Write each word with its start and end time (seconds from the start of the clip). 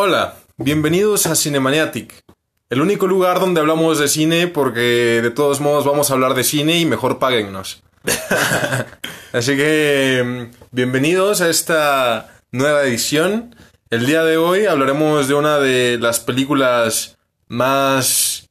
Hola, 0.00 0.36
bienvenidos 0.58 1.26
a 1.26 1.34
Cinemaniatic, 1.34 2.22
el 2.70 2.80
único 2.80 3.08
lugar 3.08 3.40
donde 3.40 3.60
hablamos 3.60 3.98
de 3.98 4.06
cine 4.06 4.46
porque 4.46 4.80
de 5.20 5.30
todos 5.32 5.60
modos 5.60 5.84
vamos 5.84 6.08
a 6.08 6.14
hablar 6.14 6.34
de 6.34 6.44
cine 6.44 6.78
y 6.78 6.86
mejor 6.86 7.18
páguennos. 7.18 7.82
Así 9.32 9.56
que 9.56 10.22
mm, 10.24 10.56
bienvenidos 10.70 11.40
a 11.40 11.50
esta 11.50 12.38
nueva 12.52 12.84
edición. 12.84 13.56
El 13.90 14.06
día 14.06 14.22
de 14.22 14.36
hoy 14.36 14.66
hablaremos 14.66 15.26
de 15.26 15.34
una 15.34 15.58
de 15.58 15.98
las 15.98 16.20
películas 16.20 17.18
más 17.48 18.48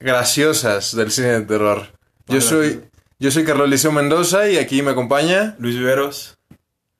graciosas 0.00 0.96
del 0.96 1.12
cine 1.12 1.28
de 1.28 1.42
terror. 1.42 1.92
Yo 2.26 2.40
soy, 2.40 2.80
yo 3.20 3.30
soy 3.30 3.44
Carlos 3.44 3.68
Liceo 3.68 3.92
Mendoza 3.92 4.48
y 4.48 4.56
aquí 4.56 4.82
me 4.82 4.90
acompaña 4.90 5.54
Luis 5.60 5.76
Viveros. 5.76 6.38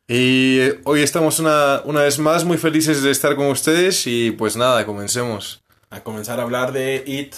Y 0.06 0.60
eh, 0.60 0.80
hoy 0.84 1.00
estamos 1.00 1.38
una, 1.38 1.80
una 1.86 2.02
vez 2.02 2.18
más 2.18 2.44
muy 2.44 2.58
felices 2.58 3.02
de 3.02 3.10
estar 3.10 3.36
con 3.36 3.46
ustedes 3.46 4.06
y 4.06 4.32
pues 4.32 4.54
nada, 4.54 4.84
comencemos. 4.84 5.62
A 5.88 6.02
comenzar 6.02 6.40
a 6.40 6.42
hablar 6.42 6.72
de 6.72 7.02
It 7.06 7.34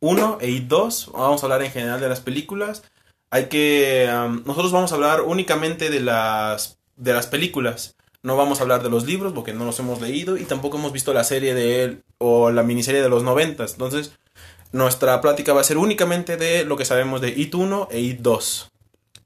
1 0.00 0.38
e 0.40 0.50
It 0.50 0.64
2. 0.64 1.12
Vamos 1.12 1.42
a 1.42 1.46
hablar 1.46 1.62
en 1.62 1.70
general 1.70 2.00
de 2.00 2.08
las 2.08 2.20
películas. 2.20 2.82
Hay 3.30 3.46
que... 3.46 4.08
nosotros 4.44 4.72
vamos 4.72 4.90
a 4.90 4.96
hablar 4.96 5.20
únicamente 5.20 5.90
de 5.90 6.00
las, 6.00 6.80
de 6.96 7.12
las 7.12 7.28
películas. 7.28 7.94
No 8.24 8.36
vamos 8.36 8.58
a 8.58 8.62
hablar 8.62 8.82
de 8.82 8.90
los 8.90 9.06
libros 9.06 9.32
porque 9.32 9.52
no 9.52 9.64
los 9.64 9.78
hemos 9.78 10.00
leído 10.00 10.36
y 10.36 10.44
tampoco 10.44 10.76
hemos 10.76 10.92
visto 10.92 11.14
la 11.14 11.22
serie 11.22 11.54
de 11.54 11.84
él 11.84 12.02
o 12.18 12.50
la 12.50 12.64
miniserie 12.64 13.00
de 13.00 13.08
los 13.08 13.22
90. 13.22 13.64
Entonces, 13.64 14.12
nuestra 14.72 15.20
plática 15.20 15.52
va 15.52 15.60
a 15.60 15.64
ser 15.64 15.78
únicamente 15.78 16.36
de 16.36 16.64
lo 16.64 16.76
que 16.76 16.84
sabemos 16.84 17.20
de 17.20 17.28
It 17.28 17.54
1 17.54 17.88
e 17.92 18.00
It 18.00 18.18
2. 18.22 18.72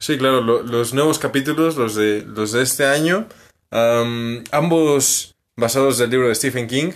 Sí, 0.03 0.19
claro, 0.19 0.41
lo- 0.41 0.63
los 0.65 0.93
nuevos 0.95 1.21
capítulos, 1.21 1.77
los 1.77 1.95
de, 1.95 2.23
los 2.27 2.51
de 2.51 2.63
este 2.63 2.85
año, 2.87 3.27
am, 3.71 4.43
ambos 4.51 5.37
basados 5.57 5.97
del 5.99 6.11
libro 6.11 6.27
de 6.27 6.35
Stephen 6.35 6.67
King. 6.67 6.91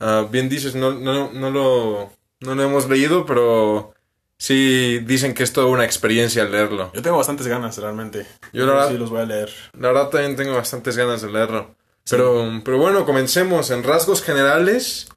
Ah, 0.00 0.26
bien 0.30 0.48
dices, 0.48 0.74
no, 0.74 0.92
no, 0.94 1.30
no, 1.32 1.50
lo, 1.50 2.10
no 2.40 2.54
lo 2.54 2.62
hemos 2.62 2.88
leído, 2.88 3.26
pero 3.26 3.92
sí 4.38 5.00
dicen 5.00 5.34
que 5.34 5.42
es 5.42 5.52
toda 5.52 5.66
una 5.66 5.84
experiencia 5.84 6.44
leerlo. 6.44 6.90
Yo 6.94 7.02
tengo 7.02 7.18
bastantes 7.18 7.46
ganas, 7.46 7.76
realmente. 7.76 8.26
Yo 8.54 8.64
la 8.64 8.72
verdad- 8.72 8.88
sí 8.92 8.96
los 8.96 9.10
voy 9.10 9.20
a 9.20 9.26
leer. 9.26 9.50
La 9.78 9.88
verdad 9.88 10.08
también 10.08 10.36
tengo 10.36 10.54
bastantes 10.54 10.96
ganas 10.96 11.20
de 11.20 11.30
leerlo. 11.30 11.74
Pero, 12.08 12.62
pero 12.64 12.78
bueno, 12.78 13.04
comencemos. 13.04 13.70
En 13.70 13.82
rasgos 13.84 14.22
generales, 14.22 15.08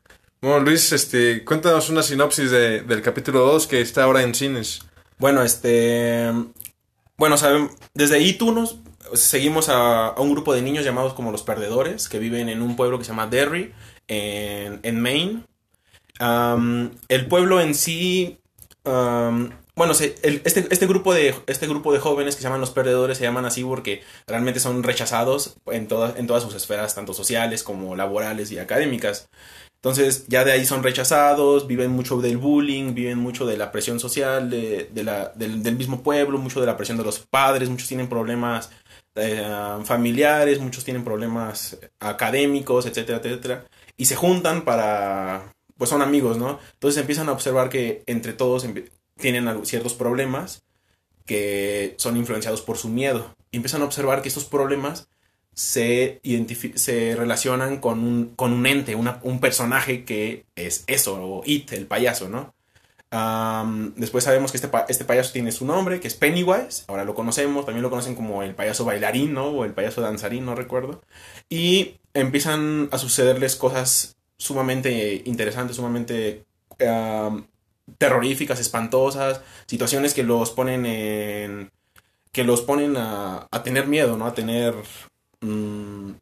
bueno, 0.41 0.59
Luis, 0.59 0.91
este, 0.91 1.45
cuéntanos 1.45 1.89
una 1.89 2.03
sinopsis 2.03 2.51
de- 2.51 2.81
del 2.81 3.01
capítulo 3.01 3.39
2 3.45 3.65
que 3.65 3.79
está 3.79 4.03
ahora 4.03 4.23
en 4.23 4.35
cines. 4.35 4.81
Bueno, 5.19 5.41
este. 5.41 6.29
Bueno, 7.23 7.37
saben, 7.37 7.69
desde 7.93 8.19
It 8.19 8.41
1 8.41 8.65
seguimos 9.13 9.69
a, 9.69 10.13
un 10.17 10.33
grupo 10.33 10.53
de 10.53 10.61
niños 10.61 10.83
llamados 10.83 11.13
como 11.13 11.31
los 11.31 11.41
perdedores 11.41 12.09
que 12.09 12.19
viven 12.19 12.49
en 12.49 12.61
un 12.61 12.75
pueblo 12.75 12.97
que 12.99 13.05
se 13.05 13.11
llama 13.11 13.27
Derry, 13.27 13.73
en, 14.09 14.81
en 14.83 14.99
Maine. 14.99 15.43
El 17.07 17.27
pueblo 17.29 17.61
en 17.61 17.75
sí. 17.75 18.39
bueno, 18.83 19.93
se- 19.93 20.15
el- 20.23 20.41
este, 20.43 20.67
este, 20.69 20.85
grupo 20.85 21.13
de, 21.13 21.33
este 21.47 21.65
grupo 21.65 21.93
de 21.93 21.99
jóvenes 21.99 22.35
que 22.35 22.41
se 22.41 22.47
llaman 22.47 22.59
los 22.59 22.71
perdedores 22.71 23.19
se 23.19 23.23
llaman 23.23 23.45
así 23.45 23.63
porque 23.63 24.03
realmente 24.27 24.59
son 24.59 24.83
rechazados 24.83 25.55
en, 25.67 25.87
todas 25.87 26.17
en 26.19 26.27
todas 26.27 26.43
sus 26.43 26.53
esferas, 26.55 26.93
tanto 26.93 27.13
sociales 27.13 27.63
como 27.63 27.95
laborales 27.95 28.51
y 28.51 28.59
académicas. 28.59 29.29
Entonces, 29.83 30.23
ya 30.29 30.45
de 30.45 30.53
ahí 30.53 30.65
son 30.65 30.81
rechazados, 30.81 31.67
viven 31.67 31.91
mucho 31.91 32.21
del 32.21 32.37
bullying, 32.37 32.93
viven 32.93 33.19
mucho 33.19 33.45
de 33.45 33.57
la 33.57 33.69
presión 33.69 33.99
social 33.99 34.49
de, 34.49 34.89
la, 35.03 35.33
del, 35.35 35.75
mismo 35.75 36.01
pueblo, 36.01 36.37
mucho 36.37 36.61
de 36.61 36.65
la 36.65 36.77
presión 36.77 36.97
de 36.97 37.03
los 37.03 37.19
padres, 37.19 37.67
muchos 37.67 37.89
tienen 37.89 38.07
problemas 38.07 38.69
eh, 39.15 39.45
familiares, 39.83 40.61
muchos 40.61 40.85
tienen 40.85 41.03
problemas 41.03 41.77
académicos, 41.99 42.85
etcétera, 42.85 43.19
etcétera. 43.21 43.65
Y 43.97 44.05
se 44.05 44.15
juntan 44.15 44.63
para, 44.63 45.53
pues 45.77 45.89
son 45.89 46.01
amigos, 46.01 46.37
¿no? 46.37 46.59
Entonces 46.75 47.01
empiezan 47.01 47.27
a 47.27 47.33
observar 47.33 47.67
que 47.67 48.03
entre 48.05 48.31
todos 48.31 48.65
tienen 49.17 49.65
ciertos 49.65 49.95
problemas 49.95 50.63
que 51.25 51.95
son 51.97 52.15
influenciados 52.15 52.61
por 52.61 52.77
su 52.77 52.87
miedo. 52.87 53.35
Y 53.51 53.57
empiezan 53.57 53.81
a 53.81 53.85
observar 53.85 54.21
que 54.21 54.29
estos 54.29 54.45
problemas 54.45 55.09
se, 55.53 56.21
se 56.75 57.15
relacionan 57.15 57.79
con 57.79 57.99
un, 58.03 58.35
con 58.35 58.53
un 58.53 58.65
ente, 58.65 58.95
una- 58.95 59.19
un 59.23 59.39
personaje 59.39 60.05
que 60.05 60.45
es 60.55 60.83
eso, 60.87 61.15
o 61.23 61.43
It, 61.45 61.71
el 61.73 61.87
payaso, 61.87 62.29
¿no? 62.29 62.53
Después 63.95 64.23
sabemos 64.23 64.51
que 64.51 64.57
este, 64.57 64.69
este 64.89 65.05
payaso 65.05 65.31
tiene 65.31 65.51
su 65.51 65.65
nombre, 65.65 65.99
que 65.99 66.07
es 66.07 66.15
Pennywise, 66.15 66.83
ahora 66.87 67.05
lo 67.05 67.13
conocemos, 67.15 67.65
también 67.65 67.83
lo 67.83 67.89
conocen 67.89 68.15
como 68.15 68.43
el 68.43 68.55
payaso 68.55 68.85
bailarín, 68.85 69.33
¿no? 69.33 69.47
O 69.49 69.65
el 69.65 69.73
payaso 69.73 70.01
danzarín, 70.01 70.45
no 70.45 70.55
recuerdo. 70.55 71.01
Y 71.49 71.97
empiezan 72.13 72.89
a 72.91 72.97
sucederles 72.97 73.55
cosas 73.55 74.15
sumamente 74.37 75.21
interesantes, 75.25 75.75
sumamente 75.77 76.45
am, 76.87 77.47
terroríficas, 77.97 78.59
espantosas, 78.59 79.41
situaciones 79.67 80.13
que 80.13 80.23
los 80.23 80.51
ponen 80.51 80.85
en... 80.85 81.71
que 82.31 82.43
los 82.43 82.61
ponen 82.61 82.97
a, 82.97 83.47
a 83.51 83.63
tener 83.63 83.87
miedo, 83.87 84.17
¿no? 84.17 84.25
A 84.27 84.33
tener... 84.33 84.75
mm, 85.43 86.15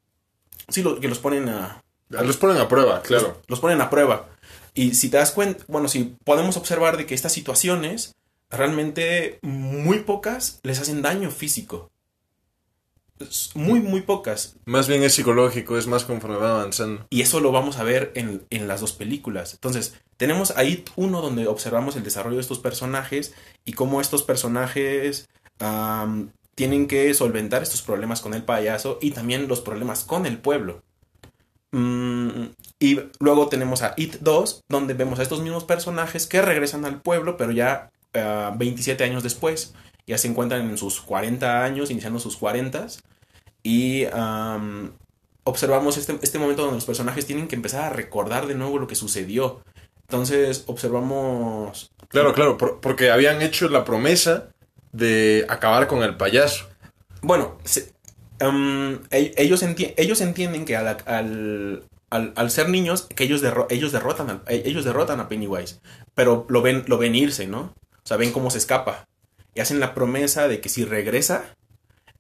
sí, 0.70 0.84
lo- 0.84 1.00
que 1.00 1.08
los 1.08 1.20
ponen 1.20 1.50
a... 1.50 1.82
Los 2.10 2.38
ponen 2.38 2.58
a 2.58 2.68
prueba, 2.68 3.02
claro. 3.02 3.42
Los 3.48 3.60
ponen 3.62 3.80
a 3.80 3.90
prueba. 3.90 4.28
Y 4.74 4.96
si 4.96 5.10
te 5.10 5.18
das 5.18 5.32
cuenta, 5.32 5.64
bueno, 5.68 5.88
si 5.88 6.16
podemos 6.26 6.58
observar 6.58 6.98
de 6.98 7.06
que 7.06 7.14
estas 7.16 7.32
situaciones, 7.32 8.16
realmente 8.50 9.40
muy 9.44 10.00
pocas 10.00 10.60
les 10.64 10.80
hacen 10.80 11.02
daño 11.02 11.32
físico. 11.32 11.90
Muy, 13.54 13.80
muy 13.82 14.02
pocas. 14.02 14.56
Más 14.66 14.88
bien 14.88 15.04
es 15.04 15.14
psicológico, 15.14 15.78
es 15.78 15.86
más 15.88 16.06
conforme 16.06 16.38
va 16.38 16.60
avanzando. 16.60 17.06
Y 17.12 17.22
eso 17.22 17.40
lo 17.40 17.52
vamos 17.52 17.78
a 17.78 17.84
ver 17.84 18.12
en, 18.16 18.44
en 18.50 18.68
las 18.68 18.82
dos 18.82 18.94
películas. 18.94 19.54
Entonces, 19.54 19.94
tenemos 20.18 20.52
ahí 20.58 20.84
uno 20.96 21.22
donde 21.22 21.48
observamos 21.48 21.96
el 21.96 22.04
desarrollo 22.04 22.38
de 22.38 22.42
estos 22.42 22.60
personajes 22.60 23.34
y 23.64 23.74
cómo 23.74 24.02
estos 24.02 24.24
personajes 24.24 25.30
tienen 26.62 26.86
que 26.86 27.12
solventar 27.16 27.64
estos 27.64 27.82
problemas 27.82 28.22
con 28.22 28.36
el 28.36 28.44
payaso 28.44 29.00
y 29.02 29.10
también 29.10 29.48
los 29.48 29.62
problemas 29.62 30.04
con 30.04 30.28
el 30.28 30.38
pueblo. 30.38 30.84
Mm, 31.72 32.50
y 32.80 33.00
luego 33.20 33.48
tenemos 33.48 33.82
a 33.82 33.96
It 33.98 34.18
2, 34.20 34.66
donde 34.70 34.94
vemos 34.94 35.18
a 35.18 35.24
estos 35.24 35.42
mismos 35.42 35.64
personajes 35.64 36.28
que 36.28 36.40
regresan 36.40 36.86
al 36.86 37.02
pueblo, 37.02 37.36
pero 37.36 37.50
ya 37.50 37.90
ah, 38.14 38.54
27 38.56 39.04
años 39.04 39.24
después. 39.24 39.74
Ya 40.06 40.20
se 40.20 40.28
encuentran 40.28 40.70
en 40.70 40.78
sus 40.78 41.02
40 41.02 41.64
años, 41.64 41.90
iniciando 41.90 42.20
sus 42.20 42.38
40 42.38 42.86
y 43.64 44.06
am, 44.14 44.92
observamos 45.44 45.98
este, 45.98 46.20
este 46.22 46.38
momento 46.38 46.62
donde 46.62 46.78
los 46.78 46.86
personajes 46.86 47.26
tienen 47.26 47.48
que 47.48 47.56
empezar 47.56 47.86
a 47.86 47.90
recordar 47.90 48.46
de 48.46 48.54
nuevo 48.54 48.78
lo 48.78 48.86
que 48.86 48.94
sucedió. 48.94 49.64
Entonces 50.08 50.66
observamos... 50.68 51.90
Claro, 52.10 52.34
claro, 52.36 52.56
por- 52.60 52.82
porque 52.82 53.10
habían 53.10 53.42
hecho 53.42 53.68
la 53.68 53.84
promesa 53.84 54.50
de 54.92 55.46
acabar 55.50 55.88
con 55.88 56.04
el 56.04 56.18
payaso. 56.18 56.68
Bueno, 57.22 57.58
se- 57.64 57.92
am, 58.40 59.02
e- 59.12 59.34
ellos, 59.38 59.64
enti- 59.64 59.94
ellos 59.98 60.22
entienden 60.22 60.66
que 60.66 60.76
al, 60.76 60.88
al, 61.06 61.84
al- 62.10 62.34
al 62.36 62.52
ser 62.52 62.70
niños, 62.70 63.04
que 63.16 63.24
ellos, 63.24 63.42
derro- 63.44 63.68
ellos, 63.70 63.92
derrotan 63.92 64.30
al- 64.30 64.42
e- 64.48 64.64
ellos 64.66 64.84
derrotan 64.86 65.20
a 65.20 65.30
Pennywise, 65.30 65.80
pero 66.16 66.46
lo 66.50 66.62
ven, 66.62 66.84
lo 66.88 66.98
ven 66.98 67.16
irse, 67.16 67.48
¿no? 67.48 67.74
O 68.04 68.08
sea, 68.08 68.18
ven 68.18 68.32
cómo 68.32 68.50
se 68.50 68.58
escapa. 68.58 69.08
Y 69.54 69.60
hacen 69.60 69.80
la 69.80 69.94
promesa 69.94 70.48
de 70.48 70.62
que 70.62 70.70
si 70.70 70.86
regresa, 70.86 71.56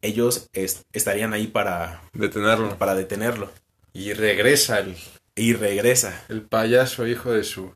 ellos 0.01 0.49
es- 0.53 0.85
estarían 0.93 1.33
ahí 1.33 1.47
para, 1.47 2.01
Detenerlo. 2.13 2.77
para 2.77 2.95
detenerlo. 2.95 3.51
Y 3.93 4.13
regresa 4.13 4.79
el, 4.79 4.95
Y 5.35 5.53
regresa. 5.53 6.23
el 6.29 6.43
payaso 6.43 7.07
hijo 7.07 7.31
de 7.31 7.43
su... 7.43 7.73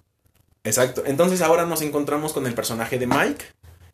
Exacto. 0.64 1.04
Entonces 1.06 1.42
ahora 1.42 1.66
nos 1.66 1.82
encontramos 1.82 2.34
con 2.34 2.48
el 2.48 2.54
personaje 2.54 2.98
de 2.98 3.06
Mike, 3.08 3.46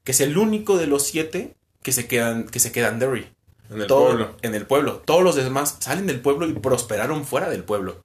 que 0.04 0.12
es 0.12 0.22
el 0.22 0.38
único 0.38 0.78
de 0.78 0.88
los 0.88 1.04
siete 1.06 1.56
que 1.84 1.92
se 1.92 2.08
quedan, 2.08 2.46
que 2.48 2.60
se 2.60 2.72
quedan 2.72 3.00
Derry. 3.00 3.28
En 3.70 3.82
el 3.82 3.88
Todo- 3.88 4.06
pueblo. 4.08 4.36
En 4.42 4.56
el 4.56 4.66
pueblo. 4.66 5.02
Todos 5.06 5.24
los 5.24 5.36
demás 5.36 5.78
salen 5.80 6.06
del 6.08 6.20
pueblo 6.20 6.48
y 6.48 6.54
prosperaron 6.54 7.26
fuera 7.26 7.50
del 7.50 7.64
pueblo. 7.64 8.04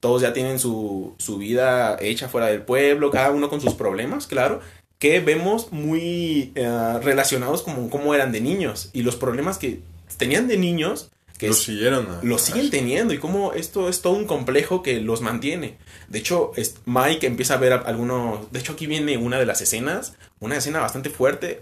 Todos 0.00 0.22
ya 0.22 0.32
tienen 0.32 0.58
su, 0.58 1.14
su 1.18 1.38
vida 1.38 1.96
hecha 2.00 2.28
fuera 2.28 2.46
del 2.46 2.62
pueblo, 2.62 3.10
cada 3.10 3.30
uno 3.30 3.48
con 3.50 3.60
sus 3.60 3.74
problemas, 3.74 4.26
claro, 4.26 4.60
que 4.98 5.20
vemos 5.20 5.72
muy 5.72 6.52
eh, 6.54 6.98
relacionados 7.02 7.62
como 7.62 7.88
cómo 7.90 8.14
eran 8.14 8.32
de 8.32 8.40
niños 8.40 8.90
y 8.92 9.02
los 9.02 9.16
problemas 9.16 9.58
que 9.58 9.80
tenían 10.16 10.48
de 10.48 10.56
niños 10.58 11.10
que 11.38 11.46
Lo 11.48 11.52
es- 11.52 11.58
siguieron. 11.62 12.06
a- 12.10 12.20
lo 12.22 12.38
siguen 12.38 12.70
teniendo 12.70 13.14
y 13.14 13.18
cómo 13.18 13.52
esto 13.54 13.88
es 13.88 14.02
todo 14.02 14.12
un 14.14 14.26
complejo 14.26 14.82
que 14.82 15.00
los 15.00 15.20
mantiene. 15.22 15.78
De 16.10 16.18
hecho, 16.18 16.52
Mike 16.86 17.26
empieza 17.26 17.54
a 17.54 17.58
ver 17.58 17.72
algunos... 17.72 18.50
De 18.52 18.58
hecho, 18.58 18.72
aquí 18.74 18.86
viene 18.86 19.16
una 19.16 19.38
de 19.38 19.46
las 19.46 19.60
escenas, 19.62 20.14
una 20.40 20.56
escena 20.56 20.80
bastante 20.80 21.10
fuerte 21.10 21.60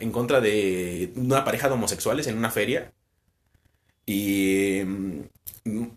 en 0.00 0.12
contra 0.12 0.40
de 0.42 1.12
una 1.16 1.44
pareja 1.44 1.68
de 1.68 1.74
homosexuales 1.74 2.26
en 2.26 2.36
una 2.38 2.50
feria. 2.50 2.92
Y 4.06 4.82
mm, 4.84 5.20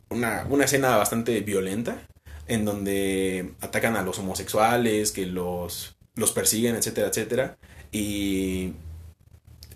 una, 0.09 0.45
una 0.49 0.65
escena 0.65 0.97
bastante 0.97 1.41
violenta 1.41 2.07
en 2.47 2.65
donde 2.65 3.53
atacan 3.61 3.95
a 3.95 4.03
los 4.03 4.19
homosexuales, 4.19 5.11
que 5.11 5.25
los, 5.25 5.95
los 6.15 6.31
persiguen, 6.31 6.75
etcétera, 6.75 7.07
etcétera. 7.07 7.57
Y 7.91 8.73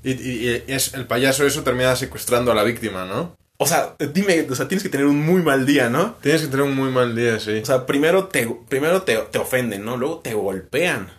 Y, 0.04 0.12
y- 0.12 0.48
y 0.48 0.64
es, 0.68 0.94
el 0.94 1.08
payaso 1.08 1.46
eso 1.46 1.64
termina 1.64 1.96
secuestrando 1.96 2.52
a 2.52 2.56
la 2.56 2.64
víctima, 2.64 3.06
¿no? 3.06 3.36
O 3.60 3.66
sea, 3.66 3.96
dime, 4.14 4.46
o 4.50 4.56
sea, 4.56 4.68
tienes 4.68 4.84
que 4.84 4.90
tener 4.90 5.08
un 5.08 5.20
muy 5.26 5.42
mal 5.42 5.66
día, 5.66 5.90
¿no? 5.90 6.16
Tienes 6.22 6.42
que 6.44 6.48
tener 6.48 6.66
un 6.66 6.76
muy 6.76 6.92
mal 6.92 7.16
día, 7.16 7.40
sí. 7.40 7.58
O 7.60 7.66
sea, 7.66 7.86
primero 7.88 8.28
te, 8.28 8.48
primero 8.70 9.02
te, 9.02 9.18
te 9.18 9.40
ofenden, 9.40 9.84
¿no? 9.84 9.98
Luego 9.98 10.20
te 10.20 10.34
golpean. 10.36 11.10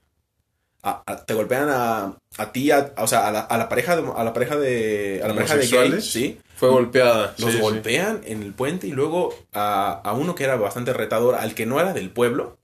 A- 0.83 1.03
a- 1.05 1.25
te 1.25 1.35
golpean 1.35 1.69
a, 1.71 2.17
a 2.39 2.53
ti, 2.53 2.71
a- 2.71 2.93
o 2.99 3.07
sea, 3.09 3.27
a 3.27 3.33
la, 3.33 3.41
a 3.41 3.59
la 3.59 3.69
pareja 3.69 3.97
de, 3.97 4.13
a 4.15 4.23
la 4.23 4.33
pareja 4.33 4.57
de, 4.57 5.21
a 5.25 5.29
la 5.29 5.35
pareja 5.35 5.55
de 5.57 5.61
¿Homosexuales? 5.61 6.05
sí. 6.11 6.41
Fue 6.55 6.69
golpeada. 6.71 7.35
Los 7.39 7.51
sí, 7.51 7.57
sí. 7.57 7.61
golpean 7.61 8.21
en 8.25 8.43
el 8.43 8.53
puente 8.53 8.87
y 8.87 8.93
luego 8.93 9.35
a, 9.53 9.93
a 10.05 10.13
uno 10.13 10.35
que 10.37 10.45
era 10.45 10.57
bastante 10.57 10.93
retador, 10.93 11.35
al 11.35 11.55
que 11.55 11.67
no 11.67 11.81
era 11.81 11.93
del 11.93 12.11
pueblo, 12.11 12.59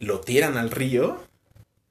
lo 0.00 0.20
tiran 0.20 0.56
al 0.56 0.70
río 0.70 1.20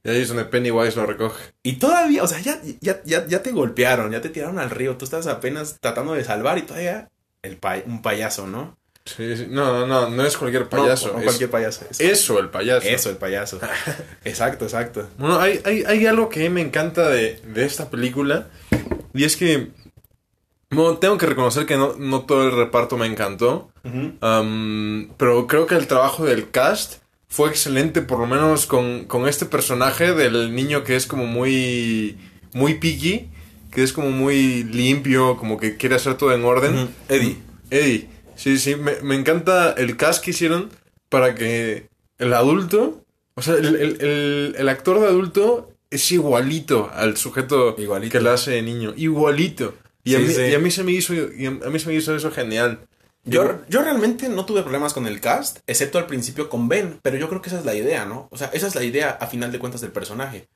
Y 0.04 0.10
ahí 0.10 0.22
es 0.22 0.28
donde 0.30 0.46
Pennywise 0.46 0.96
lo 0.98 1.06
recoge. 1.06 1.54
y 1.64 1.74
todavía, 1.74 2.24
o 2.24 2.28
sea, 2.28 2.40
ya, 2.42 2.60
ya, 2.82 3.02
ya, 3.06 3.26
ya 3.28 3.42
te 3.42 3.52
golpearon, 3.52 4.12
ya 4.12 4.22
te 4.22 4.30
tiraron 4.30 4.60
al 4.60 4.70
río, 4.70 4.98
tú 4.98 5.06
estás 5.06 5.28
apenas 5.28 5.78
tratando 5.80 6.14
de 6.14 6.24
salvar 6.26 6.58
y 6.58 6.64
todavía 6.64 7.10
el 7.44 7.58
pay- 7.58 7.84
un 7.86 8.02
payaso, 8.02 8.48
¿no? 8.48 8.78
Sí, 9.06 9.36
sí. 9.36 9.48
No, 9.50 9.74
no, 9.74 9.88
no, 9.88 10.10
no 10.12 10.24
es 10.26 10.38
cualquier 10.38 10.70
payaso. 10.70 11.12
no 11.14 11.20
es 11.20 11.24
cualquier 11.26 11.50
payaso. 11.50 11.86
Eso, 11.90 12.04
Eso, 12.04 12.40
el 12.40 12.50
payaso. 12.50 12.88
eso, 12.88 13.10
el 13.10 13.18
payaso. 13.18 13.60
exacto, 14.24 14.66
exacto. 14.66 15.08
Bueno, 15.18 15.40
hay, 15.40 15.60
hay, 15.66 15.84
hay 15.88 16.06
algo 16.06 16.30
que 16.30 16.48
me 16.52 16.62
encanta 16.62 17.10
de, 17.10 17.42
de 17.48 17.66
esta 17.66 17.90
película. 17.90 18.48
Y 19.14 19.24
es 19.24 19.36
que. 19.38 19.70
Bueno, 20.70 20.98
tengo 21.00 21.18
que 21.18 21.26
reconocer 21.26 21.66
que 21.66 21.76
no, 21.76 21.96
no 21.98 22.22
todo 22.22 22.44
el 22.48 22.56
reparto 22.56 22.96
me 22.98 23.06
encantó. 23.08 23.72
Pero 25.18 25.48
creo 25.48 25.66
que 25.68 25.76
el 25.76 25.88
trabajo 25.88 26.24
del 26.26 26.50
cast 26.52 27.02
fue 27.28 27.50
excelente, 27.50 28.02
por 28.02 28.20
lo 28.20 28.28
menos 28.28 28.68
con, 28.68 29.06
con 29.06 29.28
este 29.28 29.46
personaje 29.46 30.14
del 30.14 30.54
niño 30.54 30.84
que 30.84 30.96
es 30.96 31.08
como 31.08 31.26
muy. 31.26 32.18
muy 32.54 32.76
picky. 32.76 33.30
Que 33.72 33.84
es 33.84 33.94
como 33.94 34.12
muy 34.12 34.64
limpio, 34.64 35.38
como 35.38 35.58
que 35.58 35.78
quiere 35.78 35.96
hacer 35.96 36.16
todo 36.16 36.34
en 36.34 36.44
orden. 36.44 36.90
Eddie. 37.10 37.38
Eddie, 37.70 38.10
sí, 38.36 38.58
sí, 38.58 38.76
me, 38.76 38.96
me 39.02 39.16
encanta 39.16 39.72
el 39.72 39.96
cast 39.98 40.24
que 40.24 40.32
hicieron 40.32 40.70
para 41.10 41.36
que 41.36 41.88
el 42.18 42.34
adulto, 42.34 43.04
o 43.36 43.42
sea, 43.42 43.56
el, 43.56 43.68
el- 43.76 44.02
el- 44.02 44.56
el 44.58 44.70
actor 44.70 45.00
de 45.00 45.08
adulto 45.08 45.72
es 45.90 46.12
igualito 46.12 46.90
al 46.94 47.16
sujeto 47.18 47.76
Igualito. 47.78 48.12
que 48.12 48.20
lo 48.22 48.32
hace 48.32 48.52
de 48.52 48.62
niño, 48.62 48.94
igualito. 48.98 49.74
Y, 50.04 50.16
a 50.16 50.20
Sí, 50.20 50.26
mí, 50.26 50.34
sí. 50.34 50.42
y 50.42 50.54
a 50.54 50.60
mí 50.60 50.72
se 50.72 50.84
me 50.84 50.92
hizo, 50.92 51.14
y 51.14 51.46
a 51.46 51.50
a 51.50 51.70
mí 51.70 51.80
se 51.80 51.88
me 51.88 51.94
hizo 51.96 52.16
eso 52.16 52.32
genial. 52.32 52.80
Yo, 53.24 53.60
yo 53.70 53.84
realmente 53.84 54.30
no 54.30 54.46
tuve 54.46 54.64
problemas 54.64 54.94
con 54.94 55.06
el 55.06 55.22
cast, 55.22 55.60
excepto 55.68 56.00
al 56.00 56.08
principio 56.08 56.50
con 56.50 56.68
Ben, 56.68 56.98
pero 57.04 57.18
yo 57.18 57.30
creo 57.30 57.42
que 57.42 57.50
esa 57.50 57.60
es 57.60 57.66
la 57.66 57.76
idea, 57.76 58.04
¿no? 58.06 58.28
O 58.32 58.38
sea, 58.38 58.50
esa 58.52 58.66
es 58.68 58.74
la 58.76 58.84
idea 58.84 59.12
a 59.12 59.28
final 59.28 59.52
de 59.52 59.60
cuentas 59.60 59.80
del 59.82 59.92
personaje. 59.92 60.48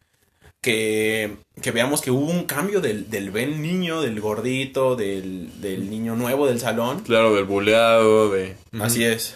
Que, 0.65 1.37
que 1.61 1.69
veamos 1.69 2.01
que 2.01 2.09
hubo 2.09 2.25
un 2.25 2.45
cambio 2.45 2.81
del, 2.81 3.07
del 3.11 3.29
Ben 3.29 3.61
niño, 3.61 4.01
del 4.01 4.19
gordito, 4.19 4.95
del, 4.95 5.61
del 5.61 5.91
niño 5.91 6.15
nuevo 6.15 6.47
del 6.47 6.59
salón. 6.59 7.01
Claro, 7.01 7.35
del 7.35 7.45
buleado, 7.45 8.31
de... 8.31 8.55
Así 8.79 9.03
es. 9.03 9.35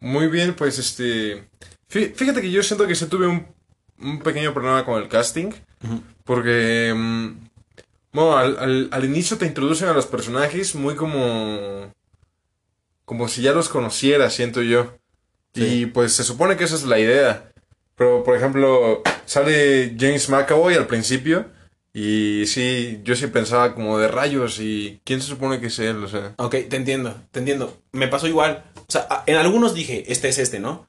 Muy 0.00 0.26
bien, 0.28 0.54
pues 0.54 0.78
este... 0.78 1.48
fí- 1.90 2.12
Fíjate 2.14 2.42
que 2.42 2.50
yo 2.50 2.62
siento 2.62 2.86
que 2.86 2.94
sí 2.94 3.06
tuve 3.06 3.26
un, 3.26 3.46
un 4.00 4.18
pequeño 4.20 4.52
problema 4.52 4.84
con 4.84 5.02
el 5.02 5.08
casting. 5.08 5.50
Porque... 6.24 6.92
mm, 6.94 7.30
Bueno, 8.12 8.36
al, 8.36 8.58
al- 8.58 8.88
al 8.92 9.04
inicio 9.06 9.38
te 9.38 9.46
introducen 9.46 9.88
a 9.88 9.94
los 9.94 10.06
personajes 10.06 10.74
muy 10.74 10.94
como... 10.94 11.90
Como 13.06 13.28
si 13.28 13.40
ya 13.40 13.52
los 13.52 13.70
conociera, 13.70 14.28
siento 14.28 14.60
yo. 14.60 14.92
Sí. 15.54 15.64
Y 15.64 15.86
pues 15.86 16.12
se 16.12 16.22
supone 16.22 16.56
que 16.58 16.64
esa 16.64 16.74
es 16.74 16.82
la 16.84 16.98
idea. 16.98 17.50
Pero, 17.96 18.22
por 18.22 18.36
ejemplo, 18.36 19.02
sale 19.24 19.96
James 19.98 20.28
McAvoy 20.28 20.74
al 20.74 20.86
principio. 20.86 21.46
Y 21.92 22.44
sí, 22.46 23.00
yo 23.04 23.16
sí 23.16 23.26
pensaba 23.28 23.74
como 23.74 23.98
de 23.98 24.08
rayos. 24.08 24.60
¿Y 24.60 25.00
quién 25.04 25.22
se 25.22 25.28
supone 25.28 25.60
que 25.60 25.68
es 25.68 25.78
él? 25.78 26.04
O 26.04 26.08
sea... 26.08 26.34
Ok, 26.36 26.54
te 26.68 26.76
entiendo, 26.76 27.14
te 27.30 27.38
entiendo. 27.38 27.74
Me 27.92 28.06
pasó 28.08 28.26
igual. 28.28 28.64
O 28.76 28.84
sea, 28.92 29.24
en 29.26 29.36
algunos 29.36 29.72
dije, 29.74 30.04
este 30.12 30.28
es 30.28 30.38
este, 30.38 30.60
¿no? 30.60 30.86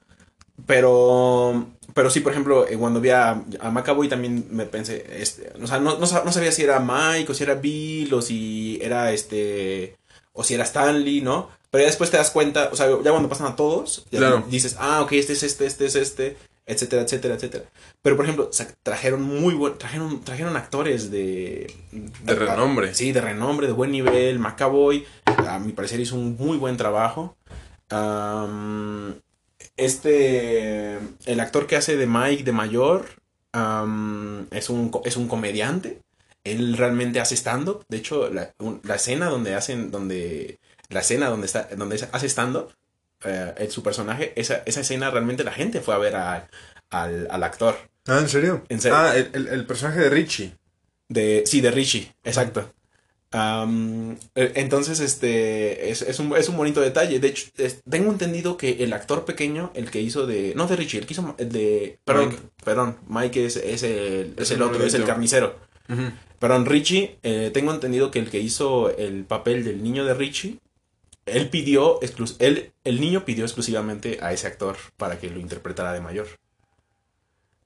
Pero, 0.66 1.66
pero 1.94 2.10
sí, 2.10 2.20
por 2.20 2.32
ejemplo, 2.32 2.66
eh, 2.68 2.76
cuando 2.76 3.00
vi 3.00 3.10
a, 3.10 3.42
a 3.60 3.70
Macaboy 3.70 4.08
también 4.08 4.46
me 4.50 4.66
pensé, 4.66 5.06
este, 5.20 5.50
o 5.62 5.66
sea, 5.66 5.78
no, 5.78 5.98
no, 5.98 6.06
sa- 6.06 6.24
no 6.24 6.32
sabía 6.32 6.52
si 6.52 6.62
era 6.62 6.78
Mike 6.78 7.32
o 7.32 7.34
si 7.34 7.42
era 7.44 7.54
Bill 7.54 8.12
o 8.12 8.20
si 8.20 8.78
era 8.82 9.12
este, 9.12 9.96
o 10.34 10.44
si 10.44 10.54
era 10.54 10.64
Stanley, 10.64 11.22
¿no? 11.22 11.48
Pero 11.70 11.82
ya 11.82 11.86
después 11.88 12.10
te 12.10 12.16
das 12.18 12.30
cuenta, 12.30 12.70
o 12.72 12.76
sea, 12.76 12.86
ya 13.02 13.10
cuando 13.10 13.28
pasan 13.28 13.46
a 13.46 13.56
todos, 13.56 14.04
ya 14.10 14.18
Claro. 14.18 14.44
dices, 14.50 14.76
ah, 14.78 15.00
ok, 15.02 15.12
este 15.12 15.32
es 15.34 15.42
este, 15.42 15.64
este 15.66 15.86
es 15.86 15.94
este, 15.96 16.36
etcétera, 16.68 17.02
etcétera, 17.02 17.34
etcétera. 17.34 17.64
Pero, 18.02 18.14
por 18.16 18.24
ejemplo, 18.26 18.50
trajeron 18.82 19.22
muy 19.22 19.54
buen, 19.54 19.76
trajeron, 19.78 20.22
trajeron 20.22 20.56
actores 20.56 21.10
de... 21.10 21.72
De 21.90 22.34
renombre. 22.34 22.94
Sí, 22.94 23.10
de 23.12 23.20
renombre, 23.20 23.66
de 23.66 23.72
buen 23.72 23.90
nivel. 23.90 24.38
Macaboy, 24.38 25.04
a 25.24 25.58
mi 25.58 25.72
parecer, 25.72 25.98
hizo 25.98 26.14
un 26.14 26.36
muy 26.36 26.56
buen 26.58 26.76
trabajo. 26.76 27.36
Este, 29.76 30.98
el 31.26 31.40
actor 31.40 31.66
que 31.66 31.76
hace 31.76 31.96
de 31.96 32.06
Mike 32.06 32.44
de 32.44 32.52
mayor, 32.52 33.06
es, 34.50 34.70
un, 34.70 34.90
es 35.04 35.16
un 35.16 35.28
comediante. 35.28 36.00
Él 36.44 36.76
realmente 36.76 37.20
hace 37.20 37.36
stand-up. 37.36 37.84
De 37.88 37.96
hecho, 37.98 38.30
la, 38.30 38.54
un- 38.58 38.80
la 38.84 38.94
escena 38.96 39.26
donde 39.28 39.54
hacen, 39.54 39.90
donde, 39.90 40.58
la 40.88 41.00
escena 41.00 41.28
donde 41.28 41.46
está, 41.46 41.68
donde 41.76 42.06
hace 42.12 42.28
stand-up, 42.28 42.72
eh, 43.24 43.68
su 43.70 43.82
personaje, 43.82 44.32
esa, 44.36 44.62
esa 44.66 44.80
escena 44.80 45.10
realmente 45.10 45.44
la 45.44 45.52
gente 45.52 45.80
fue 45.80 45.94
a 45.94 45.98
ver 45.98 46.16
a- 46.16 46.48
al, 46.90 47.26
al 47.30 47.42
actor. 47.42 47.76
Ah, 48.06 48.18
¿en 48.20 48.28
serio? 48.28 48.64
¿En 48.68 48.80
serio? 48.80 48.96
Ah, 48.98 49.16
el, 49.16 49.30
el- 49.34 49.48
el 49.48 49.66
personaje 49.66 50.00
de 50.00 50.10
Richie. 50.10 50.52
De, 51.08 51.42
sí, 51.46 51.60
de 51.60 51.70
Richie, 51.70 52.14
exacto. 52.24 52.72
Eh, 54.34 54.52
entonces, 54.54 55.00
este, 55.00 55.90
es, 55.90 56.02
es 56.02 56.18
un, 56.18 56.34
es 56.36 56.48
un 56.48 56.56
bonito 56.56 56.80
detalle. 56.80 57.20
De 57.20 57.28
hecho, 57.28 57.46
es- 57.58 57.82
tengo 57.88 58.10
entendido 58.10 58.56
que 58.56 58.82
el 58.84 58.92
actor 58.92 59.24
pequeño, 59.24 59.70
el 59.74 59.90
que 59.90 60.00
hizo 60.00 60.26
de, 60.26 60.54
no 60.56 60.66
de 60.66 60.76
Richie, 60.76 60.98
el 61.00 61.06
que 61.06 61.12
hizo 61.12 61.34
el 61.38 61.50
de, 61.52 61.98
perdón, 62.04 62.28
Mike. 62.30 62.42
perdón, 62.64 62.96
Mike 63.08 63.46
es, 63.46 63.56
es 63.56 63.82
el, 63.82 64.34
el 64.36 64.52
el 64.52 64.62
otro, 64.62 64.84
es 64.84 64.94
el 64.94 65.04
carnicero. 65.04 65.56
Perdón, 66.38 66.66
Richie, 66.66 67.18
eh, 67.22 67.50
tengo 67.52 67.72
entendido 67.72 68.10
que 68.10 68.18
el 68.18 68.30
que 68.30 68.38
hizo 68.38 68.90
el 68.96 69.24
papel 69.24 69.64
del 69.64 69.82
niño 69.82 70.04
de 70.04 70.14
Richie, 70.14 70.58
él 71.28 71.48
pidió, 71.48 72.00
él, 72.38 72.72
el 72.84 73.00
niño 73.00 73.24
pidió 73.24 73.44
exclusivamente 73.44 74.18
a 74.20 74.32
ese 74.32 74.46
actor 74.46 74.76
para 74.96 75.18
que 75.18 75.30
lo 75.30 75.38
interpretara 75.38 75.92
de 75.92 76.00
mayor. 76.00 76.26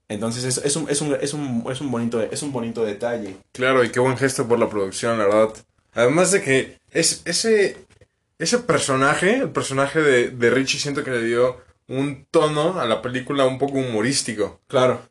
Entonces 0.08 0.44
es, 0.44 0.58
es 0.58 0.76
un, 0.76 0.88
es, 0.90 1.00
un, 1.00 1.14
es, 1.20 1.32
un, 1.32 1.64
es, 1.70 1.80
un 1.80 1.90
bonito, 1.90 2.20
es 2.20 2.42
un 2.42 2.52
bonito 2.52 2.84
detalle. 2.84 3.36
Claro, 3.52 3.82
y 3.82 3.90
qué 3.90 4.00
buen 4.00 4.16
gesto 4.16 4.46
por 4.46 4.58
la 4.58 4.68
producción, 4.68 5.18
la 5.18 5.26
verdad. 5.26 5.54
Además 5.94 6.32
de 6.32 6.42
que 6.42 6.78
es, 6.90 7.22
ese, 7.24 7.78
ese 8.38 8.58
personaje, 8.58 9.38
el 9.38 9.50
personaje 9.50 10.00
de, 10.00 10.28
de 10.28 10.50
Richie, 10.50 10.80
siento 10.80 11.02
que 11.02 11.10
le 11.10 11.24
dio 11.24 11.58
un 11.88 12.26
tono 12.30 12.80
a 12.80 12.86
la 12.86 13.00
película 13.02 13.46
un 13.46 13.58
poco 13.58 13.78
humorístico. 13.78 14.60
Claro. 14.66 15.02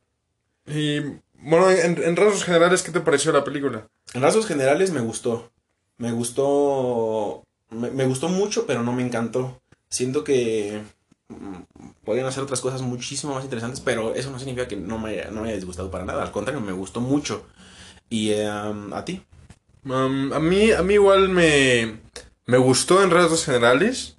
Y 0.68 1.00
bueno, 1.34 1.72
en, 1.72 2.02
en 2.02 2.16
rasgos 2.16 2.44
generales, 2.44 2.84
¿qué 2.84 2.92
te 2.92 3.00
pareció 3.00 3.32
la 3.32 3.44
película? 3.44 3.88
En 4.14 4.22
rasgos 4.22 4.46
generales 4.46 4.92
me 4.92 5.02
gustó. 5.02 5.52
Me 5.98 6.12
gustó. 6.12 7.44
Me, 7.72 7.90
me 7.92 8.06
gustó 8.06 8.30
mucho, 8.30 8.66
pero 8.66 8.84
no 8.84 8.94
me 8.94 9.02
encantó. 9.04 9.62
Siento 9.90 10.24
que. 10.24 10.82
mm, 11.30 11.56
Podrían 12.06 12.26
hacer 12.28 12.44
otras 12.44 12.62
cosas 12.62 12.82
muchísimo 12.82 13.34
más 13.36 13.44
interesantes, 13.44 13.80
pero 13.80 14.16
eso 14.16 14.32
no 14.32 14.40
significa 14.40 14.68
que 14.68 14.76
no 14.76 14.98
me, 14.98 15.12
haya- 15.12 15.32
no 15.32 15.42
me 15.42 15.48
haya 15.50 15.56
disgustado 15.58 15.92
para 15.92 16.04
nada. 16.06 16.24
Al 16.24 16.32
contrario, 16.32 16.60
me 16.62 16.72
gustó 16.72 17.00
mucho. 17.00 17.46
¿Y 18.10 18.32
eh, 18.32 18.48
a 18.48 19.06
ti? 19.06 19.24
Um, 19.86 20.34
a, 20.34 20.40
mí, 20.40 20.72
a 20.72 20.82
mí 20.84 20.96
igual 20.96 21.30
me, 21.30 22.00
me 22.48 22.58
gustó 22.58 23.04
en 23.04 23.12
rasgos 23.12 23.46
generales. 23.46 24.16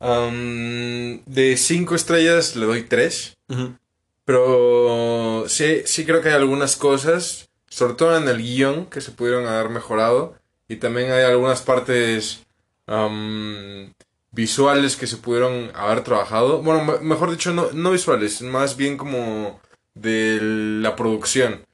Um, 0.00 1.22
de 1.26 1.56
cinco 1.58 1.94
estrellas 1.94 2.56
le 2.56 2.66
doy 2.66 2.82
tres. 2.84 3.36
Pero 4.24 5.44
sí, 5.48 5.82
sí 5.84 6.04
creo 6.04 6.20
que 6.22 6.28
hay 6.28 6.34
algunas 6.34 6.76
cosas, 6.76 7.48
sobre 7.68 7.94
todo 7.94 8.16
en 8.16 8.28
el 8.28 8.38
guion, 8.42 8.86
que 8.86 9.00
se 9.00 9.10
pudieron 9.12 9.46
haber 9.46 9.70
mejorado. 9.70 10.34
Y 10.68 10.76
también 10.76 11.10
hay 11.10 11.24
algunas 11.24 11.62
partes 11.62 12.40
visuales 14.32 14.96
que 14.96 15.06
se 15.06 15.16
pudieron 15.16 15.70
haber 15.74 16.02
trabajado. 16.02 16.62
Bueno, 16.62 16.84
me- 16.84 16.98
mejor 17.00 17.30
dicho, 17.30 17.52
no, 17.52 17.68
no 17.72 17.90
visuales, 17.92 18.42
más 18.42 18.76
bien 18.76 18.96
como 18.96 19.60
de 19.94 20.38
la 20.40 20.94
producción. 20.96 21.64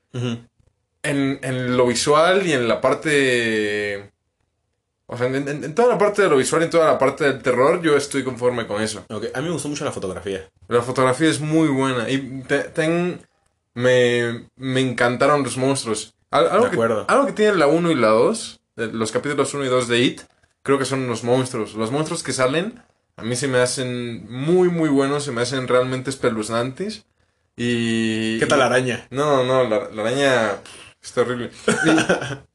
En, 1.03 1.39
en 1.43 1.77
lo 1.77 1.87
visual 1.87 2.47
y 2.47 2.53
en 2.53 2.67
la 2.69 2.81
parte... 2.81 4.11
O 5.09 5.17
sea, 5.17 5.29
en, 5.29 5.37
en- 5.49 5.63
en 5.65 5.75
toda 5.75 5.89
la 5.89 5.99
parte 5.99 6.23
de 6.23 6.29
lo 6.29 6.37
visual 6.37 6.63
y 6.63 6.65
en 6.65 6.71
toda 6.71 6.87
la 6.87 6.99
parte 6.99 7.25
del 7.25 7.41
terror, 7.41 7.81
yo 7.81 7.97
estoy 7.97 8.25
conforme 8.25 8.67
con 8.67 8.83
eso. 8.83 9.05
Ok, 9.09 9.27
A 9.35 9.41
mí 9.41 9.47
me 9.47 9.53
gustó 9.53 9.69
mucho 9.69 9.85
la 9.85 9.93
fotografía. 9.93 10.49
La 10.69 10.83
fotografía 10.83 11.29
es 11.29 11.41
muy 11.41 11.69
buena. 11.69 12.11
Y 12.11 12.43
te- 12.49 12.65
ten- 12.65 13.21
me, 13.75 14.49
me 14.57 14.81
encantaron 14.81 15.45
los 15.45 15.57
monstruos. 15.57 16.13
Al- 16.31 16.49
algo, 16.51 16.65
De. 16.65 16.71
Que, 17.07 17.13
algo 17.13 17.27
que 17.27 17.33
tienen 17.35 17.59
la 17.61 17.69
1 17.69 17.91
y 17.93 17.95
la 17.95 18.09
2, 18.09 18.61
de- 18.75 18.89
los 18.89 19.13
capítulos 19.13 19.55
1 19.55 19.65
y 19.65 19.69
2 19.69 19.87
de 19.87 19.99
It, 20.01 20.23
creo 20.67 20.81
que 20.81 20.85
son 20.85 21.07
los 21.07 21.23
monstruos. 21.23 21.75
Los 21.75 21.93
monstruos 21.93 22.25
que 22.25 22.33
salen, 22.33 22.83
a 23.17 23.23
mí 23.23 23.37
se 23.37 23.47
me 23.47 23.59
hacen 23.59 24.29
muy, 24.29 24.69
muy 24.69 24.89
buenos, 24.89 25.23
se 25.23 25.31
me 25.31 25.41
hacen 25.41 25.69
realmente 25.69 26.11
espeluznantes. 26.11 27.07
Y... 27.57 28.41
¿Qué 28.41 28.47
tal 28.47 28.59
la 28.59 28.67
araña? 28.67 29.07
No, 29.11 29.45
no, 29.45 29.63
la, 29.63 29.89
la 29.91 30.03
araña 30.03 30.57
pff, 30.57 31.05
Es 31.05 31.13
terrible. 31.13 31.51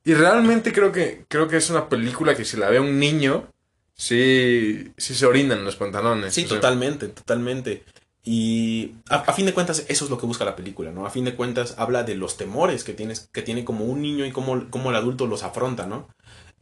Y, 0.03 0.11
y 0.11 0.13
realmente 0.13 0.73
creo 0.73 0.91
que, 0.91 1.23
creo 1.29 1.47
que 1.47 1.55
es 1.55 1.69
una 1.69 1.87
película 1.87 2.35
que 2.35 2.43
si 2.43 2.57
la 2.57 2.69
ve 2.69 2.81
un 2.81 2.99
niño, 2.99 3.47
sí, 3.95 4.91
sí 4.97 5.15
se 5.15 5.25
orinan 5.25 5.63
los 5.63 5.77
pantalones. 5.77 6.33
Sí, 6.33 6.43
O 6.43 6.49
sea, 6.49 6.57
totalmente, 6.57 7.07
totalmente. 7.07 7.85
Y 8.25 8.95
a, 9.09 9.19
a 9.19 9.33
fin 9.33 9.45
de 9.45 9.53
cuentas, 9.53 9.85
eso 9.87 10.03
es 10.03 10.11
lo 10.11 10.19
que 10.19 10.25
busca 10.25 10.43
la 10.43 10.57
película, 10.57 10.91
¿no? 10.91 11.05
A 11.05 11.11
fin 11.11 11.23
de 11.23 11.33
cuentas, 11.33 11.75
habla 11.77 12.03
de 12.03 12.15
los 12.15 12.35
temores 12.35 12.83
que, 12.83 12.93
tienes, 12.93 13.29
que 13.31 13.41
tiene 13.41 13.63
como 13.63 13.85
un 13.85 14.01
niño 14.01 14.25
y 14.25 14.31
cómo, 14.31 14.69
cómo 14.69 14.89
el 14.89 14.97
adulto 14.97 15.27
los 15.27 15.43
afronta, 15.43 15.87
¿no? 15.87 16.09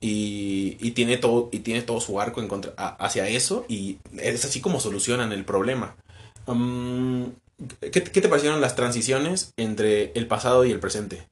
Y, 0.01 0.77
y 0.79 0.91
tiene 0.91 1.17
todo, 1.17 1.49
y 1.51 1.59
tiene 1.59 1.81
todo 1.81 1.99
su 1.99 2.21
arco 2.21 2.39
en 2.41 2.47
contra, 2.47 2.73
a- 2.77 2.95
hacia 3.05 3.27
eso 3.27 3.65
y 3.67 3.97
es 4.17 4.45
así 4.45 4.61
como 4.61 4.79
solucionan 4.79 5.33
el 5.33 5.43
problema. 5.43 5.95
Mm, 6.47 7.23
¿qué, 7.81 8.03
¿Qué 8.03 8.21
te 8.21 8.29
parecieron 8.29 8.61
las 8.61 8.75
transiciones 8.77 9.51
entre 9.57 10.11
el 10.13 10.25
pasado 10.27 10.63
y 10.65 10.71
el 10.71 10.79
presente? 10.79 11.27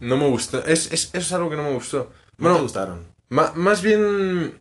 No 0.00 0.16
me 0.18 0.28
gusta. 0.28 0.60
Es, 0.66 0.92
es, 0.92 1.04
eso 1.06 1.18
es 1.18 1.32
algo 1.32 1.48
que 1.50 1.56
no 1.56 1.62
me 1.62 1.72
gustó. 1.72 2.10
¿No 2.38 2.44
Bueno, 2.44 2.56
te 2.56 2.62
gustaron? 2.62 3.06
ma- 3.30 3.52
más 3.54 3.80
bien... 3.82 4.60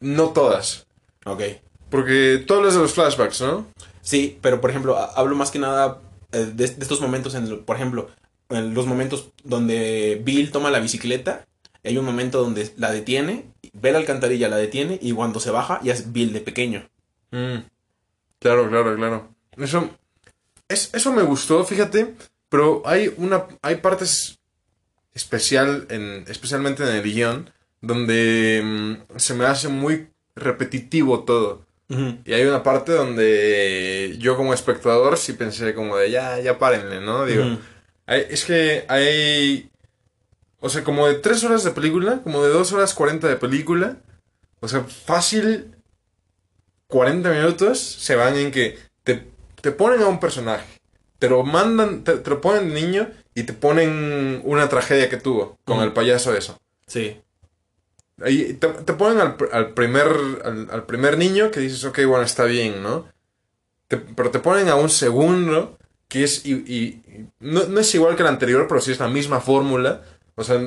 No 0.00 0.30
todas. 0.30 0.86
Ok. 1.26 1.42
Porque 1.90 2.42
tú 2.46 2.54
hablas 2.54 2.74
de 2.74 2.80
los 2.80 2.92
flashbacks, 2.94 3.40
¿no? 3.42 3.66
Sí, 4.00 4.38
pero 4.40 4.60
por 4.60 4.70
ejemplo, 4.70 4.96
ha- 4.96 5.12
hablo 5.14 5.36
más 5.36 5.50
que 5.50 5.58
nada 5.58 6.00
eh, 6.32 6.38
de, 6.54 6.68
de 6.68 6.82
estos 6.82 7.00
momentos, 7.00 7.34
en, 7.34 7.64
por 7.64 7.76
ejemplo, 7.76 8.08
en 8.48 8.72
los 8.74 8.86
momentos 8.86 9.28
donde 9.44 10.20
Bill 10.24 10.50
toma 10.52 10.70
la 10.70 10.80
bicicleta, 10.80 11.44
hay 11.88 11.96
un 11.98 12.04
momento 12.04 12.40
donde 12.40 12.70
la 12.76 12.90
detiene, 12.92 13.46
ve 13.72 13.92
la 13.92 13.98
alcantarilla, 13.98 14.48
la 14.48 14.56
detiene 14.56 14.98
y 15.00 15.12
cuando 15.12 15.40
se 15.40 15.50
baja 15.50 15.80
ya 15.82 15.92
es 15.94 16.12
Bill 16.12 16.32
de 16.32 16.40
pequeño. 16.40 16.88
Mm. 17.30 17.56
Claro, 18.38 18.68
claro, 18.68 18.96
claro. 18.96 19.28
Eso, 19.56 19.90
es, 20.68 20.90
eso 20.94 21.12
me 21.12 21.22
gustó, 21.22 21.64
fíjate, 21.64 22.14
pero 22.48 22.82
hay 22.84 23.12
una, 23.16 23.44
hay 23.62 23.76
partes 23.76 24.38
especial 25.14 25.86
en, 25.90 26.24
especialmente 26.28 26.82
en 26.82 26.90
el 26.90 27.02
guion 27.02 27.50
donde 27.80 28.60
mm, 28.64 29.18
se 29.18 29.34
me 29.34 29.44
hace 29.46 29.68
muy 29.68 30.08
repetitivo 30.34 31.24
todo. 31.24 31.66
Y 32.24 32.32
hay 32.34 32.44
una 32.44 32.62
parte 32.62 32.92
donde 32.92 34.14
yo 34.20 34.36
como 34.36 34.54
espectador 34.54 35.16
sí 35.18 35.32
pensé 35.32 35.74
como 35.74 35.96
de 35.96 36.08
ya, 36.12 36.38
ya 36.38 36.56
párenle, 36.56 37.00
¿no? 37.00 37.26
Digo, 37.26 37.42
hay- 38.06 38.26
es 38.30 38.44
que 38.44 38.84
hay, 38.86 39.68
o 40.60 40.68
sea, 40.68 40.84
como 40.84 41.06
de 41.06 41.14
tres 41.14 41.42
horas 41.44 41.64
de 41.64 41.70
película, 41.70 42.20
como 42.22 42.42
de 42.42 42.50
dos 42.50 42.72
horas 42.72 42.94
cuarenta 42.94 43.28
de 43.28 43.36
película, 43.36 43.98
o 44.60 44.68
sea, 44.68 44.82
fácil 44.84 45.74
40 46.88 47.30
minutos 47.30 47.78
se 47.78 48.16
van 48.16 48.36
en 48.36 48.50
que 48.50 48.78
te, 49.04 49.26
te 49.60 49.72
ponen 49.72 50.02
a 50.02 50.08
un 50.08 50.20
personaje, 50.20 50.66
te 51.18 51.28
lo 51.28 51.44
mandan, 51.44 52.02
te, 52.04 52.16
te 52.16 52.30
lo 52.30 52.40
ponen 52.40 52.68
de 52.68 52.74
niño 52.80 53.10
y 53.34 53.44
te 53.44 53.52
ponen 53.52 54.42
una 54.44 54.68
tragedia 54.68 55.08
que 55.08 55.16
tuvo 55.16 55.56
con 55.64 55.80
el 55.80 55.92
payaso 55.92 56.34
eso. 56.34 56.58
Sí. 56.86 57.20
Te, 58.18 58.54
te 58.54 58.92
ponen 58.92 59.18
al, 59.20 59.36
al 59.52 59.72
primer, 59.72 60.08
al, 60.44 60.68
al 60.70 60.84
primer 60.84 61.16
niño 61.16 61.50
que 61.50 61.60
dices, 61.60 61.84
ok, 61.84 62.00
bueno, 62.06 62.22
está 62.24 62.44
bien, 62.44 62.82
¿no? 62.82 63.06
Pero 63.88 64.30
te 64.30 64.38
ponen 64.40 64.68
a 64.68 64.76
un 64.76 64.90
segundo 64.90 65.78
que 66.08 66.24
es, 66.24 66.44
y, 66.44 66.52
y- 66.52 67.02
no, 67.40 67.64
no 67.64 67.80
es 67.80 67.94
igual 67.94 68.16
que 68.16 68.22
el 68.22 68.28
anterior, 68.28 68.66
pero 68.68 68.80
sí 68.80 68.92
es 68.92 69.00
la 69.00 69.08
misma 69.08 69.40
fórmula. 69.40 70.02
O 70.40 70.44
sea, 70.44 70.60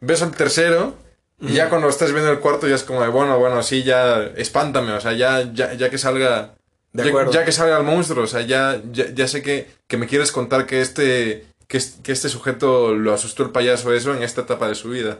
ves 0.00 0.22
al 0.22 0.34
tercero 0.34 0.94
y 1.40 1.54
ya 1.54 1.68
cuando 1.68 1.88
estás 1.88 2.12
viendo 2.12 2.30
el 2.30 2.38
cuarto 2.40 2.68
ya 2.68 2.74
es 2.74 2.82
como 2.84 3.02
de, 3.02 3.08
bueno, 3.08 3.38
bueno, 3.38 3.62
sí, 3.62 3.82
ya, 3.82 4.22
espántame, 4.36 4.92
o 4.92 5.00
sea, 5.00 5.12
ya, 5.12 5.50
ya, 5.52 5.72
ya 5.74 5.88
que 5.90 5.98
salga... 5.98 6.54
De 6.92 7.04
ya, 7.04 7.08
acuerdo. 7.10 7.30
ya 7.32 7.44
que 7.44 7.52
salga 7.52 7.78
el 7.78 7.84
monstruo, 7.84 8.24
o 8.24 8.26
sea, 8.26 8.40
ya, 8.42 8.80
ya, 8.92 9.06
ya 9.14 9.28
sé 9.28 9.42
que, 9.42 9.70
que 9.86 9.96
me 9.96 10.06
quieres 10.06 10.32
contar 10.32 10.66
que 10.66 10.80
este, 10.80 11.46
que, 11.68 11.76
es- 11.78 11.98
que 12.02 12.10
este 12.12 12.28
sujeto 12.28 12.94
lo 12.94 13.14
asustó 13.14 13.42
el 13.44 13.50
payaso 13.50 13.92
eso 13.94 14.12
en 14.14 14.22
esta 14.22 14.40
etapa 14.42 14.66
de 14.68 14.74
su 14.74 14.90
vida. 14.90 15.18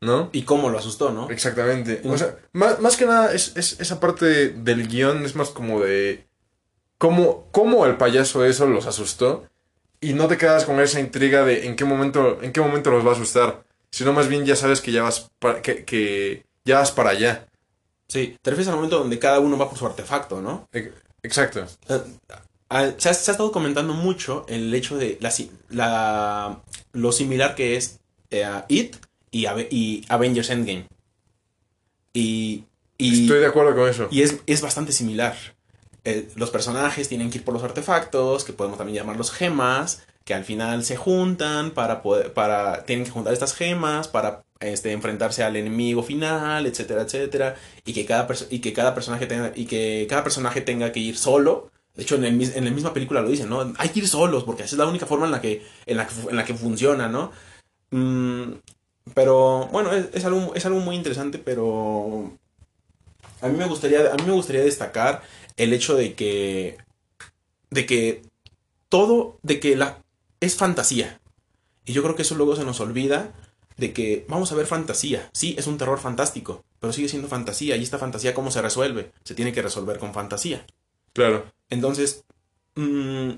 ¿no? 0.00 0.28
Y 0.32 0.42
cómo 0.42 0.68
lo 0.68 0.78
asustó, 0.78 1.10
¿no? 1.10 1.30
Exactamente. 1.30 2.02
O 2.04 2.18
sea, 2.18 2.36
más, 2.52 2.80
más 2.80 2.96
que 2.96 3.06
nada, 3.06 3.32
es, 3.32 3.56
es- 3.56 3.80
esa 3.80 3.98
parte 4.00 4.48
del 4.50 4.88
guion 4.88 5.24
es 5.24 5.36
más 5.36 5.48
como 5.50 5.80
de 5.80 6.26
cómo, 6.98 7.48
cómo 7.52 7.86
el 7.86 7.96
payaso 7.96 8.44
eso 8.44 8.66
los 8.66 8.86
asustó 8.86 9.44
y 10.00 10.12
no 10.14 10.28
te 10.28 10.36
quedas 10.38 10.64
con 10.64 10.78
esa 10.80 11.00
intriga 11.00 11.44
de 11.44 11.66
en 11.66 11.76
qué 11.76 11.84
momento, 11.84 12.42
en 12.42 12.52
qué 12.52 12.60
momento 12.60 12.90
los 12.90 13.04
va 13.06 13.10
a 13.10 13.14
asustar, 13.14 13.64
sino 13.90 14.12
más 14.12 14.28
bien 14.28 14.44
ya 14.44 14.56
sabes 14.56 14.80
que 14.80 14.92
ya 14.92 15.02
vas 15.02 15.30
para, 15.38 15.62
que, 15.62 15.84
que 15.84 16.44
ya 16.64 16.78
vas 16.78 16.92
para 16.92 17.10
allá. 17.10 17.46
Sí. 18.08 18.36
Te 18.42 18.50
refieres 18.50 18.68
al 18.68 18.76
momento 18.76 18.98
donde 18.98 19.18
cada 19.18 19.40
uno 19.40 19.56
va 19.58 19.68
por 19.68 19.78
su 19.78 19.86
artefacto, 19.86 20.40
¿no? 20.40 20.68
E- 20.72 20.92
Exacto. 21.22 21.66
Se, 21.88 21.94
ha, 22.68 22.92
se 22.98 23.08
ha 23.08 23.12
estado 23.12 23.50
comentando 23.52 23.94
mucho 23.94 24.44
el 24.48 24.72
hecho 24.74 24.96
de 24.96 25.18
la, 25.70 26.60
lo 26.92 27.12
similar 27.12 27.54
que 27.56 27.76
es 27.76 27.98
eh, 28.30 28.48
It 28.68 28.96
y, 29.30 29.46
Ave- 29.46 29.68
y 29.70 30.04
Avengers 30.08 30.50
Endgame. 30.50 30.86
Y, 32.12 32.64
y, 32.98 33.22
Estoy 33.22 33.40
de 33.40 33.46
acuerdo 33.46 33.74
con 33.74 33.88
eso. 33.88 34.08
y 34.10 34.22
es, 34.22 34.36
es 34.46 34.62
bastante 34.62 34.92
similar. 34.92 35.36
Eh, 36.06 36.28
los 36.36 36.50
personajes 36.50 37.08
tienen 37.08 37.30
que 37.30 37.38
ir 37.38 37.44
por 37.44 37.52
los 37.52 37.64
artefactos, 37.64 38.44
que 38.44 38.52
podemos 38.52 38.78
también 38.78 38.94
llamarlos 38.94 39.32
gemas, 39.32 40.06
que 40.24 40.34
al 40.34 40.44
final 40.44 40.84
se 40.84 40.96
juntan 40.96 41.72
para 41.72 42.00
poder, 42.00 42.32
para, 42.32 42.84
tienen 42.84 43.04
que 43.04 43.10
juntar 43.10 43.32
estas 43.32 43.54
gemas 43.54 44.06
para 44.06 44.44
este, 44.60 44.92
enfrentarse 44.92 45.42
al 45.42 45.56
enemigo 45.56 46.04
final, 46.04 46.64
etcétera, 46.66 47.02
etcétera, 47.02 47.56
y 47.84 47.92
que 47.92 48.06
cada 48.06 48.28
y 48.50 48.60
que 48.60 48.72
cada 48.72 48.94
personaje 48.94 49.26
tenga, 49.26 49.50
y 49.56 49.66
que 49.66 50.06
cada 50.08 50.22
personaje 50.22 50.60
tenga 50.60 50.92
que 50.92 51.00
ir 51.00 51.18
solo. 51.18 51.72
De 51.96 52.04
hecho, 52.04 52.14
en, 52.14 52.24
el, 52.24 52.40
en 52.54 52.64
la 52.64 52.70
misma 52.70 52.94
película 52.94 53.20
lo 53.20 53.28
dicen, 53.28 53.48
¿no? 53.48 53.74
Hay 53.76 53.88
que 53.88 53.98
ir 53.98 54.06
solos, 54.08 54.44
porque 54.44 54.62
esa 54.62 54.76
es 54.76 54.78
la 54.78 54.86
única 54.86 55.06
forma 55.06 55.26
en 55.26 55.32
la 55.32 55.40
que, 55.40 55.66
en 55.86 55.96
la 55.96 56.06
en 56.30 56.36
la 56.36 56.44
que 56.44 56.54
funciona, 56.54 57.08
¿no? 57.08 57.32
Mm, 57.90 58.52
pero, 59.12 59.68
bueno, 59.72 59.92
es, 59.92 60.06
es 60.12 60.24
algo, 60.24 60.54
es 60.54 60.64
algo 60.66 60.78
muy 60.78 60.94
interesante, 60.94 61.38
pero 61.38 62.30
a 63.40 63.48
mí 63.48 63.58
me 63.58 63.66
gustaría, 63.66 64.12
a 64.12 64.14
mí 64.14 64.22
me 64.24 64.32
gustaría 64.32 64.62
destacar 64.62 65.22
el 65.56 65.72
hecho 65.72 65.94
de 65.94 66.14
que, 66.14 66.78
de 67.70 67.86
que 67.86 68.22
todo, 68.88 69.38
de 69.42 69.60
que 69.60 69.76
la, 69.76 70.02
es 70.40 70.56
fantasía. 70.56 71.20
Y 71.84 71.92
yo 71.92 72.02
creo 72.02 72.16
que 72.16 72.22
eso 72.22 72.34
luego 72.34 72.56
se 72.56 72.64
nos 72.64 72.80
olvida 72.80 73.32
de 73.76 73.92
que 73.92 74.24
vamos 74.28 74.52
a 74.52 74.54
ver 74.54 74.66
fantasía. 74.66 75.28
Sí, 75.32 75.54
es 75.58 75.66
un 75.66 75.78
terror 75.78 75.98
fantástico, 75.98 76.64
pero 76.80 76.92
sigue 76.92 77.08
siendo 77.08 77.28
fantasía. 77.28 77.76
Y 77.76 77.82
esta 77.82 77.98
fantasía, 77.98 78.34
¿cómo 78.34 78.50
se 78.50 78.62
resuelve? 78.62 79.12
Se 79.24 79.34
tiene 79.34 79.52
que 79.52 79.62
resolver 79.62 79.98
con 79.98 80.14
fantasía. 80.14 80.64
Claro. 81.12 81.46
Entonces, 81.70 82.24
mm, 82.74 83.30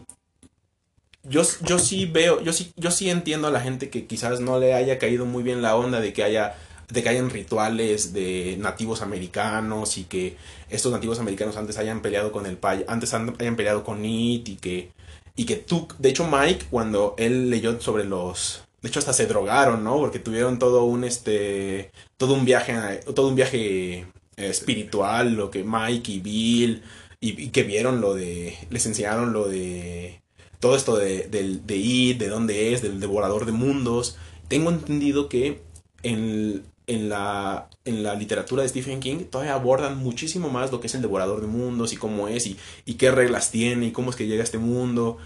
yo, 1.25 1.43
yo 1.63 1.79
sí 1.79 2.07
veo, 2.07 2.41
yo 2.43 2.53
sí, 2.53 2.73
yo 2.77 2.91
sí 2.91 3.11
entiendo 3.11 3.49
a 3.49 3.53
la 3.53 3.61
gente 3.61 3.91
que 3.91 4.07
quizás 4.07 4.41
no 4.41 4.59
le 4.59 4.75
haya 4.75 4.99
caído 4.99 5.27
muy 5.27 5.43
bien 5.43 5.63
la 5.63 5.77
onda 5.77 6.01
de 6.01 6.13
que 6.13 6.23
haya, 6.23 6.57
de 6.91 7.03
que 7.03 7.09
hayan 7.11 7.31
rituales 7.31 8.13
de 8.13 8.57
nativos 8.59 9.03
americanos 9.03 9.99
y 9.99 10.05
que 10.05 10.37
estos 10.71 10.93
nativos 10.93 11.19
americanos 11.21 11.57
antes 11.57 11.77
hayan 11.79 12.01
peleado 12.03 12.33
con 12.33 12.47
el 12.47 12.57
pay, 12.57 12.85
antes 12.89 13.13
han- 13.15 13.35
hayan 13.39 13.57
peleado 13.57 13.85
con 13.85 14.05
It 14.05 14.49
y 14.49 14.57
que, 14.57 14.91
y 15.37 15.45
que 15.45 15.57
tú, 15.57 15.87
de 15.99 16.09
hecho 16.11 16.27
Mike, 16.27 16.67
cuando 16.71 17.15
él 17.19 17.51
leyó 17.51 17.79
sobre 17.81 18.05
los, 18.05 18.65
de 18.83 18.89
hecho 18.89 18.99
hasta 19.01 19.13
se 19.13 19.27
drogaron, 19.27 19.85
¿no? 19.85 19.97
Porque 19.99 20.19
tuvieron 20.19 20.59
todo 20.59 20.85
un, 20.85 21.05
este, 21.05 21.91
todo 22.17 22.35
un 22.35 22.45
viaje, 22.45 23.01
todo 23.15 23.29
un 23.29 23.35
viaje 23.37 24.07
espiritual, 24.37 25.35
lo 25.35 25.51
que 25.51 25.65
Mike 25.65 26.13
y 26.13 26.21
Bill 26.21 26.83
y, 27.21 27.43
y 27.45 27.49
que 27.51 27.65
vieron 27.65 28.01
lo 28.01 28.15
de, 28.15 28.57
les 28.71 28.87
enseñaron 28.87 29.33
lo 29.33 29.49
de 29.49 30.23
todo 30.61 30.75
esto 30.77 30.97
de, 30.97 31.29
del- 31.29 31.67
de 31.67 31.77
It, 31.77 32.19
de 32.19 32.29
dónde 32.29 32.73
es, 32.73 32.83
del 32.83 33.01
devorador 33.01 33.47
de 33.47 33.53
mundos. 33.53 34.17
Tengo 34.49 34.71
entendido 34.71 35.29
que 35.29 35.61
en, 36.03 36.63
en, 36.89 37.09
la, 37.09 37.69
en 37.85 38.03
la 38.03 38.15
literatura 38.15 38.63
de 38.63 38.69
Stephen 38.69 38.99
King 38.99 39.25
todavía 39.31 39.55
abordan 39.55 39.99
muchísimo 39.99 40.49
más 40.51 40.73
lo 40.73 40.81
que 40.81 40.89
es 40.89 40.95
el 40.97 41.03
devorador 41.03 41.41
de 41.41 41.47
mundos 41.47 41.93
y 41.93 41.97
cómo 41.97 42.27
es 42.29 42.47
y, 42.47 42.57
y 42.85 42.95
qué 42.95 43.11
reglas 43.13 43.51
tiene 43.53 43.87
y 43.87 43.93
cómo 43.93 44.11
es 44.11 44.17
que 44.17 44.27
llega 44.27 44.41
a 44.41 44.45
este 44.45 44.59
mundo. 44.59 45.19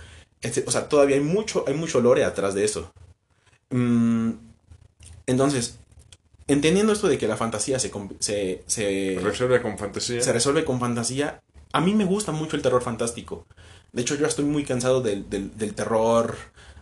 Este- 0.42 0.64
o 0.66 0.70
sea, 0.70 0.88
todavía 0.88 1.16
hay 1.16 1.22
mucho, 1.22 1.64
hay 1.66 1.74
mucho 1.74 2.00
lore 2.00 2.24
atrás 2.24 2.52
de 2.54 2.64
eso. 2.64 2.92
Mm, 3.70 4.32
entonces, 5.26 5.78
entendiendo 6.48 6.92
esto 6.92 7.08
de 7.08 7.16
que 7.16 7.28
la 7.28 7.36
fantasía 7.36 7.78
se, 7.78 7.90
se, 8.18 8.62
se, 8.66 9.18
Resuelve 9.22 9.62
con 9.62 9.78
fantasía. 9.78 10.20
se 10.20 10.32
resuelve 10.32 10.64
con 10.64 10.80
fantasía. 10.80 11.40
A 11.72 11.80
mí 11.80 11.94
me 11.94 12.04
gusta 12.04 12.32
mucho 12.32 12.56
el 12.56 12.62
terror 12.62 12.82
fantástico. 12.82 13.46
De 13.92 14.02
hecho, 14.02 14.14
yo 14.16 14.26
estoy 14.26 14.44
muy 14.44 14.64
cansado 14.64 15.00
del, 15.00 15.28
del, 15.30 15.56
del 15.56 15.74
terror 15.74 16.36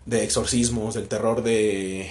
de 0.07 0.25
exorcismos, 0.25 0.95
del 0.95 1.07
terror 1.09 1.43
de, 1.43 2.11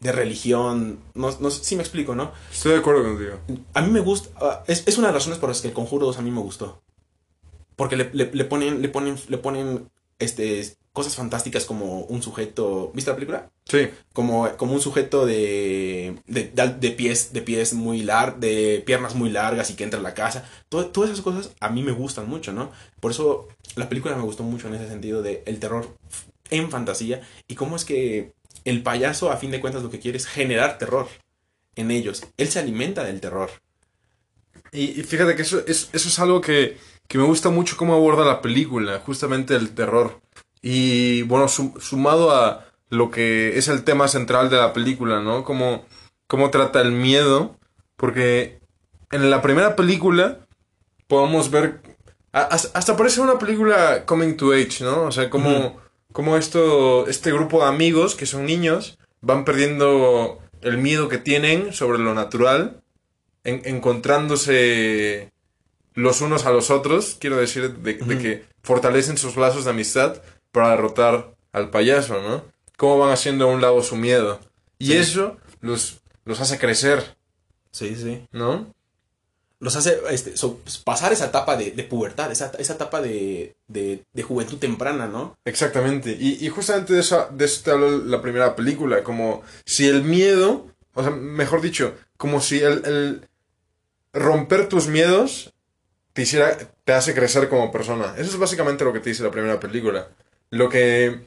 de 0.00 0.12
religión. 0.12 0.98
No, 1.14 1.30
no 1.40 1.50
sé 1.50 1.62
si 1.64 1.76
me 1.76 1.82
explico, 1.82 2.14
¿no? 2.14 2.32
Estoy 2.52 2.72
de 2.72 2.78
acuerdo 2.78 3.04
contigo. 3.04 3.38
A 3.74 3.82
mí 3.82 3.90
me 3.90 4.00
gusta. 4.00 4.30
ah, 4.40 4.64
es, 4.66 4.82
es 4.86 4.98
una 4.98 5.08
de 5.08 5.12
las 5.14 5.22
razones 5.22 5.38
por 5.38 5.48
las 5.50 5.60
que 5.60 5.68
el 5.68 5.74
Conjuro 5.74 6.06
2 6.06 6.18
a 6.18 6.22
mí 6.22 6.30
me 6.30 6.40
gustó. 6.40 6.82
Porque 7.76 7.96
le, 7.96 8.10
le- 8.12 8.30
le 8.32 8.44
ponen, 8.44 8.82
le 8.82 8.88
ponen, 8.88 9.16
le 9.28 9.38
ponen 9.38 9.90
este, 10.18 10.74
cosas 10.92 11.16
fantásticas 11.16 11.64
como 11.64 12.00
un 12.02 12.22
sujeto. 12.22 12.90
¿Viste 12.94 13.10
la 13.10 13.16
película? 13.16 13.50
Sí. 13.66 13.88
como, 14.12 14.48
como 14.56 14.72
un 14.74 14.80
sujeto 14.80 15.24
de, 15.26 16.16
de, 16.26 16.50
de- 16.80 16.90
pies, 16.90 17.32
de 17.32 17.40
pies 17.42 17.72
muy 17.74 18.02
lar 18.02 18.40
de 18.40 18.82
piernas 18.84 19.14
muy 19.14 19.30
largas 19.30 19.70
y 19.70 19.74
que 19.74 19.84
entra 19.84 20.00
a 20.00 20.02
la 20.02 20.14
casa. 20.14 20.48
Todo- 20.68 20.86
todas 20.86 21.10
esas 21.10 21.22
cosas 21.22 21.50
a 21.60 21.68
mí 21.68 21.82
me 21.82 21.92
gustan 21.92 22.28
mucho, 22.28 22.52
¿no? 22.52 22.70
Por 23.00 23.12
eso 23.12 23.48
la 23.76 23.88
película 23.88 24.16
me 24.16 24.22
gustó 24.24 24.42
mucho 24.42 24.66
en 24.68 24.74
ese 24.74 24.88
sentido 24.88 25.22
de 25.22 25.42
el 25.46 25.58
terror 25.60 25.94
en 26.50 26.68
fantasía 26.70 27.20
y 27.46 27.54
cómo 27.54 27.76
es 27.76 27.84
que 27.84 28.32
el 28.64 28.82
payaso 28.82 29.30
a 29.30 29.36
fin 29.36 29.50
de 29.50 29.60
cuentas 29.60 29.82
lo 29.82 29.90
que 29.90 30.00
quiere 30.00 30.18
es 30.18 30.26
generar 30.26 30.78
terror 30.78 31.08
en 31.76 31.90
ellos. 31.90 32.24
Él 32.36 32.48
se 32.48 32.58
alimenta 32.58 33.04
del 33.04 33.20
terror. 33.20 33.50
Y, 34.72 35.00
y 35.00 35.02
fíjate 35.02 35.34
que 35.36 35.42
eso 35.42 35.62
es, 35.66 35.90
eso 35.92 36.08
es 36.08 36.18
algo 36.18 36.40
que, 36.40 36.78
que 37.08 37.18
me 37.18 37.24
gusta 37.24 37.50
mucho 37.50 37.76
cómo 37.76 37.94
aborda 37.94 38.24
la 38.24 38.40
película, 38.42 39.00
justamente 39.00 39.54
el 39.56 39.70
terror. 39.74 40.20
Y 40.62 41.22
bueno, 41.22 41.48
sum- 41.48 41.74
sumado 41.80 42.30
a 42.34 42.66
lo 42.90 43.10
que 43.10 43.56
es 43.58 43.68
el 43.68 43.84
tema 43.84 44.08
central 44.08 44.50
de 44.50 44.56
la 44.58 44.72
película, 44.72 45.20
¿no? 45.20 45.44
Cómo, 45.44 45.84
cómo 46.26 46.50
trata 46.50 46.80
el 46.80 46.92
miedo, 46.92 47.56
porque 47.96 48.60
en 49.10 49.30
la 49.30 49.42
primera 49.42 49.74
película 49.76 50.46
podemos 51.06 51.50
ver, 51.50 51.80
a- 52.32 52.42
hasta, 52.44 52.96
parece 52.96 53.20
una 53.20 53.38
película 53.38 54.04
coming 54.06 54.36
to 54.36 54.52
age, 54.52 54.84
¿no? 54.84 55.04
O 55.04 55.12
sea, 55.12 55.24
Ujú. 55.26 55.80
Cómo 56.12 56.36
esto, 56.36 57.06
este 57.08 57.32
grupo 57.32 57.60
de 57.62 57.68
amigos 57.68 58.14
que 58.14 58.26
son 58.26 58.46
niños 58.46 58.98
van 59.20 59.44
perdiendo 59.44 60.38
el 60.62 60.78
miedo 60.78 61.08
que 61.08 61.18
tienen 61.18 61.72
sobre 61.72 61.98
lo 61.98 62.14
natural, 62.14 62.82
en- 63.44 63.62
encontrándose 63.64 65.30
los 65.94 66.20
unos 66.20 66.46
a 66.46 66.50
los 66.52 66.70
otros, 66.70 67.16
quiero 67.20 67.36
decir, 67.36 67.76
de, 67.78 67.98
que 67.98 68.44
fortalecen 68.62 69.18
sus 69.18 69.36
lazos 69.36 69.64
de 69.64 69.70
amistad 69.70 70.22
para 70.52 70.70
derrotar 70.70 71.34
al 71.52 71.70
payaso, 71.70 72.20
¿no? 72.22 72.44
Cómo 72.76 72.98
van 72.98 73.10
haciendo 73.12 73.44
a 73.44 73.52
un 73.52 73.60
lado 73.60 73.82
su 73.82 73.96
miedo. 73.96 74.40
Y 74.78 74.86
Sí. 74.88 74.96
eso 74.96 75.36
los, 75.60 76.00
los 76.24 76.40
hace 76.40 76.58
crecer, 76.58 77.16
Sí, 77.72 77.94
sí. 77.96 78.26
¿no? 78.32 78.72
Los 79.60 79.76
hace 79.76 79.98
este, 80.10 80.36
so- 80.38 80.58
pasar 80.84 81.12
esa 81.12 81.26
etapa 81.26 81.56
de, 81.56 81.72
de 81.72 81.84
pubertad, 81.84 82.32
esa, 82.32 82.50
esa 82.58 82.72
etapa 82.72 83.02
de, 83.02 83.54
de, 83.68 84.02
de 84.12 84.22
juventud 84.22 84.56
temprana, 84.58 85.06
¿no? 85.06 85.36
Exactamente. 85.44 86.16
Y, 86.18 86.44
y 86.44 86.48
justamente 86.48 86.94
de 86.94 87.00
eso, 87.00 87.28
de 87.30 87.46
te 87.46 87.70
habla 87.70 87.88
la 87.88 88.22
primera 88.22 88.56
película, 88.56 89.02
como 89.04 89.42
si 89.66 89.86
el 89.86 90.02
miedo, 90.02 90.66
o 90.94 91.02
sea, 91.02 91.10
mejor 91.12 91.60
dicho, 91.60 91.94
como 92.16 92.40
si 92.40 92.60
el, 92.60 92.82
el 92.86 93.28
romper 94.14 94.68
tus 94.68 94.86
miedos 94.86 95.52
te 96.14 96.22
hiciera, 96.22 96.56
te 96.84 96.92
hace 96.92 97.14
crecer 97.14 97.48
como 97.48 97.70
persona. 97.70 98.14
Eso 98.16 98.30
es 98.30 98.38
básicamente 98.38 98.84
lo 98.84 98.92
que 98.92 99.00
te 99.00 99.10
dice 99.10 99.22
la 99.22 99.30
primera 99.30 99.60
película. 99.60 100.08
Lo 100.50 100.68
que, 100.68 101.20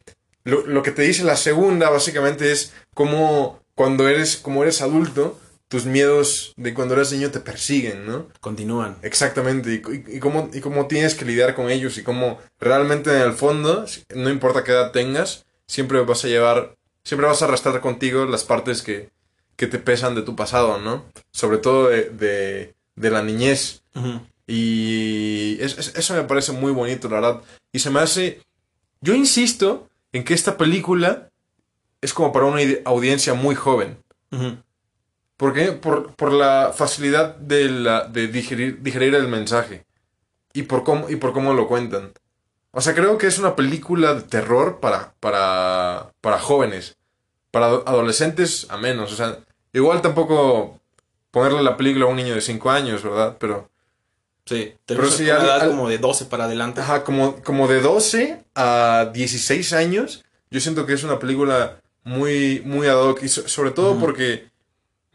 lo, 0.43 0.65
lo 0.65 0.81
que 0.83 0.91
te 0.91 1.03
dice 1.03 1.23
la 1.23 1.37
segunda, 1.37 1.89
básicamente, 1.89 2.51
es 2.51 2.73
cómo 2.93 3.59
cuando 3.75 4.07
eres, 4.09 4.37
como 4.37 4.63
eres 4.63 4.81
adulto, 4.81 5.39
tus 5.73 5.85
miedos 5.85 6.53
de 6.55 6.71
cuando 6.75 6.93
eres 6.93 7.11
niño 7.11 7.31
te 7.31 7.39
persiguen, 7.39 8.05
¿no? 8.05 8.27
Continúan. 8.41 8.95
Exactamente, 9.01 9.73
y, 9.73 10.11
y- 10.13 10.17
y 10.17 10.19
cómo, 10.19 10.51
y 10.53 10.59
cómo 10.59 10.85
tienes 10.85 11.15
que 11.15 11.25
lidiar 11.25 11.55
con 11.55 11.71
ellos 11.71 11.97
y 11.97 12.03
cómo 12.03 12.37
realmente 12.59 13.09
en 13.09 13.23
el 13.23 13.33
fondo, 13.33 13.83
no 14.13 14.29
importa 14.29 14.63
qué 14.63 14.71
edad 14.71 14.91
tengas, 14.91 15.45
siempre 15.65 15.99
vas 16.01 16.23
a 16.25 16.27
llevar, 16.27 16.75
siempre 17.03 17.25
vas 17.25 17.41
a 17.41 17.45
arrastrar 17.45 17.81
contigo 17.81 18.25
las 18.27 18.43
partes 18.43 18.83
que, 18.83 19.09
que 19.55 19.65
te 19.65 19.79
pesan 19.79 20.13
de 20.13 20.21
tu 20.21 20.35
pasado, 20.35 20.77
¿no? 20.77 21.05
Sobre 21.31 21.57
todo 21.57 21.89
de, 21.89 22.11
de, 22.11 22.75
de 22.95 23.09
la 23.09 23.23
niñez. 23.23 23.81
Y 24.45 25.57
es- 25.59 25.77
es- 25.79 25.95
eso 25.95 26.13
me 26.13 26.23
parece 26.23 26.51
muy 26.51 26.71
bonito, 26.71 27.09
la 27.09 27.15
verdad. 27.19 27.41
Y 27.71 27.79
se 27.79 27.89
me 27.89 27.99
hace... 27.99 28.41
Yo 29.01 29.15
insisto 29.15 29.89
en 30.11 30.23
que 30.23 30.35
esta 30.35 30.55
película 30.55 31.29
es 32.01 32.13
como 32.13 32.31
para 32.31 32.45
una 32.45 32.61
audiencia 32.85 33.33
muy 33.33 33.55
joven. 33.55 33.97
¿Por 35.43 35.53
qué? 35.53 35.73
Por, 35.73 36.15
por 36.15 36.31
la 36.31 36.71
facilidad 36.73 37.35
de, 37.35 37.67
la, 37.67 38.05
de 38.05 38.29
digerir, 38.29 38.81
digerir 38.81 39.13
el 39.13 39.27
mensaje. 39.27 39.83
Y 40.53 40.63
por, 40.63 40.85
cómo, 40.85 41.09
y 41.09 41.17
por 41.17 41.33
cómo 41.33 41.53
lo 41.53 41.67
cuentan. 41.67 42.13
O 42.71 42.79
sea, 42.79 42.93
creo 42.95 43.17
que 43.17 43.27
es 43.27 43.39
una 43.39 43.53
película 43.53 44.13
de 44.13 44.21
terror 44.21 44.79
para, 44.79 45.13
para, 45.19 46.13
para 46.21 46.39
jóvenes. 46.39 46.95
Para 47.51 47.65
ado- 47.67 47.83
adolescentes 47.85 48.67
a 48.69 48.77
menos. 48.77 49.11
O 49.11 49.15
sea, 49.17 49.39
igual 49.73 50.01
tampoco 50.01 50.79
ponerle 51.29 51.61
la 51.61 51.75
película 51.75 52.05
a 52.05 52.07
un 52.07 52.15
niño 52.15 52.35
de 52.35 52.39
5 52.41 52.71
años, 52.71 53.03
¿verdad? 53.03 53.35
Pero, 53.37 53.69
Sí, 54.45 54.73
Pero 54.85 54.99
tenemos 55.01 55.15
sí, 55.17 55.23
una 55.25 55.35
al- 55.35 55.41
edad 55.45 55.61
al- 55.63 55.69
como 55.71 55.89
de 55.89 55.97
12 55.97 56.23
para 56.25 56.45
adelante. 56.45 56.79
ajá, 56.79 57.03
como, 57.03 57.41
como 57.43 57.67
de 57.67 57.81
12 57.81 58.45
a 58.55 59.09
16 59.13 59.73
años, 59.73 60.23
yo 60.51 60.61
siento 60.61 60.85
que 60.85 60.93
es 60.93 61.03
una 61.03 61.19
película 61.19 61.81
muy, 62.05 62.61
muy 62.63 62.87
ad 62.87 62.97
hoc. 63.01 63.23
Y 63.23 63.27
so- 63.27 63.45
sobre 63.49 63.71
todo 63.71 63.91
Ujú. 63.91 63.99
porque, 63.99 64.52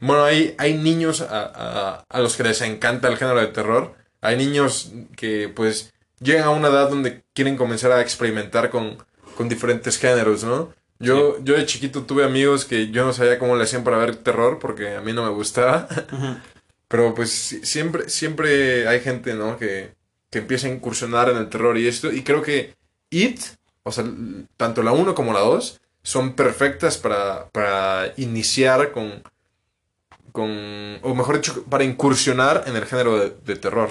bueno, 0.00 0.24
hay, 0.24 0.54
hay 0.58 0.74
niños 0.74 1.20
a, 1.20 1.42
a- 1.42 2.04
a 2.08 2.20
los 2.20 2.37
que 2.37 2.44
les 2.44 2.61
encanta 2.62 3.08
el 3.08 3.16
género 3.16 3.40
de 3.40 3.48
terror. 3.48 3.94
Hay 4.20 4.37
niños 4.37 4.92
que, 5.16 5.48
pues, 5.48 5.92
llegan 6.20 6.44
a 6.44 6.50
una 6.50 6.68
edad 6.68 6.88
donde 6.90 7.22
quieren 7.34 7.56
comenzar 7.56 7.92
a 7.92 8.00
experimentar 8.00 8.70
con, 8.70 8.98
con 9.37 9.48
diferentes 9.48 9.98
géneros, 9.98 10.44
¿no? 10.44 10.72
Yo, 11.00 11.42
yo 11.44 11.54
de 11.56 11.64
chiquito 11.66 12.02
tuve 12.02 12.24
amigos 12.24 12.64
que 12.64 12.90
yo 12.90 13.04
no 13.04 13.12
sabía 13.12 13.38
cómo 13.38 13.54
le 13.56 13.62
hacían 13.64 13.84
para 13.84 13.98
ver 13.98 14.16
terror 14.16 14.58
porque 14.58 14.96
a 14.96 15.00
mí 15.00 15.12
no 15.12 15.22
me 15.24 15.30
gustaba. 15.30 15.87
Pero 16.88 17.14
pues 17.14 17.30
si- 17.30 17.64
siempre, 17.64 18.08
siempre 18.08 18.88
hay 18.88 19.00
gente, 19.00 19.34
¿no? 19.34 19.58
Que, 19.58 19.92
que 20.30 20.38
empieza 20.38 20.66
a 20.66 20.70
incursionar 20.70 21.28
en 21.30 21.37
el 21.37 21.48
terror 21.48 21.76
y 21.78 21.87
esto. 21.87 22.11
Y 22.12 22.22
creo 22.22 22.42
que 22.42 22.74
It, 23.11 23.40
o 23.84 23.92
sea, 23.92 24.04
tanto 24.56 24.82
la 24.82 24.92
1 24.92 25.14
como 25.14 25.32
la 25.32 25.40
2, 25.40 25.80
son 26.02 26.34
perfectas 26.34 26.98
para, 26.98 27.48
para 27.50 28.12
iniciar 28.16 28.90
con, 28.92 29.22
O 30.42 31.14
mejor 31.14 31.37
dicho, 31.37 31.64
para 31.64 31.85
incursionar 31.85 32.64
en 32.66 32.77
el 32.77 32.85
género 32.85 33.18
de, 33.18 33.57
terror. 33.57 33.90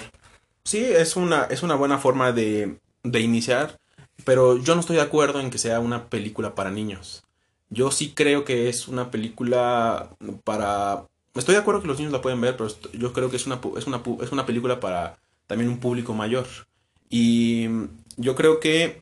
Sí, 0.64 0.84
es 0.84 1.16
una, 1.16 1.44
es 1.46 1.64
una 1.64 1.76
buena 1.76 1.98
forma 1.98 2.32
de, 2.32 2.80
de 3.04 3.20
iniciar, 3.20 3.78
pero 4.26 4.58
yo 4.58 4.76
no 4.76 4.82
estoy 4.82 4.98
de 4.98 5.02
acuerdo 5.02 5.40
en 5.40 5.50
que 5.50 5.58
sea 5.58 5.80
una 5.80 6.10
película 6.10 6.56
para 6.56 6.72
niños. 6.72 7.24
Yo 7.70 7.92
sí 7.92 8.14
creo 8.14 8.46
que 8.46 8.70
es 8.70 8.88
una 8.88 9.12
película 9.12 10.16
para... 10.44 11.06
Estoy 11.36 11.56
de 11.56 11.62
acuerdo 11.62 11.82
que 11.82 11.88
los 11.88 11.98
niños 11.98 12.14
la 12.14 12.22
pueden 12.22 12.42
ver, 12.42 12.58
pero 12.58 12.70
yo 12.94 13.14
creo 13.14 13.30
que 13.30 13.36
es 13.36 13.46
una, 13.46 13.60
es 13.78 13.86
una, 13.86 14.02
es 14.22 14.32
una 14.32 14.46
película 14.46 14.80
para 14.80 15.18
también 15.46 15.70
un 15.70 15.80
público 15.80 16.14
mayor. 16.14 16.48
Y 17.10 17.68
yo 18.16 18.36
creo 18.36 18.60
que 18.60 19.02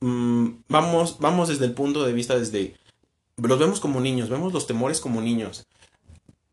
mm, 0.00 0.48
vamos, 0.68 1.18
vamos 1.20 1.48
desde 1.48 1.66
el 1.66 1.72
punto 1.72 2.04
de 2.04 2.12
vista 2.12 2.38
desde... 2.38 2.76
Los 3.36 3.58
vemos 3.58 3.80
como 3.80 4.00
niños, 4.00 4.30
vemos 4.30 4.52
los 4.52 4.66
temores 4.66 5.00
como 5.00 5.20
niños. 5.20 5.66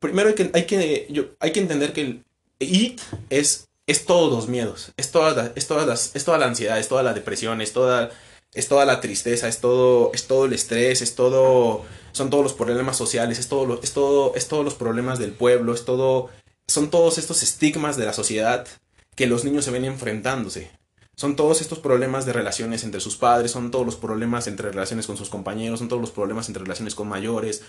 Primero 0.04 0.28
hay 0.28 0.36
que, 0.36 0.52
hay 0.54 0.66
que, 0.66 1.34
hay 1.40 1.52
que 1.54 1.60
entender 1.62 1.94
que 1.94 2.02
el 2.02 2.24
It 2.60 3.00
es, 3.30 3.70
es 3.88 4.06
todos 4.06 4.34
los 4.34 4.50
miedos, 4.50 4.92
es 4.98 5.14
la, 5.16 5.54
es, 5.56 5.70
las, 5.70 6.14
es 6.14 6.26
toda 6.26 6.38
la 6.38 6.46
ansiedad, 6.46 6.78
es 6.78 6.90
toda 6.90 7.04
la 7.04 7.14
depresión, 7.14 7.62
es 7.62 7.72
toda, 7.72 8.12
es 8.54 8.68
toda 8.68 8.84
la 8.84 9.00
tristeza, 9.00 9.48
es 9.48 9.62
todo, 9.62 10.12
es 10.14 10.28
todo 10.28 10.44
el 10.44 10.52
estrés, 10.52 11.02
es 11.02 11.16
todo, 11.16 11.86
son 12.12 12.30
todos 12.30 12.44
los 12.44 12.52
problemas 12.52 12.98
sociales, 12.98 13.40
es 13.40 13.48
todo, 13.48 13.80
es 13.82 13.94
todo, 13.94 14.36
es 14.36 14.50
todos 14.50 14.66
los 14.66 14.74
problemas 14.74 15.20
del 15.20 15.32
pueblo, 15.32 15.74
es 15.74 15.86
todo, 15.86 16.30
son 16.68 16.90
todos 16.90 17.18
estos 17.18 17.42
estigmas 17.42 17.96
de 17.96 18.06
la 18.06 18.12
sociedad 18.12 18.68
que 19.16 19.28
los 19.28 19.46
niños 19.46 19.64
se 19.64 19.72
ven 19.72 19.86
enfrentándose. 19.86 20.70
Son 21.16 21.38
todos 21.38 21.62
estos 21.62 21.80
problemas 21.80 22.26
de 22.26 22.34
relaciones 22.34 22.84
entre 22.84 23.00
sus 23.00 23.16
padres, 23.16 23.52
son 23.52 23.72
todos 23.72 23.86
los 23.86 23.96
problemas 23.96 24.48
entre 24.48 24.70
relaciones 24.72 25.08
con 25.08 25.16
sus 25.16 25.30
compañeros, 25.30 25.80
son 25.80 25.88
todos 25.88 26.02
los 26.02 26.12
problemas 26.12 26.50
entre 26.50 26.64
relaciones 26.64 26.94
con 26.94 27.08
mayores. 27.08 27.62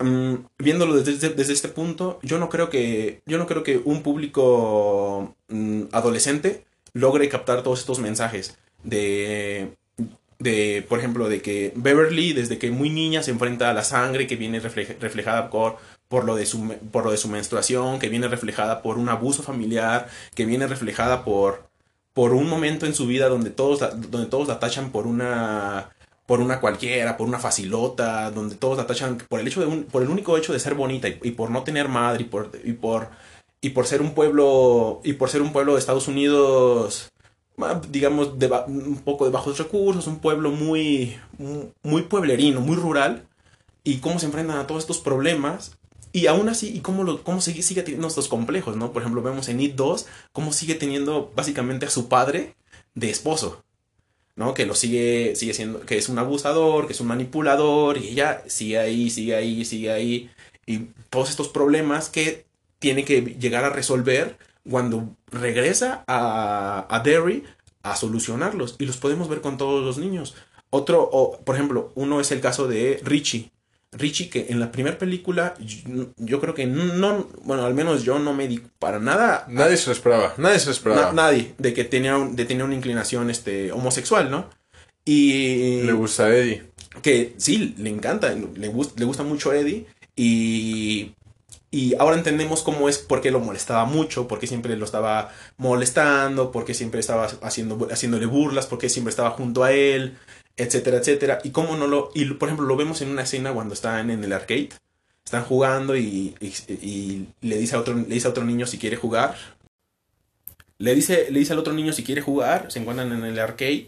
Mm, 0.00 0.34
viéndolo 0.58 0.94
desde, 0.94 1.12
este- 1.12 1.30
desde 1.30 1.52
este 1.52 1.68
punto, 1.68 2.18
yo 2.22 2.38
no 2.38 2.48
creo 2.48 2.68
que, 2.68 3.22
yo 3.26 3.38
no 3.38 3.46
creo 3.46 3.62
que 3.62 3.80
un 3.84 4.02
público 4.02 5.34
mm, 5.48 5.82
adolescente 5.92 6.64
logre 6.92 7.28
captar 7.28 7.62
todos 7.62 7.80
estos 7.80 7.98
mensajes 8.00 8.56
de, 8.82 9.76
de, 10.38 10.84
por 10.88 10.98
ejemplo, 10.98 11.28
de 11.28 11.40
que 11.42 11.72
Beverly 11.76 12.32
desde 12.32 12.58
que 12.58 12.70
muy 12.70 12.90
niña 12.90 13.22
se 13.22 13.30
enfrenta 13.30 13.70
a 13.70 13.74
la 13.74 13.84
sangre 13.84 14.26
que 14.26 14.36
viene 14.36 14.60
refleja- 14.60 14.94
reflejada 15.00 15.48
por, 15.50 15.76
por, 16.08 16.24
lo 16.24 16.34
de 16.34 16.46
su, 16.46 16.74
por 16.90 17.04
lo 17.04 17.10
de 17.12 17.16
su 17.16 17.28
menstruación, 17.28 17.98
que 18.00 18.08
viene 18.08 18.28
reflejada 18.28 18.82
por 18.82 18.98
un 18.98 19.08
abuso 19.08 19.42
familiar, 19.42 20.08
que 20.34 20.44
viene 20.44 20.66
reflejada 20.66 21.24
por, 21.24 21.68
por 22.12 22.32
un 22.34 22.48
momento 22.48 22.84
en 22.86 22.94
su 22.94 23.06
vida 23.06 23.28
donde 23.28 23.50
todos 23.50 23.78
donde 24.10 24.26
todos 24.28 24.48
la 24.48 24.58
tachan 24.58 24.90
por 24.90 25.06
una 25.06 25.90
por 26.26 26.40
una 26.40 26.60
cualquiera, 26.60 27.16
por 27.16 27.28
una 27.28 27.38
facilota, 27.38 28.30
donde 28.30 28.54
todos 28.56 28.78
la 28.78 28.86
tachan 28.86 29.18
por 29.28 29.40
el 29.40 29.48
hecho 29.48 29.60
de 29.60 29.66
un, 29.66 29.84
por 29.84 30.02
el 30.02 30.08
único 30.08 30.36
hecho 30.38 30.52
de 30.52 30.60
ser 30.60 30.74
bonita 30.74 31.08
y, 31.08 31.30
por 31.32 31.50
no 31.50 31.62
tener 31.62 31.88
madre 31.88 32.22
y 32.22 32.26
por 32.26 32.50
y 32.64 32.72
por 32.72 33.10
y 33.60 33.70
por 33.70 33.86
ser 33.86 34.00
un 34.02 34.14
pueblo 34.14 35.00
y 35.04 35.14
por 35.14 35.30
ser 35.30 35.42
un 35.42 35.52
pueblo 35.52 35.74
de 35.74 35.80
Estados 35.80 36.08
Unidos 36.08 37.10
digamos 37.88 38.38
de 38.38 38.48
un 38.66 39.02
poco 39.04 39.26
de 39.26 39.30
bajos 39.30 39.58
recursos, 39.58 40.06
un 40.06 40.18
pueblo 40.18 40.50
muy 40.50 41.16
muy 41.82 42.02
pueblerino, 42.02 42.60
muy 42.60 42.76
rural 42.76 43.26
y 43.84 43.98
cómo 43.98 44.18
se 44.18 44.26
enfrentan 44.26 44.58
a 44.58 44.66
todos 44.66 44.82
estos 44.82 44.98
problemas 44.98 45.76
y 46.14 46.28
aún 46.28 46.48
así, 46.48 46.72
y 46.72 46.80
cómo, 46.80 47.02
lo, 47.02 47.24
cómo 47.24 47.40
sigue, 47.40 47.60
sigue 47.62 47.82
teniendo 47.82 48.06
estos 48.06 48.28
complejos, 48.28 48.76
¿no? 48.76 48.92
Por 48.92 49.02
ejemplo, 49.02 49.20
vemos 49.20 49.48
en 49.48 49.58
It 49.60 49.74
2 49.74 50.06
cómo 50.32 50.52
sigue 50.52 50.76
teniendo 50.76 51.32
básicamente 51.34 51.86
a 51.86 51.90
su 51.90 52.08
padre 52.08 52.54
de 52.94 53.10
esposo, 53.10 53.64
¿no? 54.36 54.54
Que 54.54 54.66
lo 54.66 54.74
sigue, 54.74 55.36
sigue 55.36 55.54
siendo, 55.54 55.80
que 55.80 55.96
es 55.96 56.08
un 56.08 56.18
abusador, 56.18 56.86
que 56.86 56.92
es 56.92 57.00
un 57.00 57.08
manipulador, 57.08 57.98
y 57.98 58.08
ella 58.08 58.42
sigue 58.46 58.78
ahí, 58.78 59.10
sigue 59.10 59.34
ahí, 59.34 59.64
sigue 59.64 59.90
ahí, 59.92 60.30
y 60.66 60.88
todos 61.10 61.30
estos 61.30 61.48
problemas 61.48 62.08
que 62.08 62.46
tiene 62.78 63.04
que 63.04 63.22
llegar 63.22 63.64
a 63.64 63.70
resolver 63.70 64.36
cuando 64.68 65.16
regresa 65.30 66.04
a, 66.06 66.86
a 66.88 67.00
Derry 67.00 67.44
a 67.82 67.96
solucionarlos, 67.96 68.76
y 68.78 68.86
los 68.86 68.96
podemos 68.96 69.28
ver 69.28 69.40
con 69.40 69.56
todos 69.58 69.84
los 69.84 69.98
niños. 69.98 70.34
Otro, 70.70 71.08
o, 71.12 71.38
por 71.38 71.54
ejemplo, 71.54 71.92
uno 71.94 72.20
es 72.20 72.32
el 72.32 72.40
caso 72.40 72.66
de 72.66 73.00
Richie. 73.04 73.52
Richie 73.96 74.28
que 74.28 74.46
en 74.50 74.60
la 74.60 74.70
primera 74.72 74.98
película 74.98 75.54
yo, 75.60 76.06
yo 76.16 76.40
creo 76.40 76.54
que 76.54 76.66
no, 76.66 77.28
bueno, 77.44 77.64
al 77.64 77.74
menos 77.74 78.02
yo 78.04 78.18
no 78.18 78.32
me 78.34 78.48
di 78.48 78.60
para 78.78 78.98
nada. 78.98 79.46
Nadie 79.48 79.76
se 79.76 79.86
lo 79.86 79.92
esperaba, 79.92 80.34
nadie 80.36 80.58
se 80.58 80.66
lo 80.66 80.72
esperaba. 80.72 81.02
na- 81.06 81.12
nadie, 81.12 81.54
de 81.58 81.72
que 81.74 81.84
tenía, 81.84 82.16
un- 82.16 82.34
de 82.36 82.44
tener 82.44 82.64
una 82.64 82.74
inclinación 82.74 83.30
este, 83.30 83.72
homosexual, 83.72 84.30
¿no? 84.30 84.50
Y 85.04 85.82
Le 85.82 85.92
gusta 85.92 86.26
a 86.26 86.34
Eddie. 86.36 86.62
que 87.02 87.34
sí, 87.36 87.74
le 87.78 87.90
encanta, 87.90 88.30
le, 88.32 88.72
gust- 88.72 88.98
le 88.98 89.04
gusta 89.04 89.22
mucho 89.22 89.52
Eddie 89.52 89.86
y, 90.16 91.12
y 91.70 91.94
ahora 91.98 92.16
entendemos 92.16 92.62
cómo 92.62 92.88
es, 92.88 92.98
por 92.98 93.20
qué 93.20 93.30
lo 93.30 93.40
molestaba 93.40 93.84
mucho, 93.84 94.26
por 94.28 94.38
qué 94.38 94.46
siempre 94.46 94.76
lo 94.76 94.84
estaba 94.84 95.32
molestando, 95.58 96.52
por 96.52 96.64
qué 96.64 96.72
siempre 96.74 97.00
estaba 97.00 97.26
haciendo, 97.42 97.88
haciéndole 97.90 98.26
burlas, 98.26 98.66
por 98.66 98.78
qué 98.78 98.88
siempre 98.88 99.10
estaba 99.10 99.30
junto 99.30 99.64
a 99.64 99.72
él, 99.72 100.16
etcétera, 100.56 100.98
etcétera. 100.98 101.38
Y 101.44 101.50
cómo 101.50 101.76
no 101.76 101.86
lo, 101.86 102.10
y 102.14 102.24
por 102.34 102.48
ejemplo 102.48 102.66
lo 102.66 102.76
vemos 102.76 103.00
en 103.02 103.10
una 103.10 103.22
escena 103.22 103.52
cuando 103.52 103.74
están 103.74 104.10
en 104.10 104.22
el 104.24 104.32
arcade, 104.32 104.70
están 105.24 105.44
jugando 105.44 105.96
y, 105.96 106.34
y- 106.40 107.28
le, 107.40 107.56
dice 107.58 107.76
a 107.76 107.80
otro, 107.80 107.94
le 107.94 108.04
dice 108.04 108.26
a 108.28 108.30
otro 108.30 108.44
niño 108.44 108.66
si 108.66 108.78
quiere 108.78 108.96
jugar. 108.96 109.36
Le 110.78 110.94
dice, 110.94 111.30
le 111.30 111.38
dice 111.38 111.52
al 111.52 111.58
otro 111.60 111.72
niño 111.72 111.92
si 111.92 112.02
quiere 112.04 112.20
jugar, 112.20 112.70
se 112.70 112.80
encuentran 112.80 113.12
en 113.12 113.24
el 113.24 113.38
arcade 113.38 113.86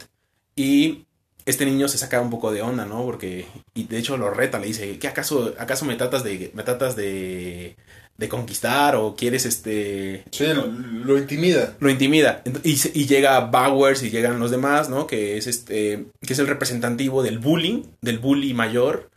y 0.54 1.04
este 1.44 1.66
niño 1.66 1.88
se 1.88 1.98
saca 1.98 2.20
un 2.20 2.30
poco 2.30 2.52
de 2.52 2.62
onda, 2.62 2.86
¿no? 2.86 3.04
Porque, 3.04 3.46
y 3.74 3.84
de 3.84 3.98
hecho 3.98 4.16
lo 4.16 4.30
reta, 4.30 4.58
le 4.58 4.68
dice, 4.68 4.98
¿qué 4.98 5.08
acaso, 5.08 5.54
acaso 5.58 5.84
me 5.84 5.96
tratas 5.96 6.24
de, 6.24 6.50
me 6.54 6.62
tratas 6.62 6.96
de, 6.96 7.76
de 8.18 8.28
conquistar 8.28 8.96
o 8.96 9.14
quieres 9.14 9.44
este... 9.44 10.24
Sí, 10.30 10.46
lo, 10.46 10.66
lo 10.66 11.18
intimida. 11.18 11.74
Lo 11.80 11.90
intimida. 11.90 12.42
Y, 12.62 12.74
llega 13.06 13.40
Bowers 13.40 14.02
y 14.02 14.10
llegan 14.10 14.38
los 14.40 14.50
demás, 14.50 14.88
¿no? 14.88 15.06
Que 15.06 15.36
es 15.36 15.46
este, 15.46 16.06
que 16.26 16.32
es 16.32 16.38
el 16.38 16.46
representativo 16.46 17.22
del 17.22 17.38
bullying, 17.38 17.82
del 18.00 18.18
bully 18.18 18.54
mayor 18.54 19.10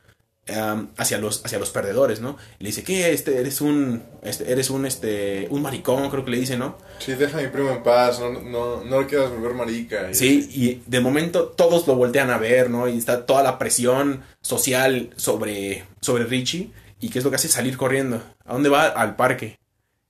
um, 0.49 0.87
hacia 0.97 1.17
los, 1.17 1.45
hacia 1.45 1.59
los 1.59 1.69
perdedores, 1.69 2.19
¿no? 2.19 2.35
Le 2.59 2.67
dice, 2.67 2.83
¿qué? 2.83 3.13
Este, 3.13 3.39
eres 3.39 3.61
un, 3.61 4.03
este, 4.23 4.51
eres 4.51 4.69
un, 4.69 4.85
este, 4.85 5.47
un 5.49 5.61
maricón, 5.61 6.09
creo 6.09 6.25
que 6.25 6.31
le 6.31 6.39
dice, 6.39 6.57
¿no? 6.57 6.77
Sí, 6.99 7.13
deja 7.13 7.37
a 7.37 7.41
mi 7.41 7.47
primo 7.47 7.69
en 7.71 7.83
paz, 7.83 8.19
no, 8.19 8.31
no, 8.41 8.83
no 8.83 9.01
lo 9.01 9.07
quieras 9.07 9.29
volver 9.31 9.53
marica. 9.53 10.09
Y- 10.11 10.15
Sí, 10.15 10.49
y 10.53 10.81
de 10.89 10.99
momento 10.99 11.43
todos 11.45 11.87
lo 11.87 11.95
voltean 11.95 12.31
a 12.31 12.37
ver, 12.37 12.69
¿no? 12.69 12.89
Y 12.89 12.97
está 12.97 13.25
toda 13.25 13.43
la 13.43 13.57
presión 13.57 14.23
social 14.41 15.11
sobre, 15.15 15.85
sobre 16.01 16.25
Richie. 16.25 16.71
¿Y 16.99 17.09
qué 17.09 17.19
es 17.19 17.23
lo 17.25 17.29
que 17.31 17.37
hace? 17.37 17.47
Salir 17.47 17.77
corriendo. 17.77 18.21
¿A 18.45 18.53
dónde 18.53 18.69
va? 18.69 18.85
Al 18.87 19.15
parque. 19.15 19.57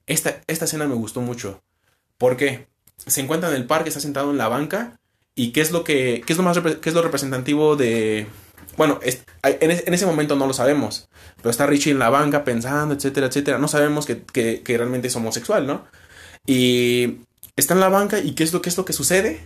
Esta, 0.07 0.41
esta 0.47 0.65
escena 0.65 0.87
me 0.87 0.95
gustó 0.95 1.21
mucho. 1.21 1.61
¿Por 2.17 2.35
qué? 2.35 2.67
Se 3.05 3.21
encuentra 3.21 3.49
en 3.49 3.55
el 3.55 3.65
parque, 3.65 3.89
está 3.89 4.01
sentado 4.01 4.31
en 4.31 4.37
la 4.37 4.47
banca. 4.47 4.99
¿Y 5.35 5.51
qué 5.51 5.61
es 5.61 5.71
lo 5.71 5.83
que 5.83 6.21
qué 6.25 6.33
es 6.33 6.37
lo 6.37 6.43
más 6.43 6.59
qué 6.59 6.89
es 6.89 6.93
lo 6.95 7.01
representativo 7.01 7.75
de 7.75 8.27
bueno, 8.75 8.99
es- 9.03 9.23
en, 9.43 9.71
en 9.71 9.93
ese 9.93 10.05
momento 10.05 10.35
no 10.35 10.47
lo 10.47 10.53
sabemos, 10.53 11.07
pero 11.37 11.49
está 11.49 11.65
Richie 11.65 11.91
en 11.91 11.99
la 11.99 12.09
banca 12.09 12.43
pensando, 12.43 12.93
etcétera, 12.93 13.27
etcétera. 13.27 13.57
No 13.57 13.67
sabemos 13.67 14.05
que, 14.05 14.21
que- 14.23 14.61
que 14.63 14.77
realmente 14.77 15.07
es 15.07 15.15
homosexual, 15.15 15.65
¿no? 15.67 15.85
Y 16.45 17.19
está 17.55 17.73
en 17.73 17.79
la 17.81 17.89
banca 17.89 18.19
y 18.19 18.33
¿qué 18.35 18.43
es 18.43 18.51
lo, 18.53 18.61
qué 18.61 18.69
es 18.69 18.77
lo 18.77 18.85
que 18.85 18.93
sucede? 18.93 19.39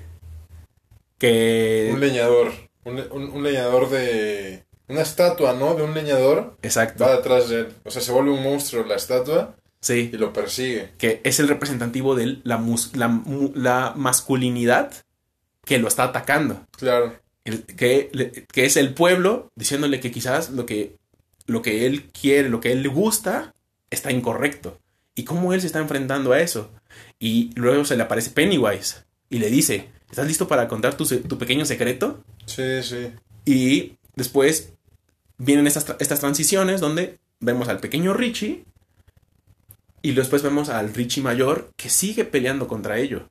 Que... 1.17 1.89
Un 1.93 1.99
leñador. 1.99 2.51
Un- 2.85 2.99
un 3.11 3.43
leñador 3.43 3.89
de. 3.89 4.65
Una 4.87 5.01
estatua, 5.01 5.53
¿no? 5.53 5.75
De 5.75 5.83
un 5.83 5.93
leñador. 5.93 6.57
Exacto. 6.61 7.03
Va 7.05 7.15
detrás 7.15 7.49
de 7.49 7.59
él. 7.61 7.67
O 7.85 7.91
sea, 7.91 8.01
se 8.01 8.11
vuelve 8.11 8.31
un 8.31 8.43
monstruo 8.43 8.83
la 8.85 8.95
estatua 8.95 9.55
Sí. 9.79 10.09
y 10.13 10.17
lo 10.17 10.31
persigue. 10.33 10.91
Que 10.97 11.21
es 11.23 11.39
el 11.39 11.47
representativo 11.47 12.15
de 12.15 12.39
la, 12.43 12.57
mus- 12.57 12.95
la, 12.95 13.21
la 13.55 13.93
masculinidad 13.95 14.91
que 15.65 15.77
lo 15.79 15.87
está 15.87 16.03
atacando. 16.03 16.65
Claro. 16.77 17.15
El- 17.45 17.63
que, 17.63 18.45
que 18.51 18.65
es 18.65 18.77
el 18.77 18.93
pueblo 18.93 19.49
diciéndole 19.55 19.99
que 19.99 20.11
quizás 20.11 20.49
lo 20.51 20.65
que, 20.65 20.97
lo 21.45 21.61
que 21.61 21.85
él 21.85 22.09
quiere, 22.11 22.49
lo 22.49 22.59
que 22.59 22.71
él 22.71 22.83
le 22.83 22.89
gusta, 22.89 23.53
está 23.89 24.11
incorrecto. 24.11 24.77
Y 25.15 25.23
cómo 25.25 25.53
él 25.53 25.61
se 25.61 25.67
está 25.67 25.79
enfrentando 25.79 26.33
a 26.33 26.39
eso. 26.41 26.71
Y 27.19 27.51
luego 27.55 27.85
se 27.85 27.95
le 27.95 28.03
aparece 28.03 28.31
Pennywise 28.31 29.03
y 29.29 29.39
le 29.39 29.49
dice, 29.49 29.89
¿estás 30.09 30.27
listo 30.27 30.47
para 30.47 30.67
contar 30.67 30.95
tu, 30.97 31.05
tu 31.05 31.37
pequeño 31.37 31.65
secreto? 31.65 32.23
Sí, 32.45 32.81
sí. 32.83 33.11
Y 33.45 33.93
después 34.15 34.69
vienen 35.37 35.67
estas, 35.67 35.87
tra- 35.87 35.97
estas 35.99 36.19
transiciones 36.19 36.79
donde 36.81 37.17
vemos 37.39 37.67
al 37.69 37.79
pequeño 37.79 38.13
Richie 38.13 38.65
y 40.01 40.11
después 40.13 40.41
vemos 40.43 40.69
al 40.69 40.93
Richie 40.93 41.21
mayor 41.23 41.71
que 41.77 41.89
sigue 41.89 42.25
peleando 42.25 42.67
contra 42.67 42.97
ello. 42.99 43.29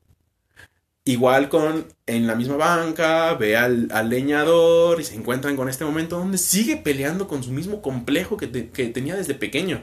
Igual 1.05 1.49
con 1.49 1.87
en 2.07 2.27
la 2.29 2.35
misma 2.37 2.57
banca, 2.57 3.35
ve 3.35 3.57
al, 3.57 3.89
al 3.93 4.09
leñador 4.09 5.01
y 5.01 5.05
se 5.05 5.17
encuentran 5.17 5.57
con 5.57 5.69
este 5.69 5.85
momento 5.85 6.17
donde 6.19 6.39
sigue 6.39 6.77
peleando 6.77 7.27
con 7.27 7.43
su 7.43 7.51
mismo 7.51 7.83
complejo 7.83 8.37
que, 8.37 8.47
te- 8.47 8.71
que 8.71 8.87
tenía 8.89 9.17
desde 9.17 9.35
pequeño. 9.35 9.83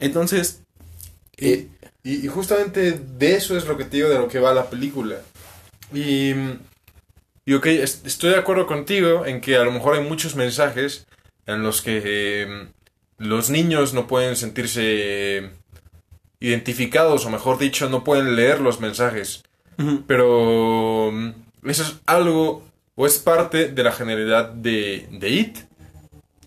Entonces, 0.00 0.62
eh, 1.36 1.68
Y, 2.02 2.24
y 2.24 2.28
justamente 2.28 2.92
de 2.92 3.34
eso 3.34 3.56
es 3.56 3.66
lo 3.66 3.76
que 3.76 3.84
te 3.84 3.96
digo 3.96 4.08
de 4.08 4.18
lo 4.18 4.28
que 4.28 4.38
va 4.38 4.54
la 4.54 4.70
película. 4.70 5.16
Y, 5.92 6.32
y 7.46 7.54
ok, 7.54 7.66
es- 7.66 8.02
estoy 8.04 8.30
de 8.30 8.36
acuerdo 8.36 8.66
contigo 8.66 9.24
en 9.24 9.40
que 9.40 9.56
a 9.56 9.64
lo 9.64 9.72
mejor 9.72 9.94
hay 9.94 10.02
muchos 10.04 10.34
mensajes 10.36 11.06
en 11.46 11.62
los 11.62 11.80
que 11.80 12.02
eh, 12.04 12.66
los 13.18 13.48
niños 13.50 13.94
no 13.94 14.06
pueden 14.06 14.36
sentirse 14.36 15.50
identificados, 16.40 17.24
o 17.24 17.30
mejor 17.30 17.58
dicho, 17.58 17.88
no 17.88 18.04
pueden 18.04 18.36
leer 18.36 18.60
los 18.60 18.80
mensajes. 18.80 19.42
Pero 20.06 21.10
mm, 21.12 21.30
eso 21.68 21.82
es 21.82 21.96
algo, 22.06 22.62
o 22.94 23.06
es 23.06 23.18
parte 23.18 23.68
de 23.68 23.82
la 23.84 23.92
generalidad 23.92 24.48
de, 24.50 25.06
de 25.12 25.28
It, 25.30 25.58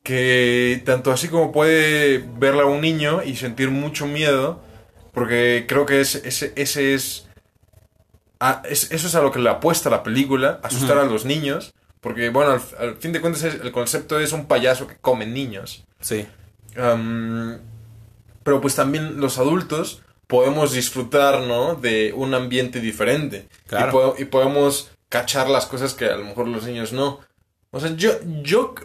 que 0.04 0.82
tanto 0.86 1.12
así 1.12 1.28
como 1.28 1.52
puede 1.52 2.24
verla 2.40 2.66
un 2.66 2.82
niño 2.82 3.22
y 3.24 3.36
sentir 3.36 3.70
mucho 3.70 4.06
miedo, 4.08 4.62
porque 5.14 5.66
creo 5.68 5.86
que 5.86 6.02
es- 6.02 6.16
ese, 6.16 6.54
ese 6.56 6.94
es, 6.94 7.28
a- 8.40 8.62
es- 8.66 8.92
Eso 8.92 9.08
es 9.08 9.16
a 9.16 9.22
lo 9.22 9.32
que 9.32 9.40
le 9.40 9.50
apuesta 9.50 9.90
la 9.90 10.04
película, 10.04 10.60
asustar 10.64 10.98
a 10.98 11.04
los 11.06 11.26
niños, 11.26 11.74
porque 12.02 12.30
bueno, 12.30 12.52
al, 12.52 12.62
al 12.80 12.96
fin 12.98 13.12
de 13.12 13.22
cuentas 13.22 13.44
es- 13.44 13.62
el 13.62 13.72
concepto 13.72 14.20
es 14.20 14.32
un 14.32 14.46
payaso 14.48 14.88
que 14.88 14.96
come 14.98 15.26
niños. 15.26 15.84
sí, 16.00 16.26
pero 18.44 18.62
pues 18.62 18.76
también 18.76 19.20
los 19.20 19.38
adultos 19.38 20.02
podemos 20.28 20.72
disfrutar, 20.72 21.42
¿no? 21.42 21.76
De 21.76 22.14
un 22.16 22.34
ambiente 22.34 22.80
diferente. 22.80 23.48
Claro. 23.68 23.90
Y, 23.90 23.92
po- 23.92 24.16
y 24.20 24.26
podemos 24.26 24.92
cachar 25.10 25.50
las 25.50 25.66
cosas 25.66 25.94
que 25.94 26.06
a 26.06 26.16
lo 26.18 26.26
mejor 26.26 26.48
los 26.48 26.64
niños 26.66 26.94
no. 26.94 27.20
O 27.72 27.80
sea, 27.80 27.96
yo, 27.96 28.12
yo 28.44 28.76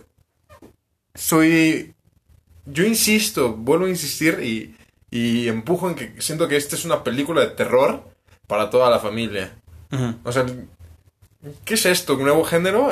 soy... 1.15 1.95
Yo 2.67 2.85
insisto, 2.85 3.53
vuelvo 3.55 3.85
a 3.85 3.91
insistir 3.91 4.41
y, 4.43 4.75
y 5.11 5.49
empujo 5.49 5.89
en 5.89 5.95
que 5.97 6.15
siento 6.23 6.49
que 6.49 6.57
esta 6.57 6.77
es 6.77 6.87
una 6.87 7.05
película 7.05 7.43
de 7.43 7.49
terror 7.49 8.05
para 8.47 8.71
toda 8.71 8.91
la 8.91 8.99
familia. 8.99 9.53
O 10.25 10.33
sea, 10.33 10.45
¿qué 11.65 11.75
es 11.75 11.87
esto? 11.87 12.15
¿Un 12.15 12.23
nuevo 12.25 12.45
género? 12.45 12.91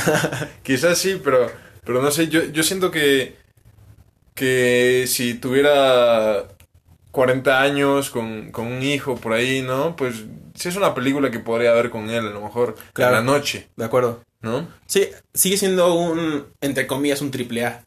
Quizás 0.62 0.98
sí, 0.98 1.20
pero, 1.22 1.50
pero 1.84 2.02
no 2.02 2.10
sé, 2.10 2.28
yo, 2.28 2.42
yo 2.44 2.62
siento 2.62 2.90
que, 2.90 3.36
que 4.34 5.04
si 5.06 5.34
tuviera 5.34 6.44
40 7.12 7.60
años 7.60 8.10
con, 8.10 8.50
con 8.50 8.66
un 8.66 8.82
hijo 8.82 9.16
por 9.16 9.32
ahí, 9.34 9.62
¿no? 9.62 9.94
Pues 9.96 10.24
sí 10.54 10.68
es 10.68 10.76
una 10.76 10.94
película 10.94 11.30
que 11.30 11.38
podría 11.38 11.72
ver 11.72 11.90
con 11.90 12.10
él, 12.10 12.26
a 12.26 12.30
lo 12.30 12.40
mejor, 12.40 12.74
Claro. 12.92 13.18
en 13.18 13.26
la 13.26 13.32
noche, 13.32 13.68
de 13.76 13.84
acuerdo. 13.84 14.22
¿no? 14.40 14.66
Sí, 14.86 15.08
sigue 15.32 15.56
siendo 15.56 15.94
un, 15.94 16.46
entre 16.60 16.88
comillas, 16.88 17.20
un 17.20 17.30
triple 17.30 17.64
A. 17.64 17.84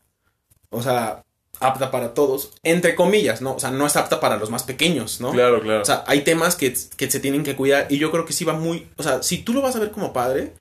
O 0.70 0.82
sea, 0.82 1.25
apta 1.60 1.92
para 1.92 2.14
todos. 2.14 2.52
Entre 2.64 2.96
comillas, 2.96 3.42
¿no? 3.42 3.56
O 3.56 3.60
sea, 3.60 3.72
no 3.72 3.86
es 3.86 3.96
apta 3.96 4.20
para 4.20 4.38
los 4.38 4.50
más 4.50 4.64
pequeños, 4.64 5.22
¿no? 5.22 5.32
Claro, 5.32 5.62
claro. 5.62 5.82
O 5.82 5.86
sea, 5.86 6.04
hay 6.08 6.22
temas 6.22 6.56
que, 6.56 6.76
que 6.98 7.10
se 7.10 7.20
tienen 7.20 7.44
que 7.44 7.56
cuidar 7.56 7.88
y 7.90 7.98
yo 7.98 8.12
creo 8.12 8.26
que 8.26 8.34
sí 8.34 8.46
va 8.46 8.54
muy... 8.54 8.88
O 8.98 9.04
sea, 9.04 9.24
si 9.24 9.40
tú 9.40 9.54
lo 9.54 9.62
vas 9.62 9.76
a 9.76 9.80
ver 9.80 9.92
como 9.92 10.14
padre, 10.14 10.54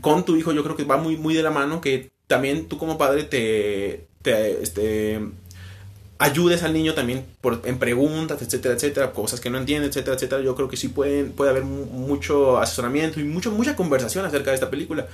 con 0.00 0.24
tu 0.24 0.36
hijo 0.36 0.52
yo 0.52 0.62
creo 0.62 0.76
que 0.76 0.84
va 0.84 0.96
muy, 0.96 1.16
muy 1.16 1.34
de 1.34 1.42
la 1.42 1.50
mano 1.50 1.80
que 1.80 2.10
también 2.26 2.66
tú 2.66 2.78
como 2.78 2.98
padre 2.98 3.24
te... 3.24 4.06
te 4.22 4.62
este, 4.62 5.20
ayudes 6.18 6.62
al 6.62 6.72
niño 6.72 6.94
también 6.94 7.26
por, 7.40 7.62
en 7.64 7.80
preguntas, 7.80 8.40
etcétera, 8.40 8.74
etcétera, 8.74 9.10
cosas 9.10 9.40
que 9.40 9.50
no 9.50 9.58
entiende, 9.58 9.88
etcétera, 9.88 10.14
etcétera. 10.14 10.40
Yo 10.40 10.54
creo 10.54 10.68
que 10.68 10.76
sí 10.76 10.86
pueden, 10.86 11.32
puede 11.32 11.50
haber 11.50 11.64
mu- 11.64 11.86
mucho 11.86 12.58
asesoramiento 12.58 13.18
y 13.18 13.24
mucho, 13.24 13.50
mucha 13.50 13.74
conversación 13.74 14.24
acerca 14.24 14.50
de 14.50 14.54
esta 14.54 14.70
película. 14.70 15.08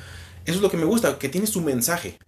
Eso 0.45 0.57
es 0.57 0.61
lo 0.61 0.71
que 0.71 0.77
me 0.77 0.85
gusta, 0.85 1.19
que 1.19 1.31
tiene 1.31 1.47
su 1.47 1.63
mensaje. 1.63 2.19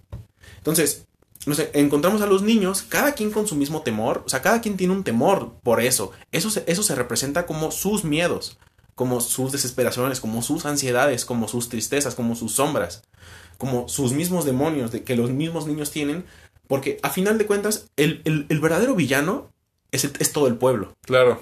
Entonces, 0.56 1.04
no 1.46 1.54
sé, 1.54 1.70
encontramos 1.74 2.20
a 2.22 2.26
los 2.26 2.42
niños, 2.42 2.82
cada 2.82 3.12
quien 3.12 3.30
con 3.30 3.46
su 3.46 3.56
mismo 3.56 3.82
temor, 3.82 4.22
o 4.26 4.28
sea, 4.28 4.42
cada 4.42 4.60
quien 4.60 4.76
tiene 4.76 4.92
un 4.92 5.04
temor 5.04 5.54
por 5.62 5.80
eso. 5.80 6.12
Eso 6.32 6.50
se, 6.50 6.64
eso 6.66 6.82
se 6.82 6.94
representa 6.94 7.46
como 7.46 7.70
sus 7.70 8.04
miedos, 8.04 8.58
como 8.94 9.20
sus 9.20 9.50
desesperaciones, 9.52 10.20
como 10.20 10.42
sus 10.42 10.66
ansiedades, 10.66 11.24
como 11.24 11.48
sus 11.48 11.68
tristezas, 11.70 12.14
como 12.14 12.36
sus 12.36 12.52
sombras, 12.52 13.02
como 13.56 13.88
sus 13.88 14.12
mismos 14.12 14.44
demonios 14.44 14.90
de, 14.92 15.02
que 15.02 15.16
los 15.16 15.30
mismos 15.30 15.66
niños 15.66 15.90
tienen, 15.90 16.24
porque 16.66 16.98
a 17.02 17.08
final 17.10 17.38
de 17.38 17.46
cuentas, 17.46 17.86
el, 17.96 18.20
el- 18.24 18.44
el 18.50 18.60
verdadero 18.60 18.94
villano 18.94 19.50
es, 19.92 20.04
el- 20.04 20.12
es 20.18 20.32
todo 20.32 20.46
el 20.46 20.56
pueblo. 20.56 20.92
Claro. 21.02 21.40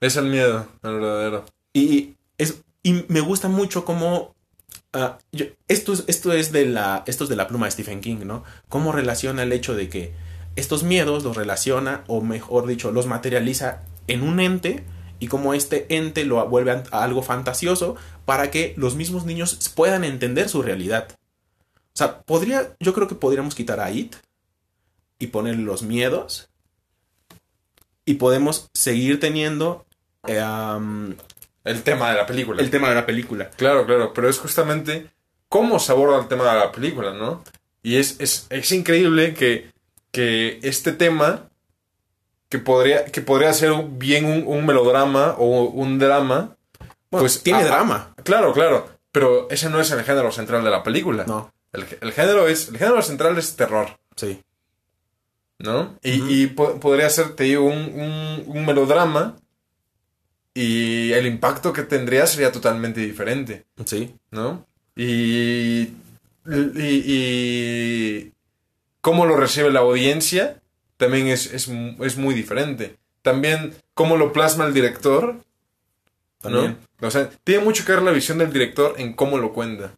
Es 0.00 0.14
el 0.16 0.26
miedo, 0.26 0.68
el 0.84 0.94
verdadero. 0.94 1.44
Y, 1.72 2.14
es, 2.38 2.62
y 2.84 3.04
me 3.08 3.20
gusta 3.20 3.48
mucho 3.48 3.84
cómo 3.84 4.35
ah, 4.96 5.18
esto, 5.68 5.92
es, 5.92 6.04
esto, 6.06 6.32
es 6.32 6.52
de 6.52 6.66
la, 6.66 7.04
esto 7.06 7.24
es 7.24 7.30
de 7.30 7.36
la 7.36 7.48
pluma 7.48 7.66
de 7.66 7.72
Stephen 7.72 8.00
King, 8.00 8.24
¿no? 8.24 8.44
¿Cómo 8.68 8.92
relaciona 8.92 9.42
el 9.42 9.52
hecho 9.52 9.74
de 9.74 9.88
que 9.88 10.12
estos 10.56 10.82
miedos 10.82 11.22
los 11.24 11.36
relaciona, 11.36 12.04
o 12.06 12.20
mejor 12.20 12.66
dicho, 12.66 12.90
los 12.90 13.06
materializa 13.06 13.82
en 14.06 14.22
un 14.22 14.40
ente 14.40 14.84
y 15.18 15.28
cómo 15.28 15.54
este 15.54 15.86
ente 15.94 16.24
lo 16.24 16.46
vuelve 16.48 16.72
a, 16.72 17.02
algo 17.04 17.22
fantasioso 17.22 17.96
para 18.24 18.50
que 18.50 18.74
los 18.76 18.96
mismos 18.96 19.24
niños 19.24 19.72
puedan 19.74 20.04
entender 20.04 20.48
su 20.48 20.62
realidad? 20.62 21.08
O 21.94 21.96
sea, 21.96 22.22
podría, 22.22 22.74
yo 22.80 22.92
creo 22.94 23.08
que 23.08 23.14
podríamos 23.14 23.54
quitar 23.54 23.80
a 23.80 23.90
It 23.90 24.16
y 25.18 25.28
poner 25.28 25.58
los 25.58 25.82
miedos 25.82 26.48
y 28.04 28.14
podemos 28.14 28.70
seguir 28.72 29.20
teniendo 29.20 29.86
eh, 30.26 30.42
El 31.66 31.82
tema 31.82 32.10
de 32.10 32.16
la 32.16 32.26
película. 32.26 32.62
el 32.62 32.70
tema 32.70 32.88
de 32.88 32.94
la 32.94 33.04
película. 33.04 33.50
Claro, 33.50 33.84
claro, 33.86 34.12
pero 34.14 34.28
es 34.28 34.38
justamente 34.38 35.08
cómo 35.48 35.78
se 35.78 35.92
aborda 35.92 36.18
el 36.20 36.28
tema 36.28 36.44
de 36.52 36.58
la 36.60 36.72
película, 36.72 37.12
¿no? 37.12 37.42
Y 37.82 37.96
es, 37.96 38.16
es, 38.20 38.46
es 38.50 38.72
increíble 38.72 39.34
que, 39.34 39.70
que 40.12 40.58
este 40.62 40.92
tema, 40.92 41.48
que 42.48 42.58
podría, 42.58 43.04
que 43.06 43.20
podría 43.20 43.52
ser 43.52 43.72
bien 43.90 44.24
un, 44.24 44.44
un 44.46 44.64
melodrama 44.64 45.34
o 45.38 45.64
un 45.64 45.98
drama, 45.98 46.56
Bueno, 47.10 47.22
pues 47.22 47.42
tiene 47.42 47.60
ah, 47.60 47.66
drama. 47.66 48.14
Claro, 48.24 48.52
claro, 48.52 48.88
pero 49.12 49.48
ese 49.50 49.68
no 49.68 49.80
es 49.80 49.90
el 49.90 50.02
género 50.04 50.32
central 50.32 50.64
de 50.64 50.70
la 50.70 50.82
película. 50.82 51.24
No, 51.26 51.52
El, 51.72 51.84
el 52.00 52.12
género 52.12 52.48
es, 52.48 52.68
el 52.68 52.78
género 52.78 53.02
central 53.02 53.36
es 53.38 53.54
terror, 53.56 53.88
sí. 54.16 54.40
¿no? 55.58 55.96
Y, 56.02 56.42
y 56.42 56.46
po- 56.48 56.78
podría 56.80 57.08
ser, 57.10 57.34
te 57.34 57.44
digo, 57.44 57.64
un, 57.64 57.74
un, 57.94 58.44
un 58.46 58.66
melodrama 58.66 59.36
y 60.58 61.12
el 61.12 61.26
impacto 61.26 61.72
que 61.72 61.82
tendría 61.82 62.26
sería 62.26 62.50
totalmente 62.52 63.00
diferente. 63.00 63.64
Sí. 63.84 64.14
¿no? 64.30 64.64
Y, 64.96 65.92
y, 66.46 67.02
y 67.06 68.32
cómo 69.00 69.26
lo 69.26 69.36
recibe 69.36 69.70
la 69.70 69.80
audiencia 69.80 70.60
también 70.96 71.26
es, 71.28 71.52
es, 71.52 71.68
es 72.00 72.16
muy 72.16 72.34
diferente. 72.34 72.96
También 73.22 73.74
cómo 73.94 74.16
lo 74.16 74.32
plasma 74.32 74.64
el 74.66 74.72
director, 74.74 75.36
¿no? 76.44 76.76
O 77.00 77.10
sea, 77.10 77.28
tiene 77.44 77.62
mucho 77.64 77.84
que 77.84 77.92
ver 77.92 78.02
la 78.02 78.12
visión 78.12 78.38
del 78.38 78.52
director 78.52 78.94
en 78.98 79.12
cómo 79.12 79.36
lo 79.38 79.52
cuenta. 79.52 79.92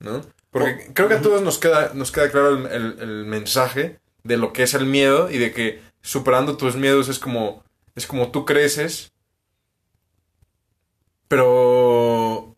¿no? 0.00 0.22
Porque 0.50 0.86
Oh, 0.88 0.92
creo 0.94 1.08
que 1.08 1.14
a 1.14 1.20
todos 1.22 1.42
nos 1.42 1.58
queda, 1.58 1.92
nos 1.94 2.12
queda 2.12 2.30
claro 2.30 2.56
el, 2.56 2.66
el- 2.66 2.96
el 3.00 3.24
mensaje 3.26 3.98
de 4.22 4.36
lo 4.36 4.52
que 4.52 4.62
es 4.62 4.72
el 4.74 4.86
miedo 4.86 5.30
y 5.30 5.38
de 5.38 5.52
que 5.52 5.80
superando 6.00 6.56
tus 6.56 6.76
miedos 6.76 7.08
es 7.08 7.18
como, 7.18 7.62
es 7.96 8.06
como 8.06 8.30
tú 8.30 8.44
creces. 8.46 9.10
Pero 11.28 12.56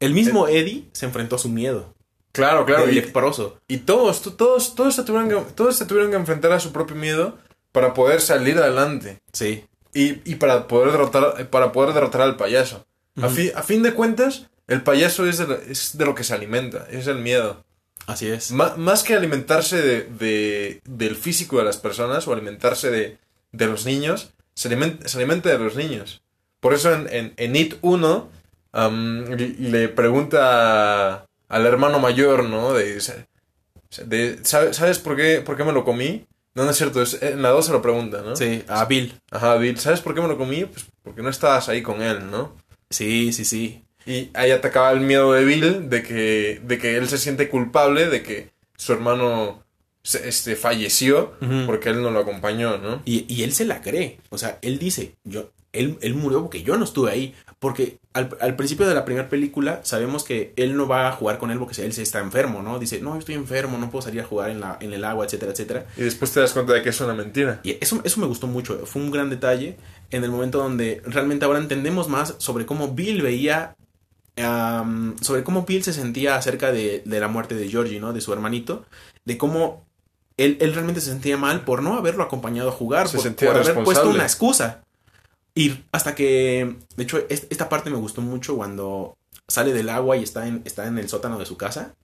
El 0.00 0.14
mismo 0.14 0.48
Eddie 0.48 0.88
se 0.92 1.06
enfrentó 1.06 1.36
a 1.36 1.38
su 1.38 1.48
miedo. 1.48 1.94
Claro, 2.32 2.64
claro. 2.64 2.88
Y, 2.90 2.94
leproso. 2.94 3.58
y 3.68 3.78
todos, 3.78 4.22
to- 4.22 4.32
todos, 4.34 4.74
todos 4.74 4.94
se 4.94 5.02
tuvieron 5.04 5.28
que, 5.28 5.52
todos 5.54 5.76
se 5.76 5.84
tuvieron 5.84 6.10
que 6.10 6.16
enfrentar 6.16 6.52
a 6.52 6.60
su 6.60 6.72
propio 6.72 6.96
miedo 6.96 7.38
para 7.72 7.92
poder 7.94 8.20
salir 8.22 8.56
adelante. 8.58 9.20
Sí. 9.32 9.64
Y, 9.92 10.20
y 10.30 10.36
para 10.36 10.66
poder 10.66 10.92
derrotar, 10.92 11.50
para 11.50 11.72
poder 11.72 11.92
derrotar 11.94 12.22
al 12.22 12.36
payaso. 12.36 12.86
a, 13.20 13.28
fi- 13.28 13.52
a 13.54 13.62
fin 13.62 13.82
de 13.82 13.92
cuentas, 13.92 14.46
el 14.66 14.82
payaso 14.82 15.26
es 15.26 15.36
de, 15.38 15.46
lo- 15.46 15.60
es 15.60 15.98
de 15.98 16.04
lo 16.06 16.14
que 16.14 16.24
se 16.24 16.32
alimenta, 16.32 16.86
es 16.90 17.06
el 17.06 17.18
miedo. 17.18 17.62
Así 18.06 18.26
es. 18.28 18.50
Más 18.50 19.02
que 19.04 19.14
alimentarse 19.14 19.80
de, 19.82 20.02
de- 20.04 20.80
del 20.86 21.14
físico 21.16 21.58
de 21.58 21.64
las 21.64 21.76
personas 21.76 22.26
o 22.26 22.32
alimentarse 22.32 22.90
de, 22.90 23.18
de 23.52 23.66
los 23.66 23.84
niños, 23.84 24.30
se 24.54 24.68
alimenta, 24.68 25.06
se 25.06 25.18
alimenta 25.18 25.50
de 25.50 25.58
los 25.58 25.76
niños. 25.76 26.22
Por 26.62 26.72
eso 26.74 26.94
en, 26.94 27.08
en, 27.10 27.32
en 27.36 27.56
It 27.56 27.74
1 27.82 28.30
am, 28.72 29.24
le- 29.34 29.88
pregunta 29.88 31.26
al 31.48 31.66
hermano 31.66 31.98
mayor, 31.98 32.44
¿no? 32.44 32.72
De, 32.72 32.98
de, 34.06 34.38
"¿Sabe- 34.44 34.72
¿Sabes 34.72 34.98
por 34.98 35.16
qué, 35.16 35.40
por 35.42 35.56
qué 35.56 35.64
me 35.64 35.72
lo 35.72 35.84
comí? 35.84 36.24
No, 36.54 36.64
no 36.64 36.70
es 36.70 36.76
cierto, 36.76 37.02
es- 37.02 37.20
en 37.22 37.42
la 37.42 37.48
2 37.50 37.66
se 37.66 37.72
lo 37.72 37.82
pregunta, 37.82 38.22
¿no? 38.24 38.36
Sí, 38.36 38.62
a 38.68 38.84
Bill. 38.84 39.12
Ajá, 39.30 39.56
Bill, 39.56 39.78
¿sabes 39.78 40.00
por 40.00 40.14
qué 40.14 40.20
me 40.20 40.28
lo 40.28 40.38
comí? 40.38 40.64
Pues 40.64 40.86
porque 41.02 41.22
no 41.22 41.28
estabas 41.30 41.68
ahí 41.68 41.82
con 41.82 42.00
él, 42.00 42.30
¿no? 42.30 42.54
Sí, 42.90 43.32
sí, 43.32 43.44
sí. 43.44 43.82
Y 44.06 44.30
ahí 44.34 44.50
atacaba 44.50 44.92
el 44.92 45.00
miedo 45.00 45.32
de 45.32 45.44
Bill 45.44 45.88
de 45.90 46.02
que, 46.02 46.60
de 46.64 46.78
que 46.78 46.96
él 46.96 47.08
se 47.08 47.18
siente 47.18 47.48
culpable 47.48 48.08
de 48.08 48.22
que 48.22 48.50
su 48.76 48.92
hermano 48.92 49.64
se- 50.02 50.28
este, 50.28 50.56
falleció 50.56 51.34
porque 51.66 51.88
él 51.90 52.02
no 52.02 52.10
lo 52.10 52.20
acompañó, 52.20 52.78
¿no? 52.78 53.02
Y, 53.04 53.24
y 53.32 53.42
él 53.44 53.52
se 53.52 53.64
la 53.64 53.80
cree. 53.80 54.18
O 54.30 54.38
sea, 54.38 54.58
él 54.62 54.78
dice, 54.78 55.14
yo, 55.24 55.50
él, 55.72 55.98
él 56.00 56.14
murió 56.14 56.42
porque 56.42 56.62
yo 56.62 56.76
no 56.76 56.84
estuve 56.84 57.10
ahí. 57.10 57.34
Porque 57.58 57.98
al, 58.12 58.36
al 58.40 58.56
principio 58.56 58.86
de 58.86 58.94
la 58.94 59.04
primera 59.04 59.28
película 59.28 59.80
sabemos 59.84 60.24
que 60.24 60.52
él 60.56 60.76
no 60.76 60.86
va 60.86 61.08
a 61.08 61.12
jugar 61.12 61.38
con 61.38 61.50
él 61.50 61.58
porque 61.58 61.80
él 61.82 61.92
se 61.92 62.02
está 62.02 62.18
enfermo, 62.18 62.62
¿no? 62.62 62.78
Dice, 62.78 63.00
no, 63.00 63.12
yo 63.14 63.20
estoy 63.20 63.34
enfermo, 63.34 63.78
no 63.78 63.90
puedo 63.90 64.02
salir 64.02 64.20
a 64.20 64.24
jugar 64.24 64.50
en, 64.50 64.60
la, 64.60 64.76
en 64.80 64.92
el 64.92 65.04
agua, 65.04 65.24
etcétera, 65.24 65.52
etcétera. 65.52 65.86
Y 65.96 66.02
después 66.02 66.32
te 66.32 66.40
das 66.40 66.52
cuenta 66.52 66.72
de 66.72 66.82
que 66.82 66.90
es 66.90 67.00
una 67.00 67.14
mentira. 67.14 67.60
Y 67.62 67.78
eso, 67.80 68.00
eso 68.04 68.20
me 68.20 68.26
gustó 68.26 68.46
mucho. 68.46 68.84
Fue 68.86 69.00
un 69.00 69.10
gran 69.10 69.30
detalle 69.30 69.76
en 70.10 70.24
el 70.24 70.30
momento 70.30 70.58
donde 70.58 71.02
realmente 71.04 71.44
ahora 71.44 71.58
entendemos 71.58 72.08
más 72.08 72.34
sobre 72.38 72.66
cómo 72.66 72.88
Bill 72.88 73.22
veía, 73.22 73.76
sobre 75.20 75.44
cómo 75.44 75.64
Bill 75.64 75.84
se 75.84 75.92
sentía 75.92 76.36
acerca 76.36 76.72
de, 76.72 77.02
de 77.04 77.20
la 77.20 77.28
muerte 77.28 77.54
de 77.54 77.68
Georgie, 77.68 78.00
¿no? 78.00 78.12
De 78.12 78.20
su 78.20 78.32
hermanito. 78.32 78.84
De 79.24 79.38
cómo 79.38 79.86
él, 80.36 80.56
él 80.60 80.74
realmente 80.74 81.00
se 81.00 81.10
sentía 81.10 81.36
mal 81.36 81.64
por 81.64 81.82
no 81.82 81.94
haberlo 81.94 82.22
acompañado 82.22 82.70
a 82.70 82.72
jugar, 82.72 83.08
Se 83.08 83.30
por, 83.30 83.56
haber 83.56 83.84
puesto 83.84 84.08
una 84.08 84.24
excusa. 84.24 84.82
Y 85.54 85.74
hasta 85.92 86.14
que, 86.14 86.76
de 86.96 87.02
hecho, 87.04 87.18
es- 87.28 87.46
esta 87.50 87.68
parte 87.68 87.90
me 87.90 87.96
gustó 87.98 88.22
mucho 88.22 88.56
cuando 88.56 89.16
sale 89.48 89.72
del 89.72 89.88
agua 89.90 90.16
y 90.16 90.22
está 90.22 90.46
en, 90.46 90.62
está 90.64 90.86
en 90.86 90.98
el 90.98 91.08
sótano 91.08 91.38
de 91.38 91.46
su 91.46 91.56
casa 91.56 91.94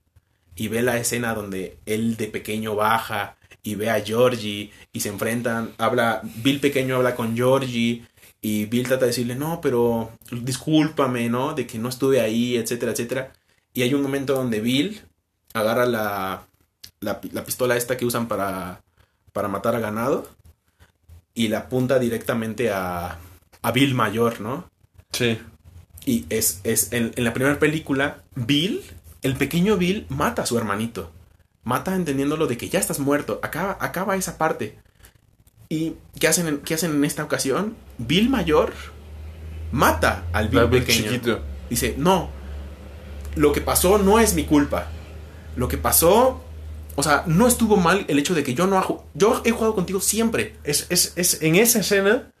y 0.55 0.67
ve 0.67 0.81
la 0.83 0.97
escena 0.97 1.33
donde 1.33 1.79
él 1.85 2.17
de 2.17 2.27
pequeño 2.27 2.75
baja 2.75 3.37
y 3.63 3.75
ve 3.75 3.89
a 3.89 4.01
Georgie 4.01 4.71
y 4.93 4.99
se 4.99 5.09
enfrentan, 5.09 5.73
habla, 5.77 6.21
Bill 6.43 6.59
pequeño 6.59 6.97
habla 6.97 7.15
con 7.15 7.35
Georgie 7.35 8.05
y 8.41 8.65
Bill 8.65 8.87
trata 8.87 9.01
de 9.01 9.07
decirle, 9.07 9.35
no, 9.35 9.61
pero 9.61 10.11
discúlpame, 10.31 11.29
¿no? 11.29 11.53
De 11.53 11.65
que 11.67 11.79
no 11.79 11.89
estuve 11.89 12.21
ahí, 12.21 12.55
etcétera, 12.57 12.91
etcétera. 12.93 13.33
Y 13.73 13.81
hay 13.83 13.93
un 13.93 14.01
momento 14.01 14.33
donde 14.35 14.61
Bill 14.61 15.01
agarra 15.53 15.85
la, 15.85 16.47
la 17.01 17.45
pistola 17.45 17.77
esta 17.77 17.97
que 17.97 18.05
usan 18.05 18.27
para, 18.27 18.83
para 19.33 19.47
matar 19.47 19.75
a 19.75 19.79
ganado 19.79 20.27
y 21.33 21.47
la 21.47 21.59
apunta 21.59 21.99
directamente 21.99 22.71
a, 22.71 23.17
a 23.61 23.71
Bill 23.71 23.93
mayor, 23.95 24.41
¿no? 24.41 24.69
Sí. 25.11 25.39
Y 26.05 26.25
es, 26.29 26.61
es 26.63 26.93
en, 26.93 27.11
en 27.15 27.23
la 27.23 27.33
primera 27.33 27.59
película, 27.59 28.23
Bill, 28.35 28.81
el 29.21 29.35
pequeño 29.35 29.77
Bill, 29.77 30.05
mata 30.09 30.43
a 30.43 30.45
su 30.45 30.57
hermanito. 30.57 31.11
Mata 31.63 31.95
entendiéndolo 31.95 32.47
de 32.47 32.57
que 32.57 32.69
ya 32.69 32.79
estás 32.79 32.99
muerto. 32.99 33.39
Acaba, 33.43 33.77
acaba 33.79 34.15
esa 34.15 34.37
parte. 34.37 34.79
¿Y 35.67 35.95
qué 36.19 36.27
hacen, 36.27 36.47
en, 36.47 36.57
qué 36.59 36.73
hacen 36.73 36.91
en 36.91 37.05
esta 37.05 37.23
ocasión? 37.23 37.75
Bill 37.97 38.29
mayor 38.29 38.73
mata 39.71 40.25
al 40.33 40.49
Bill 40.49 40.65
Bill 40.67 40.83
pequeño. 40.83 41.11
chiquito. 41.11 41.41
Dice, 41.69 41.93
no, 41.97 42.31
lo 43.35 43.51
que 43.51 43.61
pasó 43.61 43.97
no 43.97 44.19
es 44.19 44.33
mi 44.33 44.45
culpa. 44.45 44.87
Lo 45.55 45.67
que 45.67 45.77
pasó, 45.77 46.43
o 46.95 47.03
sea, 47.03 47.23
no 47.27 47.47
estuvo 47.47 47.77
mal 47.77 48.05
el 48.07 48.17
hecho 48.17 48.33
de 48.33 48.43
que 48.43 48.53
yo 48.53 48.65
no... 48.65 48.79
ha 48.79 48.87
Yo 49.13 49.41
he 49.45 49.51
jugado 49.51 49.75
contigo 49.75 49.99
siempre. 49.99 50.55
Es, 50.63 50.87
es, 50.89 51.13
es, 51.15 51.41
en 51.41 51.55
esa 51.55 51.79
escena 51.79 52.31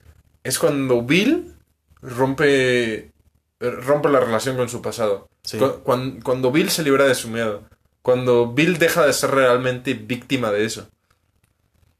es 0.49 0.59
cuando 0.59 1.01
Bill 1.03 1.55
rompe, 2.01 3.11
rompe 3.59 4.09
la 4.09 4.19
relación 4.19 4.55
con 4.57 4.69
su 4.69 4.81
pasado. 4.81 5.29
Sí. 5.43 5.57
Cu- 5.57 5.81
cuan- 5.83 6.21
cuando 6.21 6.51
Bill 6.51 6.69
se 6.69 6.83
libera 6.83 7.05
de 7.05 7.15
su 7.15 7.29
miedo. 7.29 7.63
Cuando 8.01 8.51
Bill 8.53 8.77
deja 8.77 9.05
de 9.05 9.13
ser 9.13 9.31
realmente 9.31 9.93
víctima 9.93 10.51
de 10.51 10.65
eso. 10.65 10.89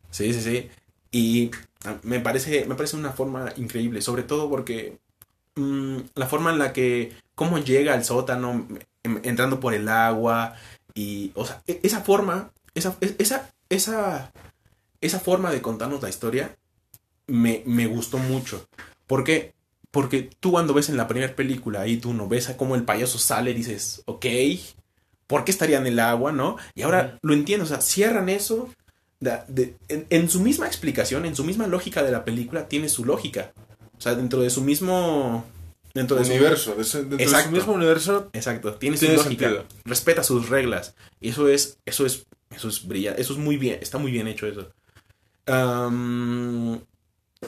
Sí, 0.10 0.34
sí, 0.34 0.42
sí. 0.42 0.70
Y 1.12 1.52
ah, 1.86 1.98
me 2.04 2.20
parece, 2.20 2.66
me 2.66 2.76
parece 2.76 2.96
una 2.96 3.12
forma 3.12 3.52
increíble, 3.58 4.02
sobre 4.02 4.24
todo 4.24 4.50
porque 4.50 4.98
mm, 5.56 5.98
la 6.16 6.28
forma 6.28 6.52
en 6.52 6.60
la 6.60 6.74
que, 6.74 7.14
cómo 7.36 7.58
llega 7.60 7.94
al 7.94 8.04
sótano, 8.06 8.68
em- 9.04 9.22
entrando 9.24 9.60
por 9.60 9.74
el 9.74 9.88
agua, 9.90 10.56
y, 10.94 11.32
o 11.36 11.46
sea, 11.46 11.62
e- 11.68 11.80
esa 11.84 12.02
forma, 12.02 12.52
esa, 12.76 12.96
e- 13.02 13.16
esa, 13.20 13.52
esa, 13.70 14.32
esa 15.02 15.20
forma 15.20 15.52
de 15.52 15.62
contarnos 15.62 16.02
la 16.02 16.10
historia 16.10 16.56
me, 17.30 17.64
me 17.66 17.88
gustó 17.88 18.18
mucho. 18.18 18.66
¿Por 19.08 19.24
qué? 19.24 19.54
Porque 19.92 20.30
tú 20.40 20.52
cuando 20.52 20.74
ves 20.74 20.90
en 20.90 20.98
la 20.98 21.08
primera 21.08 21.36
película 21.36 21.88
y 21.88 21.98
tú 21.98 22.14
no 22.14 22.28
ves 22.28 22.50
a 22.50 22.58
cómo 22.58 22.76
el 22.76 22.84
payaso 22.84 23.18
sale, 23.18 23.54
dices, 23.54 24.04
ok, 24.06 24.26
¿por 25.28 25.44
qué 25.44 25.52
estaría 25.52 25.78
en 25.80 25.88
el 25.88 26.00
agua, 26.00 26.32
no? 26.32 26.58
Y 26.76 26.84
ahora 26.84 27.18
lo 27.22 27.34
entiendo, 27.34 27.66
o 27.66 27.68
sea, 27.68 27.82
cierran 27.82 28.30
eso, 28.30 28.70
de- 29.20 29.76
en, 29.88 30.06
en 30.10 30.30
su 30.30 30.42
misma 30.42 30.68
explicación, 30.68 31.26
en 31.26 31.36
su 31.36 31.44
misma 31.44 31.66
lógica 31.68 32.04
de 32.04 32.12
la 32.12 32.24
película, 32.24 32.68
tiene 32.68 32.88
su 32.90 33.04
lógica. 33.06 33.52
O 33.98 34.02
sea, 34.02 34.16
dentro 34.16 34.42
de 34.42 34.50
su 34.50 34.62
mismo... 34.62 35.44
Dentro 35.94 36.16
de 36.18 36.24
universo. 36.24 36.76
Su, 36.84 37.00
dentro 37.00 37.18
de 37.18 37.24
su 37.26 37.30
Exacto. 37.32 37.52
mismo 37.52 37.74
universo. 37.74 38.30
Exacto, 38.34 38.76
tiene, 38.76 38.96
Tiene 38.98 39.18
su 39.18 39.24
lógica. 39.24 39.46
sentido. 39.48 39.66
Respeta 39.86 40.24
sus 40.24 40.48
reglas. 40.50 40.94
Y 41.20 41.30
eso 41.30 41.48
es, 41.50 41.80
eso 41.86 42.06
es, 42.06 42.28
eso 42.56 42.70
es 42.70 42.88
brillante. 42.88 43.20
Eso 43.22 43.34
es 43.34 43.40
muy 43.40 43.58
bien, 43.58 43.80
está 43.82 43.98
muy 43.98 44.12
bien 44.12 44.28
hecho 44.28 44.46
eso. 44.46 44.72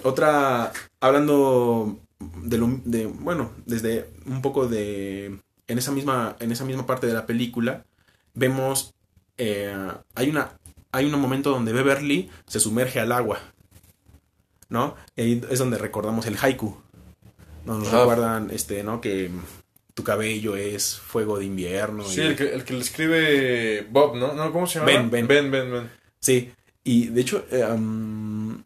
Otra, 0.04 0.71
hablando 0.99 1.99
de 2.43 2.58
lo, 2.58 2.80
de, 2.86 3.06
bueno, 3.08 3.51
desde 3.65 4.10
un 4.25 4.41
poco 4.41 4.67
de 4.67 5.39
en 5.67 5.77
esa 5.77 5.91
misma, 5.91 6.36
en 6.39 6.51
esa 6.51 6.65
misma 6.65 6.86
parte 6.86 7.08
de 7.08 7.13
la 7.13 7.25
película, 7.25 7.86
vemos, 8.34 8.93
eh, 9.38 9.73
hay, 10.15 10.30
una, 10.30 10.58
hay 10.91 11.06
un 11.12 11.19
momento 11.19 11.49
donde 11.49 11.71
Beverly 11.73 12.30
se 12.47 12.60
sumerge 12.60 12.99
al 12.99 13.12
agua, 13.12 13.39
¿no? 14.69 14.95
Y 15.15 15.41
es 15.49 15.60
donde 15.60 15.77
recordamos 15.77 16.25
el 16.25 16.38
haiku. 16.41 16.75
Donde 17.65 17.86
nos 17.86 17.93
Ah. 17.93 17.99
recuerdan, 17.99 18.49
este, 18.51 18.84
¿no? 18.84 19.01
Que 19.01 19.30
tu 19.93 20.04
cabello 20.04 20.56
es 20.56 20.97
fuego 20.97 21.38
de 21.38 21.45
invierno. 21.45 22.04
Sí, 22.04 22.21
y- 22.21 22.25
el 22.25 22.36
que, 22.36 22.54
el 22.54 22.63
que 22.65 22.73
le 22.73 22.80
escribe 22.82 23.88
Bob, 23.89 24.15
¿no? 24.15 24.34
¿no? 24.34 24.51
¿Cómo 24.51 24.65
se 24.67 24.80
llama? 24.80 24.88
Ben, 24.91 25.10
Ben. 25.12 25.27
Ben, 25.27 25.51
Ben, 25.51 25.71
Ben. 25.71 25.89
Sí, 26.19 26.51
y 26.84 27.08
de 27.08 27.21
hecho 27.21 27.45
eh, 27.51 27.63
um, 27.65 28.63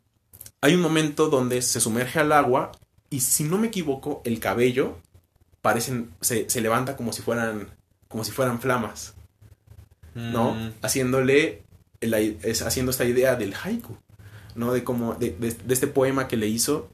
hay 0.66 0.74
un 0.76 0.82
momento 0.82 1.30
donde 1.30 1.62
se 1.62 1.80
sumerge 1.80 2.20
al 2.20 2.32
agua 2.32 2.72
y 3.10 3.20
si 3.22 3.44
no 3.44 3.58
me 3.58 3.68
equivoco 3.68 4.22
el 4.26 4.40
cabello 4.40 4.98
parecen 5.62 6.12
se, 6.22 6.50
se 6.50 6.62
levanta 6.62 6.96
como 6.98 7.14
si 7.14 7.22
fueran 7.22 7.70
como 8.08 8.24
si 8.24 8.32
fueran 8.32 8.60
flamas, 8.60 9.14
¿no? 10.14 10.54
Mm. 10.54 10.72
Haciéndole 10.82 11.64
la- 12.02 12.20
es, 12.20 12.62
haciendo 12.62 12.92
esta 12.92 13.06
idea 13.06 13.36
del 13.36 13.54
haiku, 13.54 13.98
¿no? 14.56 14.72
De 14.74 14.84
cómo 14.84 15.16
de, 15.16 15.32
de- 15.32 15.52
de 15.54 15.74
este 15.74 15.88
poema 15.88 16.28
que 16.28 16.38
le 16.38 16.48
hizo 16.48 16.90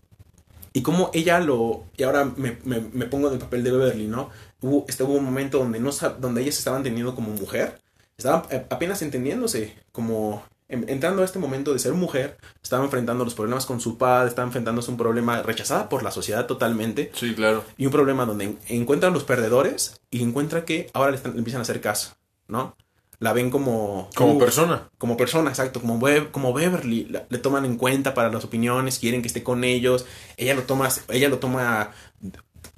y 0.74 0.82
cómo 0.82 1.12
ella 1.14 1.40
lo 1.40 1.84
y 1.98 2.04
ahora 2.04 2.26
me, 2.26 2.58
me- 2.64 2.80
me 2.82 3.06
pongo 3.06 3.28
en 3.28 3.34
el 3.34 3.40
papel 3.40 3.64
de 3.64 3.72
Beverly, 3.72 4.08
¿no? 4.08 4.30
Hubo, 4.62 4.86
este, 4.88 5.04
hubo 5.04 5.14
un 5.14 5.26
momento 5.26 5.60
donde 5.60 5.80
no 5.80 5.92
donde 6.20 6.42
ellas 6.42 6.58
estaban 6.58 6.84
teniendo 6.84 7.14
como 7.16 7.32
mujer 7.32 7.80
estaban 8.18 8.44
eh, 8.52 8.66
apenas 8.70 9.02
entendiéndose, 9.02 9.76
como 9.92 10.44
entrando 10.72 11.22
a 11.22 11.26
este 11.26 11.38
momento 11.40 11.74
de 11.74 11.80
ser 11.80 11.94
mujer, 11.94 12.38
estaba 12.64 12.84
enfrentando 12.84 13.24
los 13.26 13.34
problemas 13.36 13.66
con 13.66 13.80
su 13.82 13.98
padre, 13.98 14.30
estaba 14.30 14.48
enfrentándose 14.48 14.90
a 14.90 14.94
un 14.94 14.98
problema 14.98 15.42
rechazada 15.44 15.90
por 15.90 16.04
la 16.04 16.12
sociedad 16.12 16.46
totalmente, 16.48 17.12
Sí, 17.14 17.34
claro. 17.36 17.64
y 17.78 17.86
un 17.86 17.92
problema 17.92 18.26
donde 18.26 18.46
en- 18.46 18.60
encuentra 18.70 19.10
a 19.10 19.12
los 19.12 19.24
perdedores 19.24 20.00
y 20.10 20.24
encuentra 20.24 20.66
que 20.66 20.90
ahora 20.94 21.12
le, 21.12 21.18
están- 21.18 21.34
le 21.34 21.40
empiezan 21.40 21.60
a 21.60 21.64
hacer 21.64 21.82
caso, 21.82 22.14
¿no? 22.48 22.76
La 23.20 23.34
ven 23.34 23.52
como... 23.52 24.10
Como 24.16 24.34
uh, 24.34 24.40
persona. 24.40 24.90
como 24.98 25.16
persona, 25.16 25.50
exacto, 25.52 25.80
como, 25.80 26.00
Be- 26.00 26.32
como 26.32 26.54
Beverly, 26.54 27.06
la- 27.06 27.26
le 27.30 27.38
toman 27.38 27.66
en 27.66 27.78
cuenta 27.78 28.14
para 28.16 28.32
las 28.32 28.44
opiniones, 28.44 28.98
quieren 28.98 29.22
que 29.22 29.28
esté 29.28 29.44
con 29.44 29.64
ellos, 29.64 30.06
ella 30.38 30.56
lo 30.56 30.64
toma, 30.64 30.90
ella 31.10 31.30
lo 31.30 31.38
toma 31.38 31.92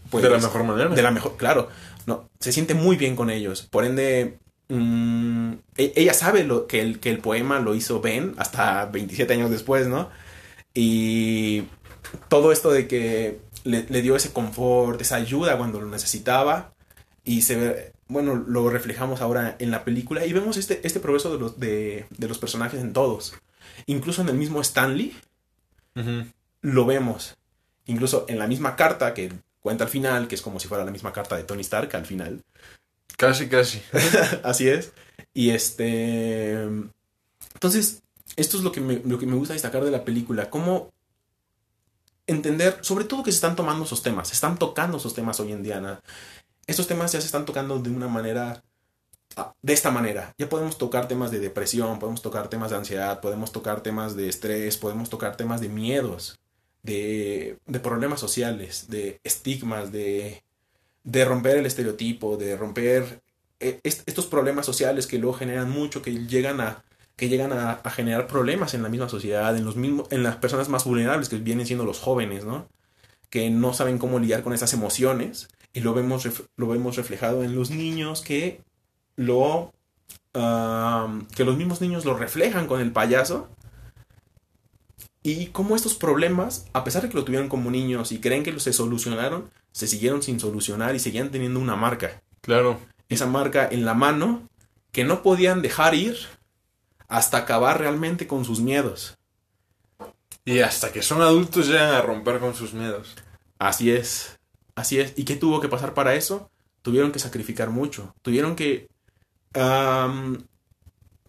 pues, 0.10 0.24
de 0.24 0.30
la 0.30 0.38
mejor 0.40 0.64
manera. 0.66 0.90
de 0.90 1.02
la 1.02 1.12
mejor, 1.12 1.38
claro, 1.38 1.70
no, 2.06 2.30
se 2.40 2.52
siente 2.52 2.74
muy 2.74 2.98
bien 2.98 3.16
con 3.16 3.30
ellos, 3.30 3.62
por 3.72 3.86
ende, 3.86 4.40
mm, 4.78 5.54
e- 5.78 5.94
ella 5.96 6.14
sabe 6.14 6.44
lo, 6.44 6.68
que, 6.68 6.82
el, 6.82 7.00
que 7.00 7.10
el 7.10 7.20
poema 7.20 7.60
lo 7.60 7.76
hizo 7.76 8.02
Ben 8.02 8.34
hasta 8.38 8.86
27 8.86 9.34
años 9.34 9.52
después, 9.52 9.88
¿no? 9.88 10.10
Y 10.74 11.64
todo 12.30 12.52
esto 12.52 12.72
de 12.72 12.88
que 12.88 13.40
le, 13.64 13.86
le 13.90 14.02
dio 14.02 14.16
ese 14.16 14.34
confort, 14.34 15.00
esa 15.02 15.16
ayuda 15.16 15.58
cuando 15.58 15.80
lo 15.80 15.88
necesitaba, 15.88 16.74
y 17.24 17.44
se 17.44 17.56
ve, 17.56 17.94
bueno, 18.08 18.36
lo 18.36 18.70
reflejamos 18.70 19.22
ahora 19.22 19.56
en 19.60 19.72
la 19.72 19.84
película 19.84 20.26
y 20.26 20.34
vemos 20.34 20.58
este, 20.58 20.86
este 20.86 21.00
progreso 21.00 21.32
de 21.34 21.40
los, 21.40 21.60
de, 21.60 22.06
de 22.10 22.28
los 22.28 22.38
personajes 22.38 22.82
en 22.82 22.94
todos. 22.94 23.36
Incluso 23.86 24.22
en 24.22 24.30
el 24.30 24.36
mismo 24.36 24.62
Stanley 24.62 25.16
lo 26.62 26.86
vemos. 26.86 27.38
Incluso 27.86 28.26
en 28.28 28.40
la 28.40 28.48
misma 28.48 28.76
carta 28.76 29.14
que 29.14 29.32
cuenta 29.60 29.86
al 29.86 29.90
final, 29.90 30.28
que 30.28 30.36
es 30.36 30.42
como 30.42 30.60
si 30.60 30.68
fuera 30.68 30.86
la 30.86 30.92
misma 30.92 31.14
carta 31.14 31.36
de 31.36 31.44
Tony 31.44 31.62
Stark 31.62 31.96
al 31.96 32.06
final. 32.06 32.42
Casi, 33.18 33.48
casi. 33.48 33.82
Así 34.44 34.68
es. 34.68 34.92
Y 35.34 35.52
este... 35.52 36.54
Entonces, 37.54 38.04
esto 38.36 38.58
es 38.58 38.64
lo 38.64 38.72
que, 38.72 38.82
me, 38.82 39.02
lo 39.06 39.20
que 39.20 39.26
me 39.26 39.36
gusta 39.36 39.54
destacar 39.54 39.84
de 39.84 39.92
la 39.92 40.04
película. 40.04 40.50
Cómo 40.50 40.92
entender, 42.28 42.80
sobre 42.82 43.06
todo 43.06 43.24
que 43.24 43.32
se 43.32 43.38
están 43.38 43.56
tomando 43.56 43.86
esos 43.86 44.02
temas, 44.02 44.30
se 44.30 44.34
están 44.34 44.58
tocando 44.58 44.98
esos 44.98 45.14
temas 45.14 45.40
hoy 45.40 45.52
en 45.52 45.64
día. 45.64 46.02
Estos 46.66 46.88
temas 46.88 47.12
ya 47.12 47.20
se 47.20 47.26
están 47.26 47.46
tocando 47.46 47.80
de 47.80 47.90
una 47.90 48.08
manera, 48.08 48.64
ah, 49.36 49.54
de 49.62 49.74
esta 49.74 49.92
manera. 49.92 50.34
Ya 50.38 50.50
podemos 50.50 50.78
tocar 50.78 51.08
temas 51.08 51.32
de 51.32 51.40
depresión, 51.40 52.00
podemos 52.00 52.22
tocar 52.22 52.50
temas 52.50 52.72
de 52.72 52.78
ansiedad, 52.78 53.20
podemos 53.20 53.52
tocar 53.52 53.82
temas 53.82 54.16
de 54.16 54.30
estrés, 54.30 54.78
podemos 54.78 55.10
tocar 55.10 55.36
temas 55.36 55.62
de 55.62 55.70
miedos, 55.70 56.40
de, 56.82 57.58
de 57.66 57.80
problemas 57.80 58.20
sociales, 58.20 58.88
de 58.90 59.20
estigmas, 59.24 59.92
de, 59.92 60.44
de 61.04 61.26
romper 61.26 61.58
el 61.58 61.66
estereotipo, 61.66 62.38
de 62.38 62.56
romper 62.56 63.22
eh, 63.60 63.80
est- 63.84 64.04
estos 64.08 64.26
problemas 64.26 64.66
sociales 64.66 65.08
que 65.08 65.18
luego 65.20 65.38
generan 65.38 65.70
mucho, 65.70 66.02
que 66.02 66.26
llegan 66.28 66.62
a 66.62 66.84
que 67.16 67.30
llegan 67.30 67.54
a, 67.54 67.80
generar 67.92 68.26
problemas 68.26 68.74
en 68.74 68.82
la 68.82 68.90
misma 68.90 69.08
sociedad, 69.08 69.56
en 69.56 69.66
los 69.66 69.76
mismos, 69.76 70.08
en 70.10 70.24
las 70.24 70.38
personas 70.38 70.68
más 70.70 70.84
vulnerables 70.86 71.30
que 71.30 71.38
vienen 71.38 71.68
siendo 71.68 71.86
los 71.86 72.00
jóvenes, 72.00 72.44
¿no? 72.44 72.68
Que 73.30 73.52
no 73.52 73.74
saben 73.76 74.00
cómo 74.00 74.18
lidiar 74.18 74.42
con 74.42 74.52
esas 74.54 74.74
emociones 74.74 75.48
y 75.74 75.82
lo 75.82 75.94
vemos 75.94 76.28
lo 76.58 76.68
vemos 76.68 76.96
reflejado 76.96 77.44
en 77.44 77.56
los 77.56 77.70
niños 77.70 78.22
que 78.22 78.62
lo 79.16 79.72
am, 80.34 81.28
que 81.28 81.44
los 81.44 81.56
mismos 81.58 81.82
niños 81.82 82.06
lo 82.06 82.16
reflejan 82.18 82.66
con 82.68 82.82
el 82.82 82.92
payaso 82.92 83.48
y 85.24 85.48
cómo 85.48 85.76
estos 85.76 85.96
problemas, 85.96 86.66
a 86.74 86.84
pesar 86.84 87.02
de 87.04 87.10
que 87.10 87.16
lo 87.16 87.24
tuvieron 87.24 87.48
como 87.50 87.72
niños 87.72 88.12
y 88.12 88.20
creen 88.20 88.44
que 88.44 88.60
se 88.60 88.74
solucionaron, 88.74 89.50
se 89.72 89.88
siguieron 89.88 90.22
sin 90.22 90.40
solucionar 90.40 90.96
y 90.96 91.00
seguían 91.00 91.32
teniendo 91.32 91.60
una 91.60 91.76
marca 91.76 92.22
Claro. 92.42 92.80
esa 93.10 93.26
marca 93.26 93.68
en 93.72 93.86
la 93.86 93.94
mano 93.94 94.50
que 94.92 95.06
no 95.06 95.24
podían 95.24 95.62
dejar 95.62 95.96
ir 95.96 96.18
hasta 97.08 97.38
acabar 97.38 97.80
realmente 97.80 98.28
con 98.28 98.44
sus 98.44 98.60
miedos. 98.60 99.18
Y 100.46 100.60
hasta 100.60 100.92
que 100.92 101.02
son 101.02 101.22
adultos 101.22 101.68
llegan 101.68 101.94
a 101.96 102.02
romper 102.02 102.40
con 102.40 102.54
sus 102.54 102.74
miedos. 102.74 103.16
Así 103.60 103.92
es, 103.92 104.38
así 104.76 105.00
es. 105.00 105.14
¿Y 105.16 105.24
qué 105.24 105.38
tuvo 105.38 105.62
que 105.62 105.70
pasar 105.70 105.94
para 105.94 106.16
eso? 106.16 106.50
Tuvieron 106.82 107.14
que 107.14 107.20
sacrificar 107.20 107.70
mucho, 107.70 108.14
tuvieron 108.22 108.56
que... 108.58 108.90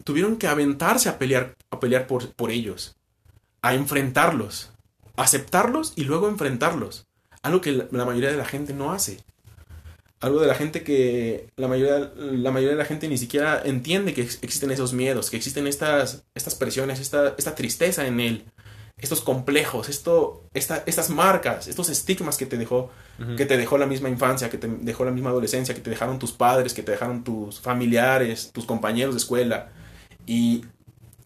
tuvieron 0.03 0.37
que 0.37 0.47
aventarse 0.47 1.07
a 1.07 1.17
pelear, 1.17 1.55
a 1.71 1.79
pelear 1.79 2.07
por, 2.07 2.33
por 2.33 2.51
ellos, 2.51 2.95
a 3.65 3.73
enfrentarlos, 3.73 4.69
aceptarlos 5.15 5.93
y 5.95 6.03
luego 6.03 6.29
enfrentarlos. 6.29 7.07
Algo 7.41 7.61
que 7.61 7.71
la, 7.71 8.05
mayoría 8.05 8.29
de 8.29 8.37
la 8.37 8.45
gente 8.45 8.75
no 8.75 8.91
hace. 8.91 9.17
Algo 10.19 10.39
de 10.39 10.45
la 10.45 10.53
gente 10.53 10.83
que 10.83 11.49
la 11.55 11.67
mayoría, 11.67 12.11
la 12.15 12.51
mayoría 12.51 12.75
de 12.75 12.83
la 12.83 12.85
gente 12.85 13.07
ni 13.07 13.17
siquiera 13.17 13.63
entiende 13.65 14.13
que 14.13 14.21
ex- 14.21 14.37
existen 14.43 14.69
esos 14.69 14.93
miedos, 14.93 15.31
que 15.31 15.37
existen 15.37 15.65
estas, 15.65 16.25
estas 16.35 16.53
presiones, 16.53 16.99
esta, 16.99 17.33
esta 17.39 17.55
tristeza 17.55 18.05
en 18.05 18.19
él, 18.19 18.45
estos 18.99 19.21
complejos, 19.21 19.89
esto, 19.89 20.43
esta, 20.53 20.83
estas 20.85 21.09
marcas, 21.09 21.67
estos 21.67 21.89
estigmas 21.89 22.37
que 22.37 22.45
te 22.45 22.57
dejó, 22.59 22.91
que 23.35 23.47
te 23.47 23.57
dejó 23.57 23.79
la 23.79 23.87
misma 23.87 24.09
infancia, 24.09 24.51
que 24.51 24.59
te 24.59 24.67
dejó 24.67 25.05
la 25.05 25.11
misma 25.11 25.31
adolescencia, 25.31 25.73
que 25.73 25.81
te 25.81 25.89
dejaron 25.89 26.19
tus 26.19 26.33
padres, 26.33 26.75
que 26.75 26.83
te 26.83 26.91
dejaron 26.91 27.23
tus 27.23 27.59
familiares, 27.59 28.51
tus 28.53 28.65
compañeros 28.65 29.15
de 29.15 29.19
escuela. 29.19 29.71
Y 30.27 30.65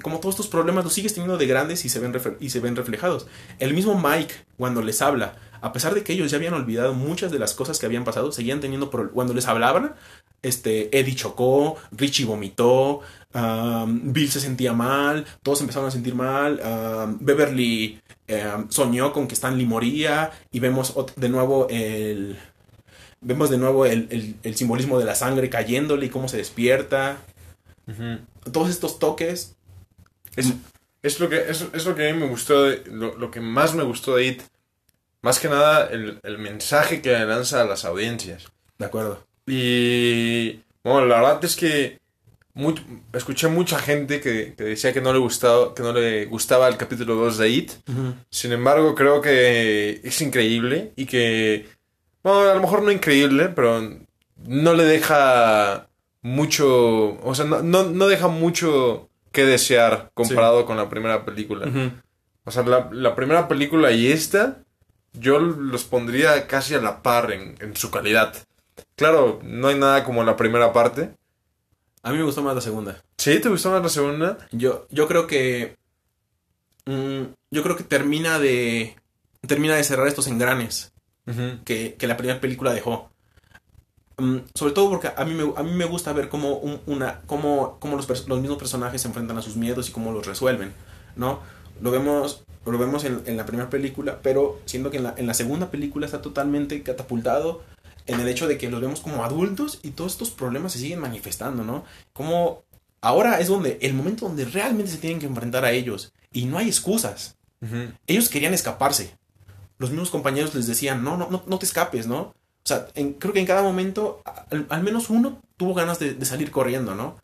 como 0.01 0.19
todos 0.19 0.35
estos 0.35 0.47
problemas 0.47 0.83
los 0.83 0.93
sigues 0.93 1.13
teniendo 1.13 1.37
de 1.37 1.45
grandes 1.47 1.83
y 1.85 1.89
se 1.89 1.99
ven, 1.99 2.13
y 2.39 2.49
se 2.49 2.59
ven 2.59 2.75
reflejados. 2.75 3.27
El 3.59 3.73
mismo 3.73 3.99
Mike, 3.99 4.33
cuando 4.57 4.81
les 4.81 5.01
habla, 5.01 5.35
a 5.61 5.73
pesar 5.73 5.93
de 5.93 6.03
que 6.03 6.13
ellos 6.13 6.31
ya 6.31 6.37
habían 6.37 6.53
olvidado 6.53 6.93
muchas 6.93 7.31
de 7.31 7.39
las 7.39 7.53
cosas 7.53 7.79
que 7.79 7.85
habían 7.85 8.05
pasado, 8.05 8.31
seguían 8.31 8.61
teniendo 8.61 8.89
cuando 8.89 9.33
les 9.33 9.47
hablaban, 9.47 9.93
este, 10.41 10.97
Eddie 10.97 11.15
chocó, 11.15 11.75
Richie 11.91 12.23
vomitó, 12.25 13.01
um, 13.33 14.13
Bill 14.13 14.31
se 14.31 14.39
sentía 14.39 14.71
mal, 14.71 15.25
todos 15.43 15.59
empezaron 15.59 15.89
a 15.89 15.91
sentir 15.91 16.15
mal, 16.15 16.61
um, 16.63 17.17
Beverly 17.19 17.99
um, 18.29 18.69
soñó 18.69 19.11
con 19.11 19.27
que 19.27 19.33
Stanley 19.33 19.65
moría 19.65 20.31
y 20.51 20.59
vemos 20.59 20.95
de 21.17 21.29
nuevo 21.29 21.67
el... 21.69 22.37
Vemos 23.21 23.49
de 23.49 23.57
nuevo 23.57 23.85
el, 23.85 24.07
el- 24.11 24.35
el 24.43 24.55
simbolismo 24.55 24.97
de 24.97 25.03
la 25.03 25.13
sangre 25.13 25.49
cayéndole 25.49 26.05
y 26.05 26.09
cómo 26.09 26.29
se 26.29 26.37
despierta. 26.37 27.17
Todos 28.49 28.69
estos 28.69 28.97
toques 28.97 29.57
Es, 30.39 30.53
es, 31.03 31.19
lo 31.19 31.29
que, 31.29 31.49
es, 31.49 31.65
es 31.73 31.85
lo 31.85 31.95
que 31.95 32.09
a 32.09 32.13
mí 32.13 32.19
me 32.19 32.27
gustó, 32.27 32.63
de- 32.63 32.83
lo, 32.91 33.15
lo 33.17 33.29
que 33.31 33.39
más 33.41 33.73
me 33.75 33.83
gustó 33.83 34.15
de 34.15 34.25
It. 34.25 34.41
Más 35.21 35.39
que 35.39 35.49
nada 35.49 35.87
el, 35.91 36.19
el 36.23 36.37
mensaje 36.37 37.01
que 37.01 37.11
lanza 37.11 37.61
a 37.61 37.65
las 37.65 37.85
audiencias. 37.85 38.45
De 38.77 38.85
acuerdo. 38.85 39.23
Y 39.47 40.61
bueno, 40.83 41.05
la 41.05 41.19
verdad 41.21 41.43
es 41.43 41.55
que 41.55 41.99
escuché 43.13 43.47
mucha 43.47 43.79
gente 43.79 44.19
que, 44.21 44.53
que 44.57 44.63
decía 44.63 44.93
que 44.93 45.01
no 45.01 45.13
le 45.13 45.19
gustaba, 45.19 45.73
que 45.73 45.81
no 45.83 45.93
le 45.93 46.25
gustaba 46.25 46.67
el 46.67 46.77
capítulo 46.77 47.15
2 47.15 47.37
de 47.37 47.49
It. 47.49 47.71
Sin 48.29 48.51
embargo, 48.51 48.95
creo 48.95 49.21
que 49.21 50.01
es 50.03 50.21
increíble 50.21 50.91
y 50.95 51.05
que, 51.05 51.67
bueno, 52.23 52.49
a 52.49 52.53
lo 52.55 52.61
mejor 52.61 52.81
no 52.83 52.91
increíble, 52.91 53.49
pero 53.49 53.81
no 54.45 54.73
le 54.73 54.83
deja 54.83 55.87
mucho, 56.21 57.17
o 57.21 57.33
sea, 57.35 57.45
no, 57.45 57.61
no, 57.61 57.83
no 57.83 58.07
deja 58.07 58.27
mucho 58.27 59.08
que 59.31 59.45
desear 59.45 60.11
comparado 60.13 60.65
con 60.65 60.77
la 60.77 60.89
primera 60.89 61.25
película. 61.25 61.67
O 62.45 62.51
sea, 62.51 62.63
la, 62.63 62.89
la 62.91 63.15
primera 63.15 63.47
película 63.47 63.91
y 63.91 64.11
esta, 64.11 64.59
yo 65.13 65.39
los 65.39 65.83
pondría 65.83 66.47
casi 66.47 66.73
a 66.73 66.81
la 66.81 67.01
par 67.03 67.31
en, 67.31 67.55
en 67.59 67.75
su 67.75 67.91
calidad. 67.91 68.33
Claro, 68.95 69.39
no 69.43 69.67
hay 69.67 69.77
nada 69.77 70.03
como 70.03 70.23
la 70.23 70.35
primera 70.35 70.73
parte. 70.73 71.11
A 72.01 72.11
mí 72.11 72.17
me 72.17 72.23
gustó 72.23 72.41
más 72.41 72.55
la 72.55 72.61
segunda. 72.61 73.03
¿Sí? 73.17 73.39
¿Te 73.39 73.49
gustó 73.49 73.71
más 73.71 73.83
la 73.83 73.89
segunda? 73.89 74.37
Yo, 74.51 74.87
yo 74.89 75.07
creo 75.07 75.27
que. 75.27 75.77
mm, 76.85 77.21
yo 77.51 77.63
creo 77.63 77.75
que 77.75 77.83
termina 77.83 78.39
de. 78.39 78.95
Termina 79.45 79.75
de 79.75 79.83
cerrar 79.83 80.07
estos 80.07 80.27
engranes 80.27 80.91
que, 81.63 81.95
que 81.95 82.07
la 82.07 82.17
primera 82.17 82.41
película 82.41 82.73
dejó. 82.73 83.11
Mm, 84.19 84.37
sobre 84.53 84.73
todo 84.73 84.89
porque 84.89 85.09
a 85.15 85.25
mí 85.25 85.33
me, 85.33 85.53
a 85.55 85.63
mí 85.63 85.71
me 85.71 85.85
gusta 85.85 86.13
ver 86.13 86.29
cómo, 86.29 86.53
un- 86.57 86.81
una, 86.85 87.21
cómo, 87.25 87.77
cómo 87.79 87.95
los, 87.95 88.07
los 88.27 88.39
mismos 88.39 88.57
personajes 88.57 89.01
se 89.01 89.07
enfrentan 89.07 89.37
a 89.37 89.41
sus 89.41 89.55
miedos 89.55 89.89
y 89.89 89.91
cómo 89.91 90.11
los 90.11 90.25
resuelven, 90.25 90.73
¿no? 91.15 91.39
Lo 91.81 91.91
vemos, 91.91 92.43
lo 92.65 92.77
vemos 92.77 93.03
en, 93.05 93.21
en 93.25 93.37
la 93.37 93.45
primera 93.45 93.69
película, 93.69 94.19
pero 94.21 94.59
siendo 94.65 94.91
que 94.91 94.97
en 94.97 95.03
la, 95.03 95.13
en 95.17 95.27
la 95.27 95.33
segunda 95.33 95.71
película 95.71 96.05
está 96.05 96.21
totalmente 96.21 96.83
catapultado 96.83 97.61
en 98.05 98.19
el 98.19 98.27
hecho 98.27 98.47
de 98.47 98.57
que 98.57 98.69
los 98.69 98.81
vemos 98.81 99.01
como 99.01 99.23
adultos 99.23 99.79
y 99.83 99.91
todos 99.91 100.13
estos 100.13 100.31
problemas 100.31 100.73
se 100.73 100.79
siguen 100.79 100.99
manifestando, 100.99 101.63
¿no? 101.63 101.85
Como 102.13 102.63
ahora 103.01 103.39
es 103.39 103.47
donde, 103.47 103.77
el 103.81 103.93
momento 103.93 104.25
donde 104.27 104.45
realmente 104.45 104.91
se 104.91 104.97
tienen 104.97 105.19
que 105.19 105.25
enfrentar 105.27 105.63
a 105.63 105.71
ellos 105.71 106.11
y 106.33 106.45
no 106.45 106.57
hay 106.57 106.67
excusas. 106.67 107.37
Ellos 108.07 108.29
querían 108.29 108.53
escaparse. 108.53 109.15
Los 109.77 109.91
mismos 109.91 110.09
compañeros 110.09 110.53
les 110.55 110.67
decían, 110.67 111.03
no, 111.03 111.15
no, 111.17 111.29
no, 111.29 111.43
no 111.45 111.59
te 111.59 111.65
escapes, 111.65 112.07
¿no? 112.07 112.33
O 112.69 112.75
sea, 112.75 112.87
en- 112.93 113.13
creo 113.13 113.33
que 113.33 113.39
en 113.39 113.47
cada 113.47 113.63
momento, 113.63 114.21
al, 114.51 114.67
al 114.69 114.83
menos 114.83 115.09
uno 115.09 115.41
tuvo 115.57 115.73
ganas 115.73 115.97
de, 115.97 116.13
de 116.13 116.23
salir 116.25 116.51
corriendo, 116.51 116.93
¿no? 116.93 117.15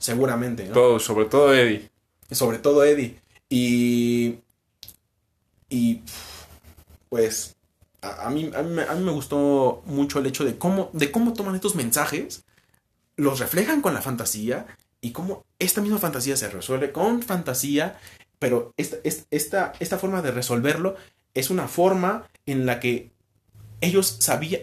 Seguramente, 0.00 0.64
¿no? 0.66 0.74
Todo, 0.74 0.98
sobre 0.98 1.26
todo 1.26 1.54
Eddie. 1.54 1.88
Sobre 2.32 2.58
todo 2.58 2.82
Eddie. 2.82 3.16
Y. 3.48 4.38
Y. 5.68 6.02
Pues. 7.08 7.54
A, 8.02 8.26
a 8.26 8.30
mí, 8.30 8.50
a, 8.56 8.62
mí, 8.62 8.74
me- 8.74 8.82
a 8.82 8.94
mí 8.94 9.04
me 9.04 9.12
gustó 9.12 9.82
mucho 9.86 10.18
el 10.18 10.26
hecho 10.26 10.44
de 10.44 10.58
cómo, 10.58 10.90
de 10.92 11.12
cómo 11.12 11.32
toman 11.32 11.54
estos 11.54 11.76
mensajes, 11.76 12.42
los 13.16 13.38
reflejan 13.38 13.80
con 13.82 13.94
la 13.94 14.02
fantasía 14.02 14.66
y 15.00 15.12
cómo 15.12 15.44
esta 15.60 15.80
misma 15.80 15.98
fantasía 15.98 16.36
se 16.36 16.48
resuelve 16.48 16.90
con 16.90 17.22
fantasía, 17.22 18.00
pero 18.40 18.72
esta, 18.76 18.96
es- 19.04 19.26
esta, 19.30 19.72
esta 19.78 19.96
forma 19.98 20.22
de 20.22 20.32
resolverlo 20.32 20.96
es 21.34 21.50
una 21.50 21.68
forma 21.68 22.28
en 22.46 22.66
la 22.66 22.80
que 22.80 23.12
ellos 23.80 24.16
sabían. 24.18 24.62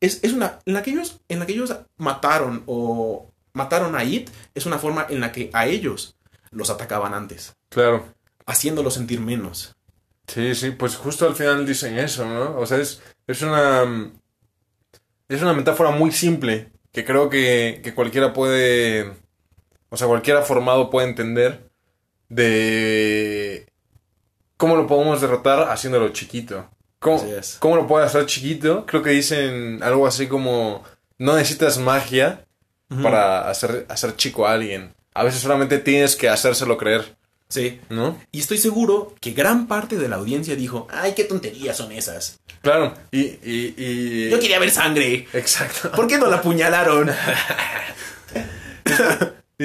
Es, 0.00 0.22
es 0.22 0.32
una. 0.32 0.58
En 0.66 0.74
la 0.74 0.82
que 0.82 0.90
ellos. 0.90 1.20
En 1.28 1.38
la 1.38 1.46
que 1.46 1.52
ellos 1.52 1.74
mataron 1.96 2.62
o. 2.66 3.32
Mataron 3.52 3.96
a 3.96 4.04
It. 4.04 4.30
Es 4.54 4.66
una 4.66 4.78
forma 4.78 5.06
en 5.08 5.20
la 5.20 5.32
que 5.32 5.50
a 5.52 5.66
ellos 5.66 6.16
los 6.50 6.70
atacaban 6.70 7.14
antes. 7.14 7.56
Claro. 7.70 8.04
Haciéndolos 8.46 8.94
sentir 8.94 9.20
menos. 9.20 9.74
Sí, 10.26 10.54
sí, 10.54 10.70
pues 10.72 10.96
justo 10.96 11.26
al 11.26 11.36
final 11.36 11.64
dicen 11.64 11.98
eso, 11.98 12.26
¿no? 12.26 12.58
O 12.58 12.66
sea, 12.66 12.78
es, 12.78 13.00
es 13.26 13.42
una. 13.42 14.12
Es 15.28 15.42
una 15.42 15.54
metáfora 15.54 15.90
muy 15.90 16.12
simple 16.12 16.70
que 16.92 17.04
creo 17.04 17.28
que, 17.28 17.80
que 17.82 17.94
cualquiera 17.94 18.32
puede. 18.32 19.12
O 19.88 19.96
sea, 19.96 20.06
cualquiera 20.06 20.42
formado 20.42 20.90
puede 20.90 21.08
entender 21.08 21.70
de. 22.28 23.66
¿Cómo 24.56 24.76
lo 24.76 24.86
podemos 24.86 25.20
derrotar 25.20 25.70
haciéndolo 25.70 26.08
chiquito? 26.10 26.70
¿Cómo, 26.98 27.16
Así 27.18 27.30
es. 27.30 27.56
¿Cómo 27.60 27.76
lo 27.76 27.86
puedes 27.86 28.08
hacer 28.08 28.26
chiquito? 28.26 28.84
Creo 28.86 29.02
que 29.02 29.10
dicen 29.10 29.82
algo 29.82 30.06
así 30.06 30.26
como. 30.26 30.82
No 31.18 31.34
necesitas 31.36 31.78
magia 31.78 32.44
para 33.02 33.48
hacer, 33.50 33.86
hacer 33.88 34.16
chico 34.16 34.46
a 34.46 34.52
alguien. 34.52 34.94
A 35.14 35.24
veces 35.24 35.40
solamente 35.40 35.78
tienes 35.78 36.14
que 36.14 36.28
hacérselo 36.28 36.76
creer, 36.76 37.16
Sí. 37.48 37.80
¿no? 37.88 38.20
Y 38.32 38.40
estoy 38.40 38.58
seguro 38.58 39.14
que 39.20 39.32
gran 39.32 39.66
parte 39.66 39.96
de 39.96 40.08
la 40.08 40.16
audiencia 40.16 40.56
dijo, 40.56 40.86
ay, 40.90 41.14
qué 41.14 41.24
tonterías 41.24 41.76
son 41.76 41.90
esas. 41.92 42.38
Claro, 42.60 42.92
y. 43.10 43.20
y, 43.20 43.74
y- 43.78 44.28
Yo 44.30 44.38
quería 44.40 44.58
ver 44.58 44.70
sangre. 44.70 45.26
Exacto. 45.32 45.90
¿Por 45.92 46.06
qué 46.06 46.18
no 46.18 46.26
la 46.26 46.36
apuñalaron? 46.36 47.10
Y 49.58 49.64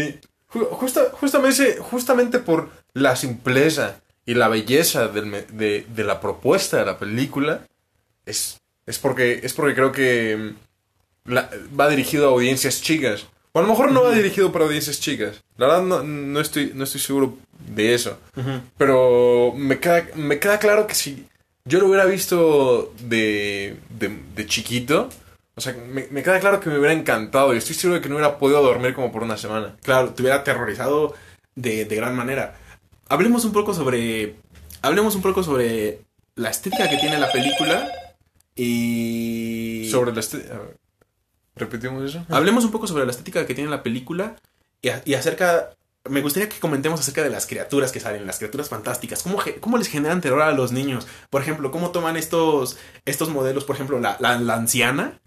ju- 0.49 0.69
justa- 0.71 1.09
justamente, 1.11 1.77
justamente 1.79 2.39
por 2.39 2.69
la 2.93 3.15
simpleza 3.15 3.97
y 4.31 4.33
la 4.33 4.47
belleza 4.47 5.07
del 5.07 5.31
de, 5.51 5.85
de 5.87 6.03
la 6.03 6.19
propuesta 6.21 6.77
de 6.77 6.85
la 6.85 6.97
película, 6.97 7.61
es, 8.25 8.57
es, 8.85 8.97
porque, 8.99 9.41
es 9.43 9.53
porque 9.53 9.75
creo 9.75 9.91
que 9.91 10.37
mm, 11.25 11.31
la- 11.33 11.49
va 11.77 11.89
dirigido 11.89 12.27
a 12.27 12.31
audiencias 12.31 12.81
chicas. 12.81 13.25
O 13.53 13.59
a 13.59 13.61
lo 13.63 13.67
mejor 13.67 13.91
no 13.91 14.03
va 14.03 14.11
dirigido 14.11 14.51
para 14.53 14.63
audiencias 14.65 14.99
chicas. 15.01 15.41
La 15.57 15.67
verdad 15.67 15.83
no, 15.83 16.03
no, 16.03 16.39
estoy, 16.39 16.71
no 16.73 16.85
estoy 16.85 17.01
seguro 17.01 17.37
de 17.75 17.93
eso. 17.93 18.17
Pero 18.77 19.53
me 19.55 19.79
queda, 19.79 20.07
me 20.15 20.39
queda 20.39 20.57
claro 20.59 20.87
que 20.87 20.95
si 20.95 21.25
yo 21.65 21.79
lo 21.79 21.87
hubiera 21.87 22.05
visto 22.05 22.93
de, 23.01 23.75
de, 23.99 24.17
de 24.35 24.45
chiquito, 24.47 25.09
o 25.55 25.61
sea, 25.61 25.73
me, 25.73 26.07
me 26.11 26.23
queda 26.23 26.39
claro 26.39 26.59
que 26.61 26.69
me 26.69 26.77
hubiera 26.79 26.93
encantado 26.93 27.53
y 27.53 27.57
estoy 27.57 27.75
seguro 27.75 27.95
de 27.97 28.01
que 28.01 28.09
no 28.09 28.15
hubiera 28.15 28.37
podido 28.39 28.63
dormir 28.63 28.93
como 28.93 29.11
por 29.11 29.23
una 29.23 29.35
semana. 29.37 29.75
Claro, 29.83 30.11
te 30.13 30.21
hubiera 30.21 30.37
aterrorizado 30.37 31.13
de, 31.55 31.83
de 31.85 31.95
gran 31.97 32.15
manera. 32.15 32.57
Hablemos 33.11 33.45
un 33.45 33.51
poco 33.51 33.73
sobre. 33.73 34.35
Hablemos 34.81 35.15
un 35.15 35.21
poco 35.21 35.43
sobre 35.43 36.01
la 36.35 36.49
estética 36.49 36.89
que 36.89 36.97
tiene 36.97 37.19
la 37.19 37.31
película. 37.31 37.91
Y. 38.55 39.87
Sobre 39.91 40.13
la... 40.13 40.21
a 40.21 40.57
ver, 40.59 40.77
¿Repetimos 41.55 42.03
eso? 42.09 42.25
Hablemos 42.29 42.63
un 42.63 42.71
poco 42.71 42.87
sobre 42.87 43.05
la 43.05 43.11
estética 43.11 43.45
que 43.45 43.53
tiene 43.55 43.69
la 43.69 43.83
película. 43.83 44.35
Y, 44.81 44.89
a- 44.89 45.01
y 45.05 45.13
acerca. 45.15 45.71
Me 46.09 46.21
gustaría 46.21 46.49
que 46.49 46.59
comentemos 46.59 46.99
acerca 46.99 47.21
de 47.21 47.29
las 47.29 47.45
criaturas 47.45 47.91
que 47.91 47.99
salen, 47.99 48.25
las 48.25 48.39
criaturas 48.39 48.69
fantásticas. 48.69 49.21
¿Cómo, 49.21 49.37
cómo 49.59 49.77
les 49.77 49.87
generan 49.87 50.19
terror 50.19 50.41
a 50.41 50.51
los 50.51 50.71
niños? 50.71 51.05
Por 51.29 51.43
ejemplo, 51.43 51.69
¿cómo 51.69 51.91
toman 51.91 52.17
estos, 52.17 52.77
estos 53.05 53.29
modelos? 53.29 53.65
Por 53.65 53.75
ejemplo, 53.75 53.99
la, 53.99 54.17
la, 54.19 54.39
la 54.39 54.55
anciana. 54.55 55.19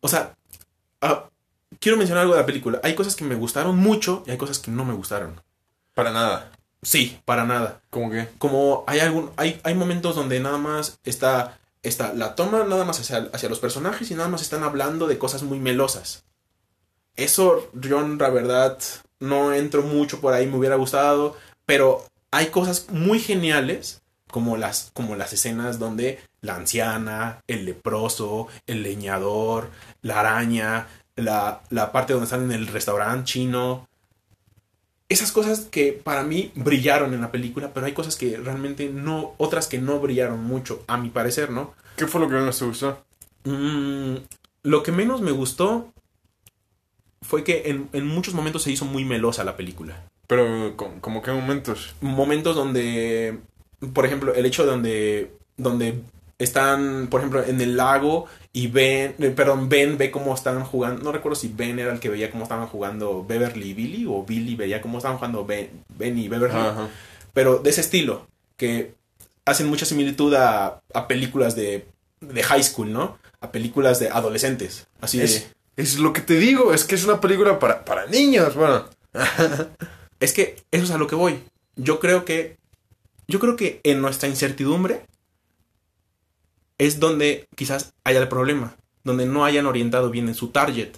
O 0.00 0.08
sea, 0.08 0.36
ah, 1.00 1.30
quiero 1.78 1.96
mencionar 1.96 2.22
algo 2.22 2.34
de 2.34 2.40
la 2.40 2.46
película. 2.46 2.78
Hay 2.84 2.94
cosas 2.94 3.16
que 3.16 3.24
me 3.24 3.36
gustaron 3.36 3.78
mucho 3.78 4.22
y 4.26 4.32
hay 4.32 4.36
cosas 4.36 4.58
que 4.58 4.70
no 4.70 4.84
me 4.84 4.92
gustaron. 4.92 5.40
Para 5.94 6.10
nada. 6.12 6.50
Sí, 6.82 7.20
para 7.24 7.44
nada. 7.44 7.82
¿Cómo 7.90 8.10
que? 8.10 8.28
Como 8.38 8.84
hay 8.86 9.00
algún, 9.00 9.30
hay, 9.36 9.60
hay 9.64 9.74
momentos 9.74 10.16
donde 10.16 10.40
nada 10.40 10.58
más 10.58 10.98
está, 11.04 11.58
está 11.82 12.14
la 12.14 12.34
toma 12.34 12.64
nada 12.64 12.84
más 12.84 13.00
hacia, 13.00 13.28
hacia 13.32 13.48
los 13.48 13.58
personajes 13.58 14.10
y 14.10 14.14
nada 14.14 14.28
más 14.28 14.42
están 14.42 14.62
hablando 14.62 15.06
de 15.06 15.18
cosas 15.18 15.42
muy 15.42 15.58
melosas. 15.58 16.24
Eso, 17.16 17.70
yo 17.74 18.00
la 18.00 18.30
verdad 18.30 18.78
no 19.18 19.52
entro 19.52 19.82
mucho 19.82 20.20
por 20.20 20.32
ahí, 20.32 20.46
me 20.46 20.56
hubiera 20.56 20.76
gustado, 20.76 21.36
pero 21.66 22.04
hay 22.30 22.46
cosas 22.46 22.86
muy 22.90 23.20
geniales 23.20 24.00
como 24.30 24.56
las, 24.56 24.90
como 24.94 25.16
las 25.16 25.32
escenas 25.32 25.78
donde 25.78 26.20
la 26.40 26.54
anciana, 26.54 27.40
el 27.46 27.66
leproso, 27.66 28.48
el 28.66 28.82
leñador, 28.82 29.70
la 30.00 30.20
araña, 30.20 30.86
la, 31.16 31.60
la 31.68 31.92
parte 31.92 32.14
donde 32.14 32.24
están 32.24 32.44
en 32.44 32.52
el 32.52 32.68
restaurante 32.68 33.24
chino. 33.24 33.88
Esas 35.10 35.32
cosas 35.32 35.66
que 35.70 35.92
para 35.92 36.22
mí 36.22 36.52
brillaron 36.54 37.12
en 37.12 37.20
la 37.20 37.30
película, 37.30 37.72
pero 37.74 37.84
hay 37.84 37.92
cosas 37.92 38.16
que 38.16 38.38
realmente 38.38 38.88
no, 38.88 39.34
otras 39.36 39.66
que 39.66 39.78
no 39.78 40.00
brillaron 40.00 40.42
mucho, 40.42 40.84
a 40.86 40.96
mi 40.96 41.10
parecer, 41.10 41.50
¿no? 41.50 41.74
¿Qué 41.96 42.06
fue 42.06 42.20
lo 42.20 42.28
que 42.28 42.36
menos 42.36 42.58
te 42.58 42.64
gustó? 42.64 43.04
Mm, 43.44 44.14
lo 44.62 44.82
que 44.82 44.92
menos 44.92 45.20
me 45.20 45.32
gustó 45.32 45.92
fue 47.22 47.44
que 47.44 47.64
en, 47.66 47.88
en 47.92 48.06
muchos 48.06 48.34
momentos 48.34 48.62
se 48.62 48.70
hizo 48.70 48.86
muy 48.86 49.04
melosa 49.04 49.44
la 49.44 49.56
película. 49.56 50.08
Pero, 50.26 50.76
¿cómo, 50.76 51.00
cómo 51.00 51.22
qué 51.22 51.32
momentos? 51.32 51.96
Momentos 52.00 52.54
donde, 52.54 53.40
por 53.92 54.06
ejemplo, 54.06 54.32
el 54.32 54.46
hecho 54.46 54.62
de 54.62 54.70
donde, 54.70 55.32
donde 55.56 56.02
están, 56.40 57.06
por 57.08 57.20
ejemplo, 57.20 57.44
en 57.44 57.60
el 57.60 57.76
lago 57.76 58.26
y 58.52 58.66
Ben, 58.66 59.14
eh, 59.18 59.30
perdón, 59.30 59.68
Ben 59.68 59.96
ve 59.96 60.10
cómo 60.10 60.34
están 60.34 60.64
jugando, 60.64 61.04
no 61.04 61.12
recuerdo 61.12 61.36
si 61.36 61.48
Ben 61.48 61.78
era 61.78 61.92
el 61.92 62.00
que 62.00 62.08
veía 62.08 62.30
cómo 62.30 62.42
estaban 62.42 62.66
jugando 62.66 63.24
Beverly 63.24 63.70
y 63.70 63.74
Billy 63.74 64.06
o 64.08 64.24
Billy 64.24 64.56
veía 64.56 64.80
cómo 64.80 64.98
estaban 64.98 65.18
jugando 65.18 65.44
Ben, 65.44 65.70
ben 65.96 66.18
y 66.18 66.26
Beverly, 66.28 66.58
Ajá. 66.58 66.88
pero 67.32 67.58
de 67.58 67.70
ese 67.70 67.82
estilo, 67.82 68.26
que 68.56 68.94
hacen 69.44 69.68
mucha 69.68 69.86
similitud 69.86 70.34
a, 70.34 70.80
a 70.92 71.06
películas 71.06 71.54
de, 71.54 71.86
de 72.20 72.42
high 72.42 72.64
school, 72.64 72.92
¿no? 72.92 73.18
A 73.40 73.52
películas 73.52 74.00
de 74.00 74.08
adolescentes, 74.08 74.88
así 75.00 75.18
de... 75.18 75.24
Es, 75.24 75.52
es 75.76 75.98
lo 75.98 76.12
que 76.12 76.20
te 76.20 76.34
digo, 76.34 76.74
es 76.74 76.84
que 76.84 76.94
es 76.94 77.04
una 77.04 77.20
película 77.20 77.58
para, 77.58 77.84
para 77.84 78.06
niños, 78.06 78.54
bueno. 78.56 78.84
Es 80.20 80.34
que 80.34 80.56
eso 80.70 80.84
es 80.84 80.90
a 80.90 80.98
lo 80.98 81.06
que 81.06 81.14
voy. 81.14 81.42
Yo 81.76 81.98
creo 81.98 82.26
que. 82.26 82.58
Yo 83.26 83.40
creo 83.40 83.56
que 83.56 83.80
en 83.84 84.02
nuestra 84.02 84.28
incertidumbre 84.28 85.02
es 86.80 86.98
donde 86.98 87.46
quizás 87.54 87.92
haya 88.04 88.20
el 88.20 88.28
problema. 88.28 88.74
Donde 89.04 89.26
no 89.26 89.44
hayan 89.44 89.66
orientado 89.66 90.10
bien 90.10 90.28
en 90.28 90.34
su 90.34 90.48
target. 90.48 90.96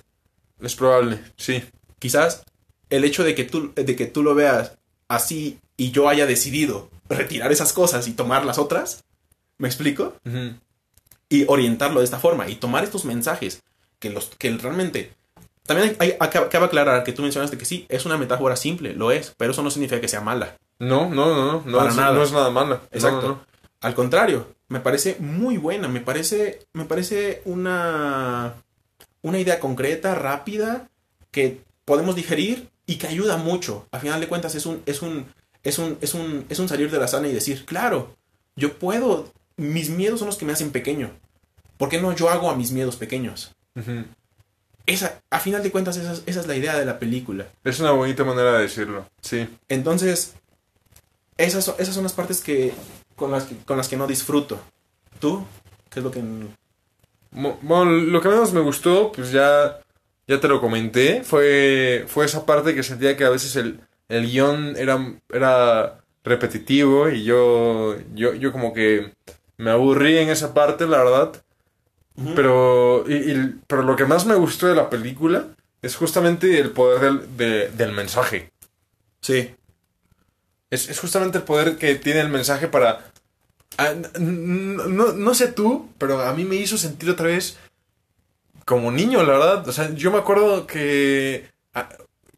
Es 0.60 0.76
probable, 0.76 1.20
sí. 1.36 1.62
Quizás 1.98 2.44
el 2.88 3.04
hecho 3.04 3.24
de 3.24 3.34
que 3.34 3.42
tú, 3.44 3.72
de 3.74 3.96
que 3.96 4.06
tú 4.06 4.22
lo 4.22 4.34
veas 4.36 4.78
así 5.08 5.58
y 5.76 5.90
yo 5.90 6.08
haya 6.08 6.24
decidido 6.26 6.88
retirar 7.08 7.50
esas 7.50 7.72
cosas 7.72 8.06
y 8.06 8.12
tomar 8.12 8.46
las 8.46 8.58
otras. 8.58 9.02
¿Me 9.58 9.66
explico? 9.66 10.14
Y 11.28 11.44
orientarlo 11.48 11.98
de 11.98 12.04
esta 12.04 12.20
forma. 12.20 12.48
Y 12.48 12.56
tomar 12.56 12.84
estos 12.84 13.04
mensajes. 13.04 13.62
Que 13.98 14.10
los. 14.10 14.26
que 14.38 14.50
realmente. 14.56 15.12
También 15.64 15.96
hay, 15.98 16.14
acaba, 16.20 16.48
cabe 16.48 16.66
aclarar 16.66 17.02
que 17.02 17.12
tú 17.12 17.22
mencionaste 17.22 17.58
que 17.58 17.64
sí, 17.64 17.86
es 17.88 18.04
una 18.04 18.18
metáfora 18.18 18.56
simple, 18.56 18.94
lo 18.94 19.12
es, 19.12 19.32
pero 19.36 19.52
eso 19.52 19.62
no 19.62 19.70
significa 19.70 20.00
que 20.00 20.08
sea 20.08 20.20
mala. 20.20 20.56
No, 20.80 21.08
no, 21.08 21.26
no, 21.26 21.44
no. 21.52 21.62
No, 21.64 21.78
Para 21.78 21.90
es, 21.90 21.96
nada. 21.96 22.12
no 22.12 22.22
es 22.22 22.32
nada 22.32 22.50
malo. 22.50 22.80
Exacto. 22.90 23.22
No, 23.22 23.28
no. 23.28 23.46
Al 23.80 23.94
contrario, 23.94 24.46
me 24.72 24.80
parece 24.80 25.16
muy 25.20 25.56
buena. 25.58 25.86
Me 25.88 26.00
parece, 26.00 26.60
me 26.72 26.84
parece 26.84 27.42
una, 27.44 28.54
una 29.22 29.38
idea 29.38 29.60
concreta, 29.60 30.14
rápida, 30.14 30.88
que 31.30 31.60
podemos 31.84 32.16
digerir 32.16 32.68
y 32.86 32.96
que 32.96 33.06
ayuda 33.06 33.36
mucho. 33.36 33.86
A 33.92 34.00
final 34.00 34.20
de 34.20 34.28
cuentas, 34.28 34.54
es 34.54 34.66
un, 34.66 34.82
es 34.86 35.02
un, 35.02 35.26
es 35.62 35.78
un, 35.78 35.98
es 36.00 36.14
un, 36.14 36.46
es 36.48 36.58
un 36.58 36.68
salir 36.68 36.90
de 36.90 36.98
la 36.98 37.06
sala 37.08 37.28
y 37.28 37.32
decir, 37.32 37.64
claro, 37.64 38.16
yo 38.56 38.78
puedo. 38.78 39.32
Mis 39.56 39.90
miedos 39.90 40.18
son 40.18 40.26
los 40.26 40.36
que 40.38 40.46
me 40.46 40.52
hacen 40.52 40.70
pequeño. 40.72 41.10
¿Por 41.76 41.88
qué 41.88 42.00
no 42.00 42.14
yo 42.14 42.30
hago 42.30 42.50
a 42.50 42.56
mis 42.56 42.72
miedos 42.72 42.96
pequeños? 42.96 43.54
Esa, 44.86 45.20
a 45.30 45.38
final 45.38 45.62
de 45.62 45.70
cuentas, 45.70 45.96
esa, 45.96 46.12
es- 46.12 46.22
esa 46.26 46.40
es 46.40 46.46
la 46.46 46.56
idea 46.56 46.78
de 46.78 46.84
la 46.84 46.98
película. 46.98 47.46
Es 47.64 47.78
una 47.80 47.92
bonita 47.92 48.24
manera 48.24 48.54
de 48.54 48.62
decirlo, 48.62 49.06
sí. 49.20 49.48
Entonces, 49.68 50.34
esas, 51.36 51.68
esas 51.78 51.94
son 51.94 52.02
las 52.02 52.12
partes 52.12 52.40
que 52.40 52.72
con, 53.16 53.30
las 53.30 53.44
que 53.44 53.56
con 53.64 53.76
las 53.76 53.88
que 53.88 53.96
no 53.96 54.06
disfruto. 54.06 54.58
¿Tú? 55.20 55.44
¿Qué 55.90 56.00
es 56.00 56.04
lo 56.04 56.10
que... 56.10 56.22
Bueno, 57.30 57.84
lo 57.92 58.20
que 58.20 58.28
menos 58.28 58.52
me 58.52 58.60
gustó, 58.60 59.10
pues 59.12 59.32
ya, 59.32 59.80
ya 60.26 60.38
te 60.40 60.48
lo 60.48 60.60
comenté, 60.60 61.22
fue, 61.24 62.04
fue 62.06 62.26
esa 62.26 62.44
parte 62.44 62.74
que 62.74 62.82
sentía 62.82 63.16
que 63.16 63.24
a 63.24 63.30
veces 63.30 63.56
el, 63.56 63.80
el 64.08 64.30
guion 64.30 64.74
era, 64.76 64.98
era 65.30 65.98
repetitivo 66.24 67.08
y 67.08 67.24
yo, 67.24 67.96
yo, 68.14 68.34
yo 68.34 68.52
como 68.52 68.74
que 68.74 69.12
me 69.56 69.70
aburrí 69.70 70.18
en 70.18 70.28
esa 70.28 70.52
parte, 70.52 70.86
la 70.86 70.98
verdad. 70.98 71.32
Pero, 72.36 73.04
y- 73.08 73.32
y- 73.32 73.54
pero 73.66 73.82
lo 73.82 73.96
que 73.96 74.04
más 74.04 74.26
me 74.26 74.34
gustó 74.34 74.66
de 74.66 74.74
la 74.74 74.90
película 74.90 75.46
es 75.80 75.96
justamente 75.96 76.58
el 76.60 76.70
poder 76.72 77.00
del, 77.00 77.36
de- 77.38 77.68
del 77.70 77.92
mensaje. 77.92 78.50
Sí. 79.22 79.54
Es, 80.72 80.88
es 80.88 80.98
justamente 80.98 81.38
el 81.38 81.44
poder 81.44 81.76
que 81.76 81.94
tiene 81.96 82.20
el 82.20 82.28
mensaje 82.28 82.66
para... 82.66 83.04
Ah, 83.78 83.92
no, 84.18 85.12
no 85.12 85.34
sé 85.34 85.48
tú, 85.48 85.88
pero 85.98 86.20
a 86.22 86.32
mí 86.34 86.44
me 86.44 86.56
hizo 86.56 86.76
sentir 86.76 87.08
otra 87.10 87.26
vez 87.28 87.56
como 88.64 88.90
niño, 88.90 89.22
la 89.22 89.32
verdad. 89.32 89.68
O 89.68 89.72
sea, 89.72 89.90
yo 89.94 90.10
me 90.10 90.18
acuerdo 90.18 90.66
que... 90.66 91.48
ah, 91.74 91.88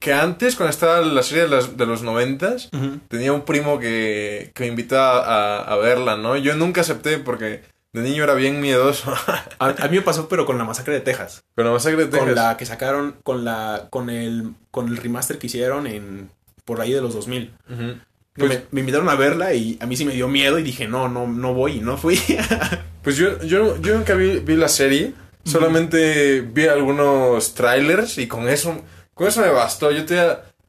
Que 0.00 0.12
antes, 0.12 0.56
cuando 0.56 0.70
estaba 0.70 1.00
la 1.00 1.22
serie 1.22 1.44
de, 1.44 1.48
las- 1.50 1.76
de 1.76 1.86
los 1.86 2.02
noventas, 2.02 2.70
tenía 3.08 3.32
un 3.32 3.44
primo 3.44 3.78
que, 3.78 4.50
que 4.54 4.64
me 4.64 4.68
invitaba 4.68 5.20
a, 5.24 5.58
a 5.72 5.76
verla, 5.76 6.16
¿no? 6.16 6.36
Yo 6.36 6.54
nunca 6.56 6.82
acepté 6.82 7.18
porque 7.18 7.62
de 7.92 8.02
niño 8.02 8.24
era 8.24 8.34
bien 8.34 8.60
miedoso. 8.60 9.12
A, 9.60 9.68
a 9.68 9.88
mí 9.88 9.96
me 9.96 10.02
pasó, 10.02 10.28
pero 10.28 10.44
con 10.46 10.58
la 10.58 10.64
masacre 10.64 10.94
de 10.94 11.00
Texas. 11.00 11.42
Con 11.54 11.64
la 11.64 11.70
masacre 11.72 12.04
de 12.04 12.06
Texas. 12.06 12.26
Con 12.26 12.34
la 12.34 12.56
que 12.56 12.66
sacaron, 12.66 13.16
con 13.22 13.44
la, 13.44 13.86
con 13.90 14.10
el, 14.10 14.50
con 14.72 14.88
el 14.88 14.96
remaster 14.96 15.38
que 15.38 15.46
hicieron 15.46 15.86
en, 15.86 16.28
por 16.64 16.80
ahí 16.80 16.92
de 16.92 17.00
los 17.00 17.14
2000. 17.14 17.54
Ujú. 17.70 17.82
No, 17.82 18.00
Pues- 18.36 18.50
me, 18.50 18.62
me 18.72 18.80
invitaron 18.80 19.08
a 19.08 19.14
verla 19.14 19.54
y 19.54 19.78
a 19.80 19.86
mí 19.86 19.96
sí 19.96 20.04
me 20.04 20.12
dio 20.12 20.26
miedo 20.28 20.58
y 20.58 20.62
dije, 20.62 20.88
no, 20.88 21.08
no, 21.08 21.26
no 21.28 21.54
voy 21.54 21.78
y 21.78 21.80
no 21.80 21.96
fui. 21.96 22.18
Pues 23.04 23.16
yo, 23.18 23.38
yo, 23.42 23.78
yo 23.82 23.94
nunca 23.96 24.14
vi, 24.14 24.38
vi 24.38 24.56
la 24.56 24.68
serie, 24.68 25.12
solamente 25.44 26.40
vi 26.40 26.66
algunos 26.68 27.52
trailers 27.54 28.16
y 28.16 28.26
con 28.26 28.48
eso, 28.48 28.80
con 29.12 29.26
eso 29.28 29.42
me 29.42 29.50
bastó. 29.50 29.90
Yo 29.90 30.06
te, 30.06 30.18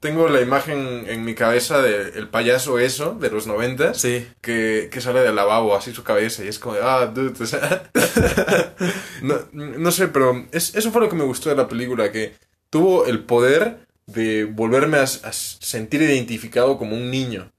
tengo 0.02 0.28
la 0.28 0.42
imagen 0.42 1.06
en 1.08 1.24
mi 1.24 1.34
cabeza 1.34 1.82
del 1.82 2.28
payaso 2.28 2.78
eso, 2.78 3.16
de 3.18 3.30
los 3.32 3.48
noventas, 3.48 4.02
sí. 4.02 4.28
que, 4.42 4.90
que 4.92 5.00
sale 5.00 5.22
del 5.22 5.34
lavabo, 5.38 5.78
así 5.78 5.94
su 5.94 6.04
cabeza, 6.04 6.44
y 6.44 6.50
es 6.50 6.60
como, 6.60 6.76
de, 6.76 6.82
ah, 6.84 7.06
dude, 7.06 7.34
o 7.42 7.46
sea, 7.48 7.90
no, 9.22 9.36
no 9.54 9.92
sé, 9.92 10.10
pero 10.10 10.46
es- 10.52 10.76
eso 10.76 10.92
fue 10.92 11.02
lo 11.02 11.10
que 11.10 11.16
me 11.16 11.24
gustó 11.24 11.50
de 11.50 11.56
la 11.56 11.68
película, 11.68 12.12
que 12.12 12.36
tuvo 12.70 13.06
el 13.06 13.20
poder 13.24 13.78
de 14.08 14.44
volverme 14.44 14.98
a, 14.98 15.04
a 15.04 15.32
sentir 15.34 16.02
identificado 16.02 16.78
como 16.78 16.96
un 16.96 17.10
niño 17.10 17.52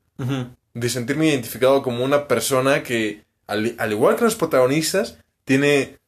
de 0.75 0.89
sentirme 0.89 1.27
identificado 1.29 1.83
como 1.83 2.05
una 2.05 2.29
persona 2.29 2.83
que, 2.83 3.25
al, 3.47 3.75
al 3.79 3.93
igual 3.93 4.17
que 4.17 4.25
los 4.25 4.35
protagonistas, 4.37 5.19
tiene 5.45 5.99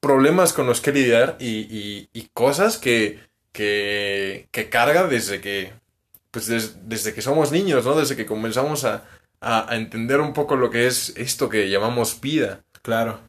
problemas 0.00 0.52
con 0.52 0.66
los 0.66 0.80
que 0.80 0.92
lidiar 0.92 1.36
y, 1.40 1.46
y- 1.60 2.08
y 2.12 2.28
cosas 2.32 2.78
que, 2.78 3.18
que, 3.52 4.48
que 4.52 4.68
carga 4.68 5.06
desde 5.06 5.40
que, 5.40 5.72
pues 6.30 6.46
des- 6.46 6.88
desde 6.88 7.14
que 7.14 7.22
somos 7.22 7.50
niños, 7.52 7.84
¿no? 7.84 7.96
Desde 7.96 8.16
que 8.16 8.26
comenzamos 8.26 8.84
a, 8.84 9.04
a- 9.40 9.70
a 9.72 9.76
entender 9.76 10.20
un 10.20 10.32
poco 10.32 10.56
lo 10.56 10.70
que 10.70 10.86
es 10.86 11.12
esto 11.16 11.48
que 11.48 11.68
llamamos 11.70 12.20
vida. 12.20 12.60
Claro, 12.82 13.20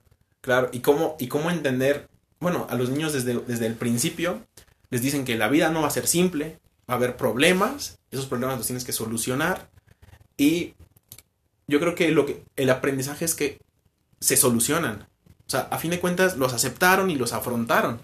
claro. 0.41 0.69
¿Y 0.71 0.79
cómo, 0.79 1.15
y 1.19 1.27
cómo 1.27 1.49
entender? 1.49 2.07
Bueno, 2.39 2.67
a 2.69 2.75
los 2.75 2.89
niños 2.89 3.13
desde, 3.13 3.39
desde 3.47 3.65
el 3.65 3.73
principio 3.75 4.41
les 4.89 5.01
dicen 5.01 5.25
que 5.25 5.37
la 5.37 5.47
vida 5.47 5.69
no 5.71 5.81
va 5.81 5.87
a 5.87 5.91
ser 5.91 6.05
simple, 6.07 6.59
va 6.89 6.93
a 6.93 6.97
haber 6.97 7.17
problemas, 7.17 7.97
esos 8.11 8.27
problemas 8.27 8.57
los 8.57 8.67
tienes 8.67 8.83
que 8.85 8.91
solucionar. 8.93 9.69
Y 10.37 10.73
yo 11.67 11.79
creo 11.79 11.95
que, 11.95 12.11
lo 12.11 12.25
que 12.25 12.43
el 12.55 12.69
aprendizaje 12.69 13.25
es 13.25 13.35
que 13.35 13.59
se 14.19 14.37
solucionan. 14.37 15.07
O 15.47 15.49
sea, 15.49 15.61
a 15.71 15.77
fin 15.79 15.91
de 15.91 15.99
cuentas 15.99 16.37
los 16.37 16.53
aceptaron 16.53 17.09
y 17.09 17.15
los 17.15 17.33
afrontaron. 17.33 17.99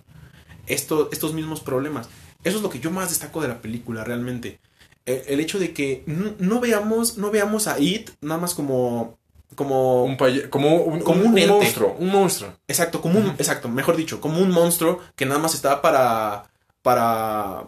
Esto, 0.67 1.09
estos 1.11 1.33
mismos 1.33 1.59
problemas. 1.61 2.09
Eso 2.43 2.57
es 2.57 2.63
lo 2.63 2.69
que 2.69 2.79
yo 2.79 2.91
más 2.91 3.09
destaco 3.09 3.41
de 3.41 3.47
la 3.49 3.61
película, 3.61 4.03
realmente. 4.03 4.59
El, 5.05 5.21
el 5.27 5.39
hecho 5.39 5.59
de 5.59 5.73
que 5.73 6.03
no, 6.07 6.33
no 6.39 6.59
veamos, 6.59 7.17
no 7.17 7.31
veamos 7.31 7.67
a 7.67 7.79
It 7.79 8.11
nada 8.21 8.39
más 8.39 8.53
como, 8.53 9.17
como 9.55 10.05
Un 10.05 10.15
como 10.49 10.77
un, 10.83 11.01
Como 11.01 11.21
un- 11.21 11.27
un 11.27 11.31
un 11.33 11.37
ente. 11.37 11.51
monstruo, 11.53 11.95
un 11.99 12.09
monstruo. 12.09 12.53
Exacto, 12.67 13.01
como 13.01 13.19
un, 13.19 13.27
exacto, 13.31 13.67
mejor 13.69 13.97
dicho, 13.97 14.21
como 14.21 14.39
un 14.39 14.49
monstruo 14.51 14.99
que 15.15 15.25
nada 15.25 15.39
más 15.39 15.53
está 15.53 15.81
para, 15.81 16.49
para, 16.81 17.65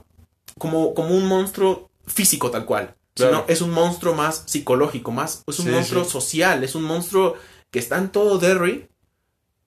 como, 0.58 0.94
como 0.94 1.10
un 1.16 1.28
monstruo 1.28 1.90
físico 2.08 2.50
tal 2.52 2.66
cual. 2.66 2.96
Claro. 3.16 3.32
Sino 3.38 3.46
es 3.48 3.62
un 3.62 3.72
monstruo 3.72 4.14
más 4.14 4.44
psicológico, 4.46 5.12
más, 5.12 5.44
es 5.48 5.60
un 5.60 5.66
Sí, 5.68 5.72
monstruo 5.72 6.04
sí. 6.04 6.12
social, 6.12 6.64
es 6.64 6.76
un 6.76 6.84
monstruo 6.84 7.36
que 7.72 7.80
está 7.80 7.98
en 7.98 8.10
todo 8.10 8.38
Derry 8.40 8.88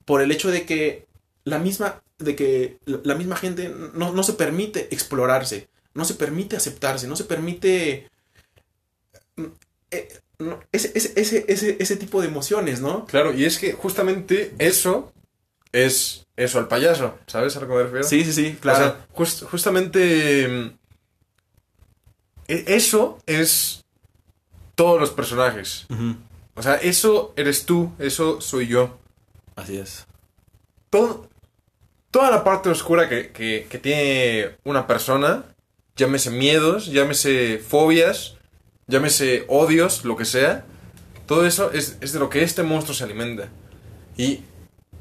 por 0.05 0.21
el 0.21 0.31
hecho 0.31 0.51
de 0.51 0.65
que 0.65 1.07
la 1.45 1.57
misma, 1.57 2.01
de 2.19 2.35
que 2.35 2.77
la 2.85 3.15
misma 3.15 3.35
gente 3.35 3.73
no, 3.93 4.13
no 4.13 4.23
se 4.23 4.33
permite 4.33 4.87
explorarse, 4.91 5.67
no 5.95 6.05
se 6.05 6.13
permite 6.13 6.55
aceptarse, 6.57 7.07
no 7.07 7.15
se 7.15 7.23
permite 7.23 8.07
mm, 9.35 9.45
eh, 9.91 10.19
no, 10.37 10.59
ese, 10.71 10.91
ese, 10.95 11.13
ese, 11.19 11.45
ese, 11.47 11.77
ese 11.79 11.95
tipo 11.97 12.21
de 12.21 12.27
emociones, 12.27 12.81
¿no? 12.81 13.05
Claro, 13.07 13.33
y 13.33 13.45
es 13.45 13.57
que 13.57 13.73
justamente 13.73 14.53
eso 14.59 15.11
es 15.71 16.25
eso, 16.37 16.59
el 16.59 16.67
payaso, 16.67 17.17
¿sabes 17.27 17.55
a 17.57 17.59
lo 17.61 17.67
que 17.67 17.73
me 17.73 17.83
refiero? 17.83 18.03
Sí, 18.07 18.23
sí, 18.23 18.31
sí, 18.31 18.55
O 18.57 18.61
claro. 18.61 18.95
sea, 19.17 19.45
justamente 19.49 20.47
mm, 20.47 20.78
eso 22.67 23.17
es 23.25 23.83
todos 24.75 24.99
los 24.99 25.11
personajes. 25.11 25.85
O 26.55 26.61
sea, 26.63 26.75
eso 26.75 27.33
eres 27.35 27.65
tú, 27.65 27.91
eso 27.99 28.41
soy 28.41 28.67
yo. 28.67 28.97
Así 29.55 29.77
es. 29.77 30.05
Todo, 30.89 31.27
toda 32.11 32.31
la 32.31 32.43
parte 32.43 32.69
oscura 32.69 33.07
que, 33.07 33.31
que- 33.31 33.67
que 33.69 33.77
tiene 33.77 34.55
una 34.63 34.87
persona, 34.87 35.45
llámese 35.95 36.31
miedos, 36.31 36.87
llámese 36.87 37.59
fobias, 37.59 38.35
llámese 38.87 39.45
odios, 39.47 40.03
lo 40.05 40.15
que 40.17 40.25
sea, 40.25 40.65
todo 41.27 41.45
eso 41.45 41.71
es, 41.71 41.97
es 42.01 42.11
de 42.13 42.19
lo 42.19 42.29
que 42.29 42.41
este 42.41 42.63
monstruo 42.63 42.95
se 42.95 43.03
alimenta. 43.03 43.49
Y, 44.17 44.41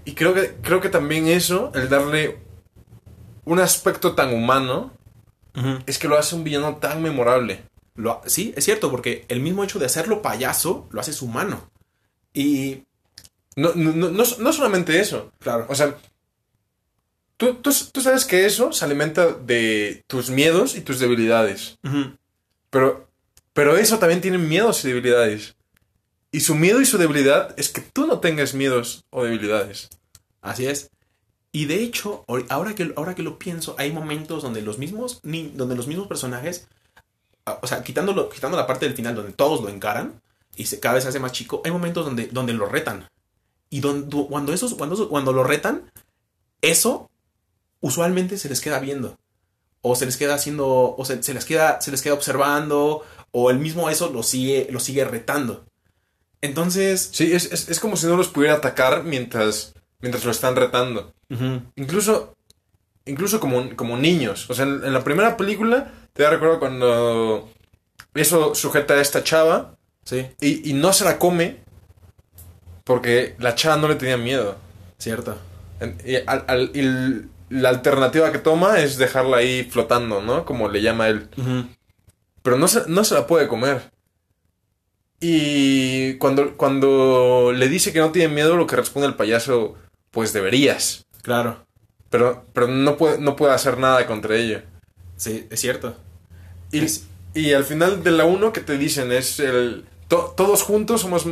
y 0.05 0.15
creo, 0.15 0.35
que, 0.35 0.55
creo 0.63 0.81
que 0.81 0.91
también 0.91 1.27
eso, 1.29 1.73
el 1.75 1.89
darle 1.89 2.39
un 3.45 3.59
aspecto 3.61 4.15
tan 4.15 4.35
humano, 4.35 4.93
es 5.87 5.99
que 5.99 6.09
lo 6.09 6.19
hace 6.19 6.35
un 6.35 6.45
villano 6.45 6.77
tan 6.77 7.03
memorable. 7.03 7.63
Lo, 7.95 8.23
sí, 8.27 8.53
es 8.57 8.65
cierto, 8.65 8.91
porque 8.91 9.25
el 9.29 9.41
mismo 9.41 9.65
hecho 9.65 9.79
de 9.79 9.87
hacerlo 9.87 10.23
payaso 10.23 10.89
lo 10.93 11.01
haces 11.01 11.21
humano. 11.21 11.71
Y, 12.33 12.85
No, 13.57 13.73
no, 13.75 13.93
no, 13.93 14.11
no, 14.11 14.25
no 14.39 14.53
solamente 14.53 15.01
eso. 15.01 15.33
claro, 15.41 15.67
O 15.69 15.75
sea, 15.75 15.97
tú, 17.37 17.55
tú, 17.55 17.73
tú 17.93 18.01
sabes 18.01 18.25
que 18.25 18.47
eso 18.47 18.73
se 18.73 18.85
alimenta 18.85 19.33
de 19.33 20.05
tus 20.07 20.31
miedos 20.31 20.77
y 20.77 20.81
tus 20.81 21.01
debilidades. 21.01 21.79
Pero, 22.71 23.09
pero 23.53 23.77
eso 23.77 23.99
también 23.99 24.21
tiene 24.21 24.39
miedos 24.39 24.85
y 24.85 24.89
debilidades. 24.89 25.57
Y 26.31 26.41
su 26.41 26.55
miedo 26.55 26.81
y 26.81 26.87
su 26.87 26.99
debilidad 26.99 27.55
es 27.59 27.71
que 27.71 27.81
tú 27.81 28.07
no 28.07 28.21
tengas 28.21 28.55
miedos 28.55 29.05
o 29.11 29.25
debilidades. 29.25 29.89
así 30.43 30.67
es. 30.67 30.91
Y 31.53 31.65
de 31.65 31.83
hecho, 31.83 32.25
ahor- 32.29 32.47
ahora 32.51 32.75
que, 32.75 32.93
ahora 32.97 33.15
que 33.15 33.23
lo 33.23 33.39
pienso, 33.39 33.75
hay 33.79 33.93
momentos 33.93 34.43
donde 34.43 34.61
los 34.63 34.79
mismos, 34.79 35.21
ni- 35.23 35.49
donde 35.49 35.75
los 35.77 35.87
mismos 35.87 36.07
personajes, 36.07 36.69
ah, 37.47 37.59
o 37.63 37.67
sea, 37.67 37.83
quitándolo, 37.83 38.29
quitando 38.29 38.57
la 38.57 38.67
parte 38.67 38.87
del 38.87 38.95
final 38.95 39.15
donde 39.15 39.33
todos 39.33 39.63
lo 39.63 39.69
encaran 39.69 40.21
y 40.57 40.65
cada 40.77 40.95
vez 40.97 41.05
se 41.05 41.09
hace 41.11 41.21
más 41.21 41.33
chico, 41.33 41.63
hay 41.65 41.71
momentos 41.71 42.05
donde, 42.05 42.27
donde 42.29 42.53
lo 42.53 42.67
retan. 42.67 43.09
Y 43.71 43.81
donde, 43.81 44.27
cuando, 44.29 44.53
esos, 44.53 44.75
cuando, 44.75 45.09
cuando 45.09 45.33
lo 45.33 45.45
retan, 45.45 45.91
eso 46.63 47.11
usualmente 47.81 48.39
se 48.39 48.49
les 48.49 48.61
queda 48.61 48.79
viendo. 48.81 49.17
O 49.81 49.95
se 49.95 50.07
les 50.07 50.17
queda 50.17 50.35
haciendo, 50.35 50.95
o 50.97 51.05
se, 51.05 51.23
se 51.23 51.33
les 51.35 51.45
queda, 51.45 51.81
se 51.81 51.91
les 51.91 52.03
queda 52.03 52.15
observando, 52.15 53.05
o 53.31 53.51
el 53.51 53.59
mismo 53.59 53.89
eso 53.91 54.11
lo 54.11 54.23
sigue, 54.23 54.67
lo 54.71 54.81
sigue 54.81 55.05
retando. 55.05 55.65
Entonces, 56.41 57.09
Sí, 57.13 57.33
es, 57.33 57.47
es 57.69 57.81
como 57.81 57.97
si 57.97 58.07
no 58.07 58.17
los 58.17 58.29
pudiera 58.29 58.55
atacar 58.55 59.05
mientras, 59.05 59.75
mientras 60.01 60.25
lo 60.25 60.31
están 60.31 60.57
retando. 60.57 61.13
Incluso, 61.77 62.35
incluso 63.05 63.41
como, 63.41 63.75
como 63.77 63.97
niños. 63.97 64.49
O 64.51 64.55
sea, 64.55 64.65
en, 64.65 64.85
en 64.85 64.93
la 64.93 65.05
primera 65.05 65.37
película, 65.37 65.93
te 66.13 66.29
recuerdo 66.29 66.59
cuando 66.59 67.49
eso 68.15 68.55
sujeta 68.55 68.95
a 68.95 69.01
esta 69.01 69.23
chava 69.23 69.77
sí, 70.05 70.27
y, 70.41 70.71
y 70.71 70.73
no 70.73 70.93
se 70.93 71.05
la 71.05 71.19
come 71.19 71.59
porque 72.85 73.35
la 73.39 73.55
chava 73.55 73.77
no 73.77 73.89
le 73.89 73.95
tenía 73.97 74.17
miedo. 74.17 74.57
cierto. 74.99 75.37
Y, 76.05 76.17
al- 76.17 76.45
al- 76.49 76.71
y 76.75 77.29
la 77.51 77.69
alternativa 77.69 78.33
que 78.33 78.39
toma 78.39 78.81
es 78.81 78.99
dejarla 78.99 79.39
ahí 79.39 79.65
flotando, 79.65 80.21
¿no? 80.23 80.45
Como 80.45 80.69
le 80.69 80.83
llama 80.83 81.09
él. 81.09 81.29
Pero 82.43 82.57
no 82.59 82.67
se, 82.69 82.83
no 82.89 83.05
se 83.05 83.15
la 83.15 83.27
puede 83.27 83.47
comer. 83.49 83.91
Y 85.21 86.15
cuando, 86.15 86.57
cuando 86.57 87.53
le 87.55 87.69
dice 87.69 87.93
que 87.93 87.99
no 88.01 88.13
tiene 88.13 88.33
miedo, 88.33 88.57
lo 88.57 88.67
que 88.67 88.77
responde 88.77 89.09
el 89.09 89.15
payaso, 89.17 89.75
pues 90.11 90.33
deberías. 90.33 91.05
Claro. 91.23 91.65
pero, 92.11 92.45
pero 92.55 92.69
no, 92.69 92.97
puede, 92.97 93.19
no 93.19 93.37
puede 93.37 93.53
hacer 93.55 93.79
nada 93.79 94.07
contra 94.07 94.37
ella. 94.37 94.65
Sí, 95.17 95.47
es 95.51 95.61
cierto. 95.61 95.97
Y, 96.73 96.81
Es- 96.85 97.05
y 97.35 97.53
al 97.53 97.65
final 97.65 98.03
de 98.03 98.11
la 98.13 98.25
1 98.25 98.53
que 98.53 98.61
te 98.61 98.79
dicen 98.79 99.13
es 99.13 99.39
el... 99.41 99.85
to- 100.09 100.33
todos 100.37 100.63
juntos 100.63 101.03
somos... 101.03 101.27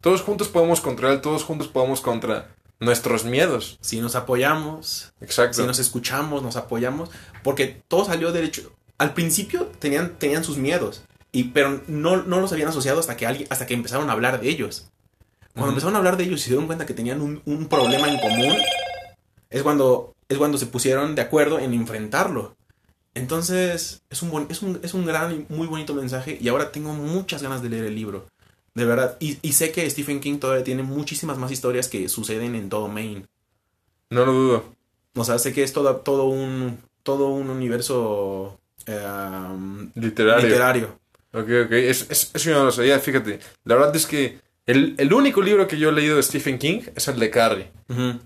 Todos 0.00 0.22
juntos 0.22 0.48
podemos 0.48 0.80
contra 0.80 1.12
él, 1.12 1.20
todos 1.20 1.44
juntos 1.44 1.68
podemos 1.68 2.00
contra 2.00 2.48
nuestros 2.80 3.24
miedos. 3.24 3.78
Si 3.80 4.00
nos 4.00 4.16
apoyamos, 4.16 5.12
Exacto. 5.20 5.60
si 5.60 5.66
nos 5.66 5.78
escuchamos, 5.78 6.42
nos 6.42 6.56
apoyamos, 6.56 7.08
porque 7.44 7.80
todo 7.86 8.04
salió 8.04 8.32
del 8.32 8.44
hecho. 8.46 8.72
Al 8.98 9.14
principio 9.14 9.70
tenían, 9.78 10.16
tenían 10.18 10.42
sus 10.42 10.56
miedos, 10.56 11.04
y, 11.30 11.44
pero 11.44 11.80
no, 11.86 12.16
no 12.24 12.40
los 12.40 12.50
habían 12.52 12.68
asociado 12.68 12.98
hasta 12.98 13.16
que, 13.16 13.26
alguien, 13.26 13.46
hasta 13.50 13.66
que 13.66 13.74
empezaron 13.74 14.10
a 14.10 14.12
hablar 14.12 14.40
de 14.40 14.48
ellos. 14.48 14.88
Cuando 15.54 15.70
empezaron 15.70 15.94
a 15.94 15.98
hablar 15.98 16.16
de 16.16 16.24
ellos 16.24 16.40
y 16.40 16.44
se 16.44 16.50
dieron 16.50 16.66
cuenta 16.66 16.86
que 16.86 16.94
tenían 16.94 17.20
un, 17.20 17.42
un 17.44 17.66
problema 17.68 18.08
en 18.08 18.18
común, 18.18 18.56
es 19.50 19.62
cuando, 19.62 20.14
es 20.28 20.38
cuando 20.38 20.56
se 20.58 20.66
pusieron 20.66 21.14
de 21.14 21.22
acuerdo 21.22 21.58
en 21.58 21.74
enfrentarlo. 21.74 22.56
Entonces, 23.14 24.02
es 24.08 24.22
un, 24.22 24.30
buen, 24.30 24.46
es, 24.48 24.62
un, 24.62 24.80
es 24.82 24.94
un 24.94 25.04
gran 25.04 25.32
y 25.32 25.52
muy 25.52 25.66
bonito 25.66 25.92
mensaje 25.94 26.38
y 26.40 26.48
ahora 26.48 26.72
tengo 26.72 26.94
muchas 26.94 27.42
ganas 27.42 27.62
de 27.62 27.68
leer 27.68 27.84
el 27.84 27.94
libro. 27.94 28.26
De 28.74 28.86
verdad. 28.86 29.18
Y, 29.20 29.38
y 29.42 29.52
sé 29.52 29.70
que 29.70 29.88
Stephen 29.90 30.20
King 30.20 30.38
todavía 30.38 30.64
tiene 30.64 30.82
muchísimas 30.82 31.36
más 31.36 31.52
historias 31.52 31.88
que 31.88 32.08
suceden 32.08 32.54
en 32.54 32.70
todo 32.70 32.88
Maine. 32.88 33.26
No 34.08 34.24
lo 34.24 34.32
dudo. 34.32 34.64
O 35.14 35.24
sea, 35.24 35.38
sé 35.38 35.52
que 35.52 35.62
es 35.62 35.74
todo, 35.74 35.96
todo 35.96 36.24
un 36.24 36.78
todo 37.02 37.28
un 37.28 37.50
universo 37.50 38.58
eh, 38.86 39.88
Literario. 39.94 40.48
literario. 40.48 40.98
Ok, 41.34 41.48
ok. 41.66 41.72
Es, 41.72 42.06
es, 42.10 42.30
eso 42.32 42.50
yo 42.50 42.58
no 42.58 42.64
lo 42.64 42.72
sabía, 42.72 42.98
fíjate. 42.98 43.40
La 43.64 43.74
verdad 43.74 43.94
es 43.94 44.06
que 44.06 44.38
el, 44.66 44.94
el 44.98 45.12
único 45.12 45.42
libro 45.42 45.66
que 45.66 45.78
yo 45.78 45.88
he 45.88 45.92
leído 45.92 46.16
de 46.16 46.22
Stephen 46.22 46.58
King 46.58 46.80
es 46.94 47.08
el 47.08 47.18
de 47.18 47.30
Carrie. 47.30 47.70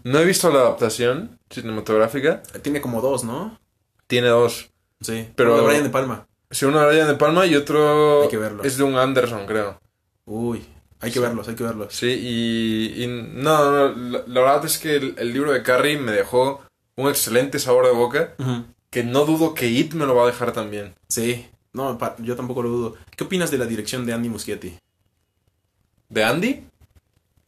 No 0.04 0.18
he 0.18 0.24
visto 0.24 0.50
la 0.50 0.60
adaptación 0.60 1.38
cinematográfica. 1.50 2.42
Tiene 2.62 2.80
como 2.80 3.00
dos, 3.00 3.24
¿no? 3.24 3.58
Tiene 4.06 4.28
dos. 4.28 4.70
Sí. 5.00 5.28
Pero- 5.34 5.54
Pero 5.54 5.56
de 5.58 5.66
Brian 5.66 5.82
De 5.84 5.90
Palma. 5.90 6.26
Sí, 6.50 6.64
uno 6.64 6.80
de 6.80 6.86
Brian 6.86 7.08
De 7.08 7.14
Palma 7.14 7.44
y 7.46 7.56
otro 7.56 8.22
Hay 8.22 8.28
que 8.28 8.36
verlo. 8.38 8.62
es 8.62 8.76
de 8.76 8.84
un 8.84 8.94
Anderson, 8.96 9.46
creo. 9.46 9.80
Uy, 10.26 10.64
hay 11.00 11.10
que 11.10 11.20
verlos, 11.20 11.48
hay 11.48 11.54
que 11.56 11.64
verlos. 11.64 11.92
Sí, 11.94 12.06
y, 12.08 13.02
y 13.02 13.06
no, 13.08 13.70
no, 13.70 13.88
la, 13.96 14.22
la 14.26 14.40
verdad 14.40 14.64
es 14.64 14.78
que 14.78 14.96
el, 14.96 15.14
el 15.18 15.32
libro 15.32 15.52
de 15.52 15.62
Carrie 15.62 15.98
me 15.98 16.12
dejó 16.12 16.62
un 16.96 17.08
excelente 17.08 17.58
sabor 17.58 17.86
de 17.86 17.92
boca 17.92 18.34
que 18.90 19.02
no 19.04 19.24
dudo 19.24 19.54
que 19.54 19.66
It 19.68 19.92
me 19.94 20.06
lo 20.06 20.14
va 20.14 20.22
a 20.22 20.26
dejar 20.26 20.52
también. 20.52 20.94
Sí. 21.08 21.46
No, 21.72 21.98
pa- 21.98 22.16
yo 22.20 22.36
tampoco 22.36 22.62
lo 22.62 22.68
dudo. 22.70 22.96
¿Qué 23.16 23.24
opinas 23.24 23.50
de 23.50 23.58
la 23.58 23.66
dirección 23.66 24.06
de 24.06 24.12
Andy 24.14 24.28
Muschietti? 24.30 24.78
¿De 26.08 26.24
Andy? 26.24 26.62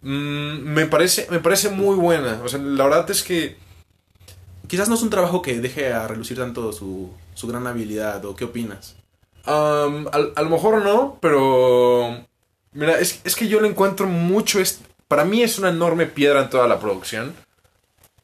Mm, 0.02 0.58
me, 0.60 0.86
parece, 0.86 1.26
me 1.30 1.40
parece 1.40 1.70
muy 1.70 1.96
buena. 1.96 2.40
O 2.44 2.48
sea, 2.48 2.58
la 2.60 2.84
verdad 2.84 3.10
es 3.10 3.22
que 3.22 3.56
Quizás 4.68 4.88
no 4.88 4.94
es 4.96 5.02
un 5.02 5.10
trabajo 5.10 5.40
que 5.40 5.58
deje 5.60 5.92
a 5.92 6.06
relucir 6.06 6.36
tanto 6.36 6.72
su, 6.72 7.10
su 7.34 7.46
gran 7.46 7.66
habilidad, 7.66 8.22
¿o 8.26 8.36
qué 8.36 8.44
opinas? 8.44 8.96
um, 9.46 10.06
al- 10.12 10.32
a, 10.36 10.42
lo 10.42 10.50
mejor 10.50 10.84
no, 10.84 11.18
pero... 11.22 12.22
Mira, 12.72 12.98
es, 12.98 13.22
es 13.24 13.34
que 13.34 13.48
yo 13.48 13.60
le 13.62 13.68
encuentro 13.68 14.06
mucho... 14.06 14.60
para 15.08 15.24
mí 15.24 15.42
es 15.42 15.58
una 15.58 15.70
enorme 15.70 16.04
piedra 16.04 16.42
en 16.42 16.50
toda 16.50 16.68
la 16.68 16.78
producción. 16.78 17.34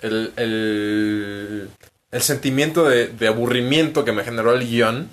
El, 0.01 0.35
el, 0.37 1.71
el 2.11 2.23
sentimiento 2.23 2.85
de, 2.85 3.07
de 3.09 3.27
aburrimiento 3.27 4.05
que 4.05 4.13
me 4.13 4.23
generó 4.23 4.53
el 4.53 4.69
guion 4.69 5.09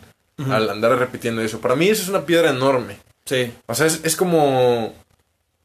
al 0.50 0.70
andar 0.70 0.98
repitiendo 1.00 1.42
eso. 1.42 1.62
Para 1.62 1.78
mí 1.78 1.88
eso 1.88 2.02
es 2.04 2.10
una 2.10 2.26
piedra 2.26 2.50
enorme. 2.50 2.98
Sí. 3.24 3.54
O 3.68 3.74
sea, 3.76 3.86
es, 3.86 4.02
es 4.04 4.18
como, 4.18 4.94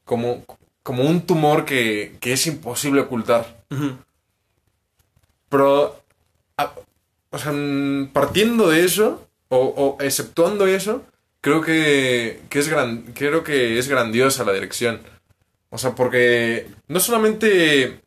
como, 0.06 0.42
como 0.82 1.02
un 1.04 1.26
tumor 1.26 1.66
que, 1.66 2.16
que 2.20 2.32
es 2.32 2.46
imposible 2.46 3.02
ocultar. 3.02 3.62
Pero, 5.48 6.00
a- 6.56 6.72
o 7.30 7.38
sea, 7.38 7.52
partiendo 8.12 8.68
de 8.70 8.84
eso, 8.84 9.26
o, 9.48 9.58
o 9.58 10.02
exceptuando 10.02 10.66
eso, 10.66 11.04
creo 11.40 11.60
que, 11.60 12.40
que 12.48 12.58
es 12.58 12.68
gran, 12.68 13.02
creo 13.14 13.44
que 13.44 13.78
es 13.78 13.88
grandiosa 13.88 14.44
la 14.44 14.52
dirección. 14.52 15.00
O 15.70 15.78
sea, 15.78 15.94
porque 15.94 16.68
no 16.88 17.00
solamente 17.00 18.00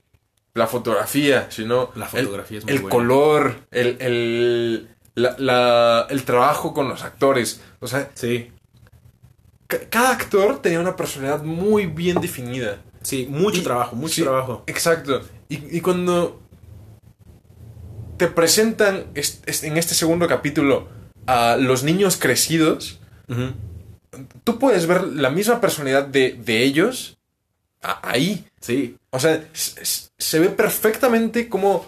la 0.54 0.68
fotografía, 0.68 1.50
sino 1.52 1.92
La 1.96 2.06
el- 2.06 2.26
fotografía 2.26 2.58
es 2.60 2.66
muy 2.66 2.74
el 2.74 2.80
buena. 2.82 2.96
color, 2.96 3.56
el, 3.72 3.98
el, 4.02 4.90
la- 5.16 5.36
la- 5.38 6.08
el 6.10 6.24
trabajo 6.24 6.74
con 6.74 6.90
los 6.90 7.04
actores. 7.04 7.62
O 7.80 7.88
sea, 7.88 8.10
Sí. 8.16 8.52
Ca- 9.70 9.88
cada 9.90 10.12
actor 10.12 10.62
tenía 10.62 10.82
una 10.82 10.98
personalidad 10.98 11.44
muy 11.44 11.86
bien 11.86 12.20
definida. 12.20 12.82
Sí, 13.02 13.28
mucho 13.30 13.62
Y- 13.62 13.64
trabajo, 13.64 13.96
mucho 13.96 14.16
sí, 14.16 14.24
trabajo. 14.24 14.64
Exacto. 14.68 15.22
Y, 15.48 15.78
y 15.78 15.80
cuando 15.80 16.42
te 18.18 18.28
presentan 18.28 19.06
est- 19.16 19.48
est- 19.48 19.64
en 19.64 19.78
este 19.78 19.96
segundo 19.96 20.28
capítulo 20.28 20.90
a 21.26 21.56
los 21.58 21.84
niños 21.84 22.18
crecidos, 22.18 23.00
tú 24.44 24.60
puedes 24.60 24.88
ver 24.88 25.04
la 25.04 25.30
misma 25.30 25.62
personalidad 25.62 26.06
de, 26.06 26.34
de 26.34 26.64
ellos 26.64 27.18
ahí. 27.82 28.46
Sí. 28.60 28.98
O 29.12 29.20
sea, 29.20 29.48
se 29.54 30.40
ve 30.40 30.50
perfectamente 30.50 31.48
como 31.48 31.86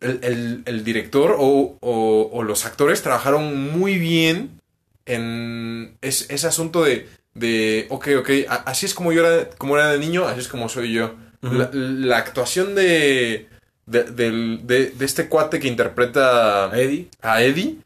el, 0.00 0.20
el- 0.22 0.62
el 0.66 0.84
director 0.84 1.34
o, 1.38 1.76
o- 1.80 2.30
o 2.32 2.42
los 2.44 2.64
actores 2.66 3.02
trabajaron 3.02 3.72
muy 3.72 3.98
bien 3.98 4.60
en 5.06 5.96
es- 6.00 6.26
ese 6.30 6.46
asunto 6.46 6.84
de, 6.84 7.08
de, 7.34 7.86
ok, 7.90 8.08
ok, 8.20 8.30
así 8.66 8.86
es 8.86 8.94
como 8.94 9.12
yo 9.12 9.26
era, 9.26 9.50
como 9.58 9.76
era 9.76 9.90
de 9.92 9.98
niño, 9.98 10.26
así 10.26 10.40
es 10.40 10.48
como 10.48 10.68
soy 10.68 10.92
yo. 10.92 11.14
La, 11.42 11.68
la 11.74 12.16
actuación 12.16 12.74
de, 12.74 13.48
de, 13.84 14.02
de- 14.04 14.90
de 14.96 15.04
este 15.04 15.28
cuate 15.28 15.60
que 15.60 15.68
interpreta 15.68 16.70
¿A 16.70 16.78
Eddie? 16.80 17.08
a 17.20 17.42
Eddie, 17.42 17.76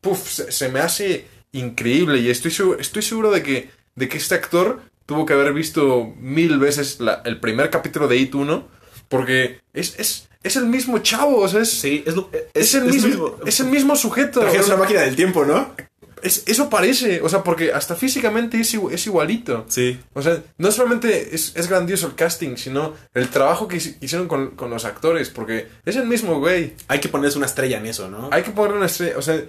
puf, 0.00 0.28
se, 0.28 0.50
se 0.50 0.68
me 0.68 0.80
hace 0.80 1.26
increíble 1.52 2.18
y 2.18 2.28
estoy 2.28 2.50
seguro, 2.50 2.80
estoy 2.80 3.02
seguro 3.02 3.30
de 3.30 3.44
que, 3.44 3.70
de 3.94 4.08
que 4.08 4.16
este 4.18 4.34
actor 4.34 4.80
tuvo 5.06 5.26
que 5.26 5.32
haber 5.34 5.52
visto 5.52 6.12
mil 6.18 6.58
veces 6.58 6.98
la- 6.98 7.22
el 7.24 7.38
primer 7.38 7.70
capítulo 7.70 8.08
de 8.08 8.16
It 8.16 8.34
1 8.34 8.66
porque 9.08 9.60
es, 9.72 9.94
es, 10.00 10.28
es 10.42 10.56
el 10.56 10.66
mismo 10.66 10.98
chavo, 10.98 11.38
o 11.38 11.48
sea, 11.48 11.60
es, 11.62 11.70
Sí, 11.70 12.02
es, 12.04 12.16
lo- 12.16 12.28
es, 12.52 12.74
el, 12.74 12.84
mismo, 12.86 13.36
es 13.46 13.60
el 13.60 13.66
mismo 13.68 13.94
sujeto. 13.94 14.40
Sea, 14.50 14.64
una 14.64 14.76
máquina 14.76 15.02
del 15.02 15.14
tiempo, 15.14 15.44
¿no? 15.44 15.72
Es- 16.22 16.44
eso 16.46 16.68
parece, 16.70 17.20
o 17.22 17.28
sea, 17.28 17.42
porque 17.42 17.72
hasta 17.72 17.94
físicamente 17.94 18.60
es, 18.60 18.74
es 18.74 19.06
igualito. 19.06 19.64
Sí. 19.68 19.98
O 20.14 20.22
sea, 20.22 20.42
no 20.58 20.70
solamente 20.72 21.34
es, 21.34 21.52
es 21.56 21.68
grandioso 21.68 22.06
el 22.06 22.14
casting, 22.14 22.56
sino 22.56 22.94
el 23.14 23.28
trabajo 23.28 23.68
que 23.68 23.76
hici- 23.76 23.96
hicieron 24.00 24.28
con, 24.28 24.50
con 24.52 24.70
los 24.70 24.84
actores, 24.84 25.30
porque 25.30 25.68
es 25.84 25.96
el 25.96 26.06
mismo 26.06 26.38
güey. 26.38 26.74
Hay 26.88 27.00
que 27.00 27.08
ponerse 27.08 27.38
una 27.38 27.46
estrella 27.46 27.78
en 27.78 27.86
eso, 27.86 28.10
¿no? 28.10 28.28
Hay 28.32 28.42
que 28.42 28.50
ponerle 28.50 28.78
una 28.78 28.86
estrella, 28.86 29.18
o 29.18 29.22
sea, 29.22 29.42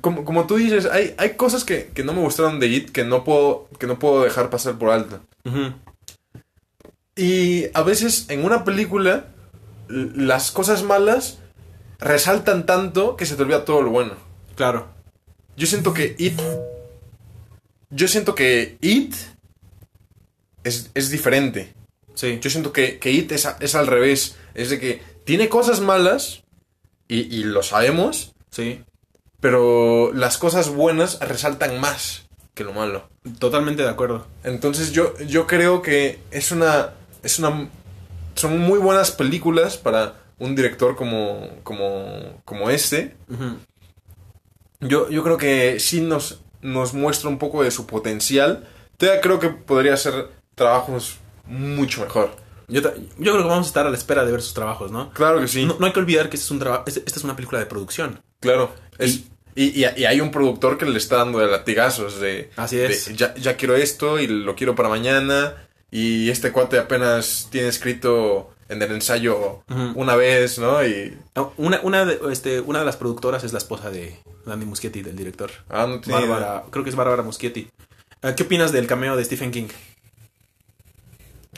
como, 0.00 0.24
como 0.24 0.46
tú 0.46 0.56
dices, 0.56 0.86
hay, 0.86 1.14
hay 1.18 1.30
cosas 1.36 1.64
que, 1.64 1.90
que 1.94 2.04
no 2.04 2.12
me 2.12 2.20
gustaron 2.20 2.60
de 2.60 2.66
It 2.66 2.90
que 2.90 3.04
no 3.04 3.24
puedo, 3.24 3.68
que 3.78 3.86
no 3.86 3.98
puedo 3.98 4.22
dejar 4.24 4.50
pasar 4.50 4.76
por 4.78 4.90
alto. 4.90 5.20
Ujú. 5.44 5.72
Y 7.16 7.66
a 7.72 7.82
veces 7.82 8.26
en 8.28 8.44
una 8.44 8.64
película 8.64 9.26
las 9.88 10.50
cosas 10.50 10.82
malas 10.82 11.38
resaltan 11.98 12.66
tanto 12.66 13.16
que 13.16 13.24
se 13.24 13.36
te 13.36 13.42
olvida 13.42 13.64
todo 13.64 13.80
lo 13.80 13.90
bueno. 13.90 14.12
Claro. 14.54 14.88
Yo 15.56 15.66
siento 15.66 15.92
que 15.94 16.14
It. 16.18 16.40
Yo 17.90 18.08
siento 18.08 18.34
que 18.34 18.76
It 18.80 19.14
es, 20.64 20.90
es 20.94 21.10
diferente. 21.10 21.72
Sí. 22.14 22.38
Yo 22.40 22.50
siento 22.50 22.72
que, 22.72 22.98
que 22.98 23.10
It 23.12 23.32
es, 23.32 23.46
a- 23.46 23.56
es 23.60 23.74
al 23.74 23.86
revés. 23.86 24.36
Es 24.54 24.70
de 24.70 24.78
que 24.80 25.02
tiene 25.24 25.48
cosas 25.48 25.80
malas 25.80 26.42
y, 27.08 27.20
y 27.34 27.44
lo 27.44 27.62
sabemos, 27.62 28.32
Sí. 28.50 28.82
pero 29.40 30.12
las 30.12 30.38
cosas 30.38 30.70
buenas 30.70 31.20
resaltan 31.20 31.80
más 31.80 32.26
que 32.54 32.64
lo 32.64 32.72
malo. 32.72 33.08
Totalmente 33.38 33.82
de 33.82 33.88
acuerdo. 33.90 34.26
Entonces 34.44 34.92
yo, 34.92 35.16
yo 35.20 35.46
creo 35.46 35.82
que 35.82 36.18
es 36.30 36.52
una, 36.52 36.94
es 37.22 37.38
una... 37.38 37.68
Son 38.34 38.58
muy 38.58 38.78
buenas 38.78 39.10
películas 39.10 39.76
para 39.76 40.22
un 40.38 40.54
director 40.54 40.96
como, 40.96 41.48
como, 41.62 42.40
como 42.44 42.70
este. 42.70 43.14
Yo, 44.80 45.08
yo 45.10 45.22
creo 45.22 45.36
que 45.38 45.80
sí 45.80 46.00
nos, 46.00 46.40
nos 46.62 46.94
muestra 46.94 47.28
un 47.28 47.38
poco 47.38 47.62
de 47.62 47.70
su 47.70 47.86
potencial. 47.86 48.68
Todavía 48.96 49.20
creo 49.20 49.38
que 49.40 49.48
podría 49.50 49.94
hacer 49.94 50.28
trabajos 50.54 51.16
mucho 51.46 52.00
mejor. 52.02 52.30
Yo, 52.68 52.80
yo 52.82 53.32
creo 53.32 53.42
que 53.42 53.48
vamos 53.48 53.66
a 53.66 53.68
estar 53.68 53.86
a 53.86 53.90
la 53.90 53.96
espera 53.96 54.24
de 54.24 54.32
ver 54.32 54.42
sus 54.42 54.54
trabajos, 54.54 54.90
¿no? 54.90 55.12
Claro 55.12 55.40
que 55.40 55.48
sí. 55.48 55.64
No, 55.64 55.76
no 55.78 55.86
hay 55.86 55.92
que 55.92 56.00
olvidar 56.00 56.28
que 56.28 56.36
este 56.36 56.46
es 56.46 56.50
un 56.50 56.58
trabajo, 56.58 56.84
esta 56.86 57.00
es 57.04 57.24
una 57.24 57.36
película 57.36 57.58
de 57.60 57.66
producción. 57.66 58.20
Claro. 58.40 58.72
Es- 58.98 59.20
y, 59.54 59.82
y- 59.82 59.86
y 59.96 60.04
hay 60.04 60.20
un 60.20 60.30
productor 60.30 60.76
que 60.76 60.84
le 60.84 60.98
está 60.98 61.16
dando 61.16 61.38
de 61.38 61.46
latigazos 61.46 62.20
de... 62.20 62.50
Así 62.56 62.76
de, 62.76 62.86
es. 62.88 63.16
ya, 63.16 63.34
ya 63.36 63.56
quiero 63.56 63.74
esto 63.76 64.18
y 64.18 64.26
lo 64.26 64.54
quiero 64.54 64.74
para 64.74 64.88
mañana. 64.90 65.54
Y 65.90 66.28
este 66.30 66.52
cuate 66.52 66.78
apenas 66.78 67.48
tiene 67.50 67.68
escrito 67.68 68.50
en 68.68 68.82
el 68.82 68.92
ensayo 68.92 69.62
una 69.94 70.16
vez, 70.16 70.58
¿no? 70.58 70.84
Y... 70.84 71.16
No, 71.34 71.52
Una, 71.56 71.80
una, 71.82 72.04
de, 72.04 72.20
este, 72.30 72.60
una 72.60 72.80
de 72.80 72.84
las 72.84 72.96
productoras 72.96 73.44
es 73.44 73.52
la 73.52 73.58
esposa 73.58 73.90
de 73.90 74.18
Andy 74.46 74.66
Muschietti, 74.66 75.02
del 75.02 75.16
director. 75.16 75.50
Ah, 75.68 75.86
no 75.88 76.00
tiene 76.00 76.20
idea. 76.20 76.30
Bárbara, 76.30 76.64
creo 76.70 76.84
que 76.84 76.90
es 76.90 76.96
Bárbara 76.96 77.22
Muschietti. 77.22 77.68
Ah, 78.22 78.34
¿Qué 78.34 78.42
opinas 78.42 78.72
del 78.72 78.86
cameo 78.86 79.16
de 79.16 79.24
Stephen 79.24 79.50
King? 79.50 79.68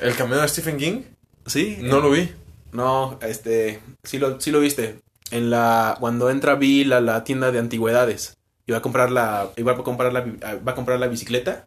¿El 0.00 0.14
cameo 0.14 0.40
de 0.40 0.48
Stephen 0.48 0.76
King? 0.76 1.02
Sí. 1.46 1.78
No 1.80 2.00
lo 2.00 2.11
vi. 2.11 2.30
No, 2.72 3.18
este, 3.22 3.80
sí 4.04 4.18
lo, 4.18 4.40
sí 4.40 4.50
lo 4.50 4.61
viste. 4.61 5.00
En 5.30 5.50
la, 5.50 5.96
cuando 6.00 6.30
entra 6.30 6.54
Bill 6.54 6.92
a 6.92 7.00
la 7.00 7.24
tienda 7.24 7.50
de 7.52 7.59
antigüedades 7.59 8.36
y 8.66 8.72
va 8.72 8.78
a 8.78 8.82
comprar 8.82 9.11
la, 9.11 9.50
y 9.56 9.62
va 9.62 9.72
a 9.72 9.76
comprar 9.76 10.12
la, 10.12 10.20
va 10.66 10.72
a 10.72 10.74
comprar 10.74 11.00
la 11.00 11.09
bicicleta. 11.09 11.66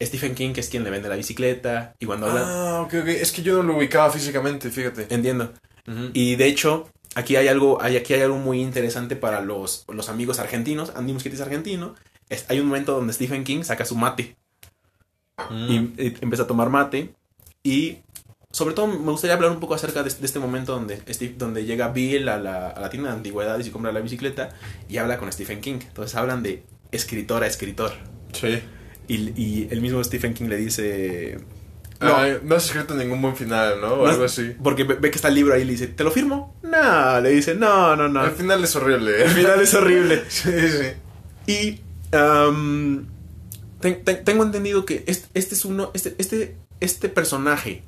Stephen 0.00 0.34
King 0.34 0.52
es 0.56 0.68
quien 0.68 0.84
le 0.84 0.90
vende 0.90 1.08
la 1.08 1.16
bicicleta 1.16 1.94
y 1.98 2.06
cuando 2.06 2.26
habla, 2.26 2.42
Ah, 2.46 2.80
ok, 2.82 2.94
ok. 3.02 3.08
Es 3.08 3.32
que 3.32 3.42
yo 3.42 3.56
no 3.62 3.72
lo 3.72 3.78
ubicaba 3.78 4.10
físicamente, 4.10 4.70
fíjate. 4.70 5.06
entiendo. 5.12 5.52
Ujú. 5.86 6.10
Y 6.12 6.36
de 6.36 6.46
hecho, 6.46 6.88
aquí 7.14 7.36
hay 7.36 7.48
algo, 7.48 7.82
hay, 7.82 7.96
aquí 7.96 8.14
hay 8.14 8.20
algo 8.22 8.36
muy 8.38 8.60
interesante 8.60 9.16
para 9.16 9.40
los, 9.40 9.84
los 9.88 10.08
amigos 10.08 10.38
argentinos. 10.38 10.92
Andy 10.94 11.12
Muschietti 11.12 11.36
es 11.36 11.40
argentino. 11.42 11.94
Es- 12.28 12.44
hay 12.48 12.60
un 12.60 12.66
momento 12.66 12.92
donde 12.94 13.12
Stephen 13.12 13.42
King 13.44 13.62
saca 13.64 13.84
su 13.84 13.96
mate 13.96 14.36
Mm. 15.50 15.70
y, 15.70 15.74
y 16.02 16.16
empieza 16.20 16.42
a 16.42 16.46
tomar 16.46 16.68
mate. 16.68 17.14
Y 17.62 17.98
sobre 18.50 18.74
todo 18.74 18.86
me 18.88 19.10
gustaría 19.12 19.34
hablar 19.34 19.50
un 19.50 19.60
poco 19.60 19.74
acerca 19.74 20.02
de, 20.02 20.10
de 20.10 20.26
este 20.26 20.38
momento 20.38 20.72
donde, 20.72 20.96
Steve- 21.12 21.34
donde 21.36 21.64
llega 21.64 21.88
Bill 21.88 22.28
a 22.28 22.38
la, 22.38 22.68
a 22.68 22.80
la 22.80 22.90
tienda 22.90 23.10
de 23.10 23.16
antigüedades 23.16 23.66
y 23.66 23.70
compra 23.70 23.92
la 23.92 24.00
bicicleta 24.00 24.50
y 24.88 24.96
habla 24.98 25.18
con 25.18 25.30
Stephen 25.32 25.60
King. 25.60 25.78
Entonces 25.86 26.14
hablan 26.16 26.42
de 26.42 26.64
escritor 26.90 27.42
a 27.44 27.46
escritor. 27.46 27.92
Sí. 28.32 28.60
Y, 29.08 29.32
y 29.40 29.68
el 29.70 29.80
mismo 29.80 30.02
Stephen 30.04 30.34
King 30.34 30.46
le 30.48 30.56
dice... 30.58 31.38
No, 32.00 32.08
No, 32.28 32.38
no 32.44 32.54
has 32.54 32.66
escrito 32.66 32.94
ningún 32.94 33.20
buen 33.20 33.34
final, 33.34 33.80
¿no? 33.80 33.94
O 33.94 34.04
no- 34.04 34.10
algo 34.10 34.24
así. 34.24 34.52
Porque 34.62 34.84
ve, 34.84 35.00
que 35.10 35.16
está 35.16 35.28
el 35.28 35.34
libro 35.34 35.54
ahí 35.54 35.62
y 35.62 35.64
le 35.64 35.72
dice, 35.72 35.88
¿te 35.88 36.04
lo 36.04 36.10
firmo? 36.12 36.54
No, 36.62 37.20
le 37.20 37.30
dice, 37.30 37.54
no, 37.56 37.96
no, 37.96 38.08
no. 38.08 38.24
El 38.24 38.30
final 38.32 38.62
es 38.62 38.76
horrible. 38.76 39.24
El 39.24 39.30
final 39.30 39.60
es 39.60 39.74
horrible. 39.74 40.22
sí, 40.28 40.50
sí. 40.52 40.86
Y 41.52 41.80
ten- 43.80 44.04
ten- 44.04 44.24
tengo 44.24 44.44
entendido 44.44 44.84
que 44.84 45.02
este, 45.06 45.26
este 45.34 45.54
es 45.54 45.64
uno, 45.64 45.90
este, 45.94 46.14
este, 46.18 46.56
este 46.80 47.08
personaje 47.08 47.82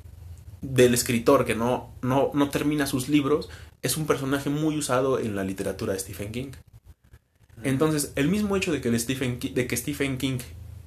del 0.61 0.93
escritor 0.93 1.45
que 1.45 1.55
no, 1.55 1.93
no, 2.01 2.31
no 2.33 2.49
termina 2.49 2.87
sus 2.87 3.09
libros 3.09 3.49
es 3.81 3.97
un 3.97 4.05
personaje 4.05 4.49
muy 4.49 4.77
usado 4.77 5.19
en 5.19 5.35
la 5.35 5.43
literatura 5.43 5.93
de 5.93 5.99
Stephen 5.99 6.31
King. 6.31 6.51
Entonces, 7.63 8.11
el 8.15 8.27
mismo 8.27 8.55
hecho 8.55 8.71
de 8.71 8.79
que, 8.81 8.89
el 8.89 8.99
Stephen 8.99 9.39
de 9.39 9.67
que 9.67 9.77
Stephen 9.77 10.17
King 10.17 10.39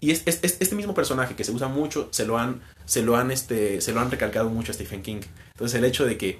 y 0.04 0.10
es, 0.12 0.22
es- 0.26 0.40
es- 0.42 0.56
este 0.60 0.74
mismo 0.74 0.94
personaje 0.94 1.34
que 1.34 1.44
se 1.44 1.52
usa 1.52 1.68
mucho, 1.68 2.08
se 2.12 2.24
lo 2.26 2.38
han, 2.38 2.60
se 2.84 3.02
lo 3.02 3.16
han, 3.16 3.30
este, 3.30 3.80
se 3.80 3.92
lo 3.92 4.00
han 4.00 4.10
recalcado 4.10 4.48
mucho 4.50 4.72
a 4.72 4.74
Stephen 4.74 5.02
King. 5.02 5.20
Entonces, 5.54 5.78
el 5.78 5.84
hecho 5.84 6.04
de 6.06 6.16
que, 6.18 6.38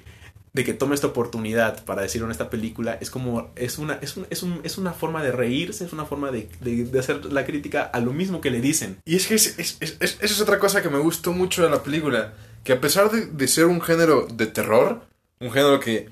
de 0.53 0.65
que 0.65 0.73
tome 0.73 0.95
esta 0.95 1.09
oportunidad 1.09 1.85
para 1.85 2.03
decirlo 2.03 2.27
en 2.29 2.31
esta 2.31 2.49
película 2.49 2.97
es 3.01 3.11
como, 3.11 3.51
es 3.57 3.79
una, 3.79 3.95
es 4.03 4.17
un, 4.17 4.27
es 4.31 4.43
un- 4.45 4.61
es 4.63 4.79
una 4.79 4.93
forma 4.93 5.23
de 5.23 5.33
reírse, 5.33 5.85
es 5.85 5.93
una 5.93 6.05
forma 6.05 6.31
de, 6.31 6.49
de- 6.61 6.85
de 6.85 6.99
hacer 7.01 7.25
la 7.33 7.45
crítica 7.45 7.83
a 7.83 7.99
lo 8.01 8.13
mismo 8.13 8.41
que 8.41 8.51
le 8.53 8.61
dicen. 8.61 8.99
Y 9.05 9.17
es 9.17 9.27
que 9.27 9.35
es- 9.35 9.59
es- 9.59 9.77
es- 9.81 9.97
es- 10.01 10.17
esa 10.21 10.35
es 10.35 10.41
otra 10.41 10.59
cosa 10.61 10.81
que 10.83 10.89
me 10.91 10.99
gustó 10.99 11.33
mucho 11.33 11.63
de 11.65 11.71
la 11.71 11.83
película. 11.83 12.35
Que 12.63 12.73
a 12.73 12.81
pesar 12.81 13.11
de, 13.11 13.27
de 13.27 13.49
ser 13.49 13.67
un 13.67 13.81
género 13.81 14.27
de 14.33 14.47
terror, 14.47 15.03
un 15.41 15.51
género 15.51 15.81
que 15.81 16.09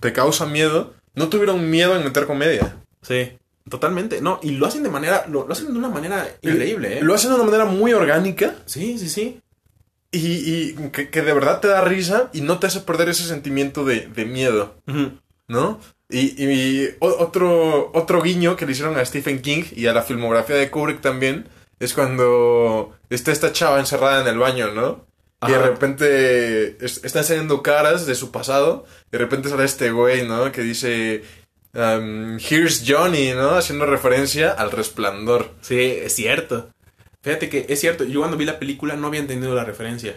te 0.00 0.12
causa 0.12 0.46
miedo, 0.46 0.94
no 1.14 1.28
tuvieron 1.28 1.70
miedo 1.70 1.96
en 1.96 2.04
meter 2.04 2.26
comedia. 2.26 2.76
Sí, 3.02 3.38
totalmente. 3.68 4.20
No, 4.20 4.38
y 4.42 4.50
lo 4.52 4.66
hacen 4.66 4.82
de 4.82 4.88
manera, 4.90 5.26
lo, 5.28 5.46
lo 5.46 5.52
hacen 5.52 5.72
de 5.72 5.78
una 5.78 5.88
manera 5.88 6.28
increíble, 6.42 6.98
¿eh? 6.98 7.02
Lo 7.02 7.14
hacen 7.14 7.30
de 7.30 7.36
una 7.36 7.44
manera 7.44 7.64
muy 7.64 7.92
orgánica 7.92 8.54
Sí, 8.66 8.98
sí, 8.98 9.08
sí. 9.08 9.40
y, 10.12 10.18
y 10.18 10.74
que, 10.92 11.10
que 11.10 11.22
de 11.22 11.32
verdad 11.34 11.60
te 11.60 11.68
da 11.68 11.80
risa 11.82 12.30
y 12.32 12.40
no 12.40 12.58
te 12.58 12.66
hace 12.68 12.80
perder 12.80 13.08
ese 13.08 13.24
sentimiento 13.24 13.84
de, 13.84 14.06
de 14.08 14.24
miedo. 14.24 14.74
¿no? 15.48 15.80
Y, 16.08 16.88
otro, 17.00 17.90
otro 17.94 18.22
guiño 18.22 18.54
que 18.56 18.64
le 18.66 18.72
hicieron 18.72 18.96
a 18.96 19.04
Stephen 19.04 19.42
King 19.42 19.64
y 19.74 19.86
a 19.86 19.92
la 19.92 20.02
filmografía 20.02 20.56
de 20.56 20.70
Kubrick 20.70 21.00
también 21.00 21.48
es 21.80 21.94
cuando 21.94 22.96
está 23.10 23.32
esta 23.32 23.52
chava 23.52 23.80
encerrada 23.80 24.22
en 24.22 24.28
el 24.28 24.38
baño, 24.38 24.70
¿no? 24.72 25.04
Y 25.46 25.50
de 25.50 25.58
repente 25.58 26.84
es- 26.84 27.04
están 27.04 27.22
saliendo 27.24 27.62
caras 27.62 28.06
de 28.06 28.14
su 28.14 28.30
pasado. 28.32 28.84
Y 29.08 29.10
de 29.12 29.18
repente 29.18 29.48
sale 29.48 29.64
este 29.64 29.90
güey, 29.90 30.26
¿no? 30.26 30.50
Que 30.50 30.62
dice, 30.62 31.22
um, 31.76 32.38
Here's 32.38 32.82
Johnny, 32.86 33.32
¿no? 33.32 33.50
Haciendo 33.50 33.86
referencia 33.86 34.50
al 34.50 34.70
resplandor. 34.70 35.52
Sí, 35.60 35.78
es 35.80 36.14
cierto. 36.14 36.70
Fíjate 37.22 37.48
que 37.48 37.66
es 37.68 37.80
cierto, 37.80 38.04
yo 38.04 38.20
cuando 38.20 38.36
vi 38.36 38.44
la 38.44 38.58
película 38.58 38.94
no 38.96 39.08
había 39.08 39.20
entendido 39.20 39.54
la 39.54 39.64
referencia. 39.64 40.16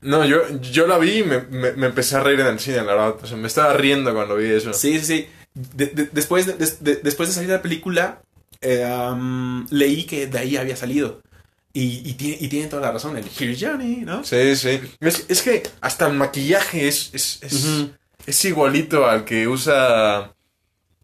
No, 0.00 0.24
yo, 0.24 0.42
yo 0.60 0.86
la 0.86 0.98
vi 0.98 1.18
y 1.18 1.22
me, 1.22 1.40
me- 1.42 1.72
me 1.72 1.86
empecé 1.86 2.16
a 2.16 2.20
reír 2.20 2.40
en 2.40 2.46
el 2.48 2.58
cine, 2.60 2.76
la 2.78 2.94
verdad. 2.94 3.16
O 3.22 3.26
sea, 3.26 3.36
me 3.36 3.46
estaba 3.48 3.72
riendo 3.72 4.12
cuando 4.12 4.36
vi 4.36 4.50
eso. 4.50 4.72
Sí, 4.74 4.98
sí, 5.00 5.06
sí. 5.06 5.28
De- 5.54 5.86
de- 5.86 6.08
después, 6.12 6.46
de, 6.46 6.54
de- 6.80 6.96
después 6.96 7.28
de 7.28 7.34
salir 7.34 7.48
de 7.50 7.56
la 7.56 7.62
película, 7.62 8.20
eh, 8.60 8.84
am, 8.84 9.66
leí 9.70 10.04
que 10.04 10.26
de 10.26 10.38
ahí 10.38 10.56
había 10.56 10.76
salido. 10.76 11.22
Y, 11.72 12.08
y 12.08 12.12
tiene, 12.14 12.36
y 12.40 12.48
tiene 12.48 12.68
toda 12.68 12.82
la 12.82 12.92
razón, 12.92 13.16
el 13.16 13.24
Here's 13.24 13.58
Johnny, 13.60 14.02
¿no? 14.04 14.22
Sí, 14.24 14.54
sí. 14.56 14.78
Es, 15.00 15.24
es 15.28 15.42
que 15.42 15.62
hasta 15.80 16.06
el 16.06 16.12
maquillaje 16.14 16.86
es, 16.86 17.10
es, 17.14 17.38
es, 17.42 17.66
es 18.26 18.44
igualito 18.44 19.06
al 19.06 19.24
que 19.24 19.48
usa 19.48 20.33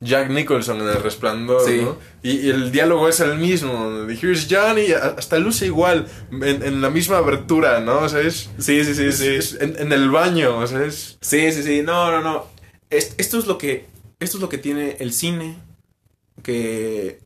Jack 0.02 0.30
Nicholson 0.30 0.80
en 0.80 0.88
El 0.88 1.02
Resplandor, 1.02 1.60
Sí. 1.66 1.80
¿no? 1.82 1.96
Y, 2.22 2.38
y 2.46 2.48
el 2.50 2.72
diálogo 2.72 3.06
es 3.08 3.20
el 3.20 3.36
mismo. 3.36 3.90
de 4.06 4.14
Here's 4.14 4.46
Johnny, 4.50 4.92
hasta 4.92 5.38
luce 5.38 5.66
igual, 5.66 6.06
en, 6.32 6.62
en 6.62 6.80
la 6.80 6.88
misma 6.88 7.18
abertura, 7.18 7.80
¿no? 7.80 7.98
O 8.00 8.08
sea, 8.08 8.20
es... 8.20 8.48
Sí, 8.58 8.82
sí, 8.84 8.94
sí, 8.94 9.04
es- 9.04 9.18
sí. 9.18 9.26
es 9.28 9.58
en, 9.60 9.76
en 9.78 9.92
el 9.92 10.10
baño, 10.10 10.56
o 10.58 10.66
sea, 10.66 10.82
es... 10.84 11.18
Sí, 11.20 11.52
sí, 11.52 11.62
sí. 11.62 11.82
No, 11.82 12.10
no, 12.10 12.22
no. 12.22 12.46
Es- 12.88 13.14
esto 13.18 13.38
es 13.38 13.46
lo 13.46 13.58
que. 13.58 13.86
Esto 14.20 14.36
es 14.38 14.40
lo 14.40 14.48
que 14.48 14.58
tiene 14.58 14.96
el 15.00 15.12
cine. 15.12 15.56
Que. 16.42 17.20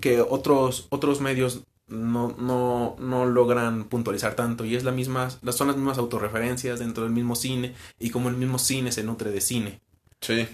Que 0.00 0.20
otros. 0.20 0.86
otros 0.90 1.20
medios 1.20 1.60
no, 1.88 2.34
no, 2.38 2.96
no 2.98 3.26
logran 3.26 3.84
puntualizar 3.84 4.34
tanto. 4.34 4.64
Y 4.64 4.74
es 4.76 4.84
la 4.84 4.92
misma. 4.92 5.30
Son 5.52 5.66
las 5.68 5.76
mismas 5.76 5.98
autorreferencias 5.98 6.78
dentro 6.78 7.04
del 7.04 7.12
mismo 7.12 7.34
cine. 7.36 7.74
Y 7.98 8.10
como 8.10 8.28
el 8.28 8.36
mismo 8.36 8.58
cine 8.58 8.92
se 8.92 9.02
nutre 9.04 9.30
de 9.30 9.40
cine. 9.40 9.80
Sí. 10.20 10.46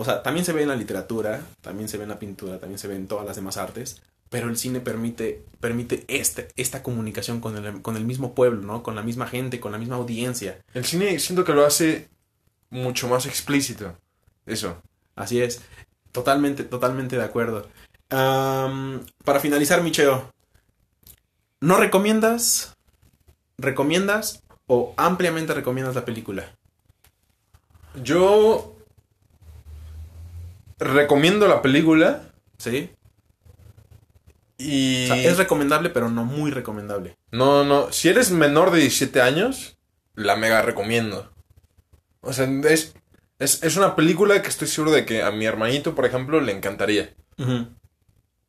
O 0.00 0.04
sea, 0.06 0.22
también 0.22 0.46
se 0.46 0.54
ve 0.54 0.62
en 0.62 0.68
la 0.68 0.76
literatura, 0.76 1.42
también 1.60 1.86
se 1.86 1.98
ve 1.98 2.04
en 2.04 2.08
la 2.08 2.18
pintura, 2.18 2.58
también 2.58 2.78
se 2.78 2.88
ve 2.88 2.96
en 2.96 3.06
todas 3.06 3.26
las 3.26 3.36
demás 3.36 3.58
artes, 3.58 4.00
pero 4.30 4.48
el 4.48 4.56
cine 4.56 4.80
permite, 4.80 5.44
permite 5.60 6.06
este, 6.08 6.48
esta 6.56 6.82
comunicación 6.82 7.42
con 7.42 7.54
el, 7.54 7.82
con 7.82 7.98
el 7.98 8.06
mismo 8.06 8.34
pueblo, 8.34 8.62
¿no? 8.62 8.82
Con 8.82 8.94
la 8.94 9.02
misma 9.02 9.26
gente, 9.26 9.60
con 9.60 9.72
la 9.72 9.78
misma 9.78 9.96
audiencia. 9.96 10.58
El 10.72 10.86
cine 10.86 11.18
siento 11.18 11.44
que 11.44 11.52
lo 11.52 11.66
hace 11.66 12.08
mucho 12.70 13.08
más 13.08 13.26
explícito. 13.26 13.94
Eso. 14.46 14.80
Así 15.16 15.42
es. 15.42 15.60
Totalmente, 16.12 16.64
totalmente 16.64 17.18
de 17.18 17.24
acuerdo. 17.24 17.68
Para 18.08 19.40
finalizar, 19.42 19.82
Micheo, 19.82 20.32
¿no 21.60 21.76
recomiendas, 21.76 22.74
recomiendas 23.58 24.42
o 24.66 24.94
ampliamente 24.96 25.52
recomiendas 25.52 25.94
la 25.94 26.06
película? 26.06 26.54
Yo... 28.02 28.78
Recomiendo 30.80 31.46
la 31.46 31.62
película 31.62 32.32
¿Sí? 32.58 32.90
y... 34.58 35.04
O 35.04 35.14
sea, 35.14 35.16
es 35.30 35.38
recomendable, 35.38 35.90
pero 35.90 36.08
no 36.10 36.24
muy 36.24 36.50
recomendable. 36.50 37.16
No, 37.30 37.64
no. 37.64 37.92
Si 37.92 38.08
eres 38.08 38.30
menor 38.30 38.70
de 38.70 38.80
17 38.80 39.20
años, 39.22 39.76
la 40.14 40.36
mega 40.36 40.62
recomiendo. 40.62 41.30
O 42.20 42.32
sea, 42.32 42.46
es, 42.68 42.94
es, 43.38 43.62
es 43.62 43.76
una 43.76 43.96
película 43.96 44.42
que 44.42 44.48
estoy 44.48 44.68
seguro 44.68 44.90
de 44.92 45.04
que 45.06 45.22
a 45.22 45.30
mi 45.30 45.46
hermanito, 45.46 45.94
por 45.94 46.04
ejemplo, 46.04 46.40
le 46.40 46.52
encantaría. 46.52 47.14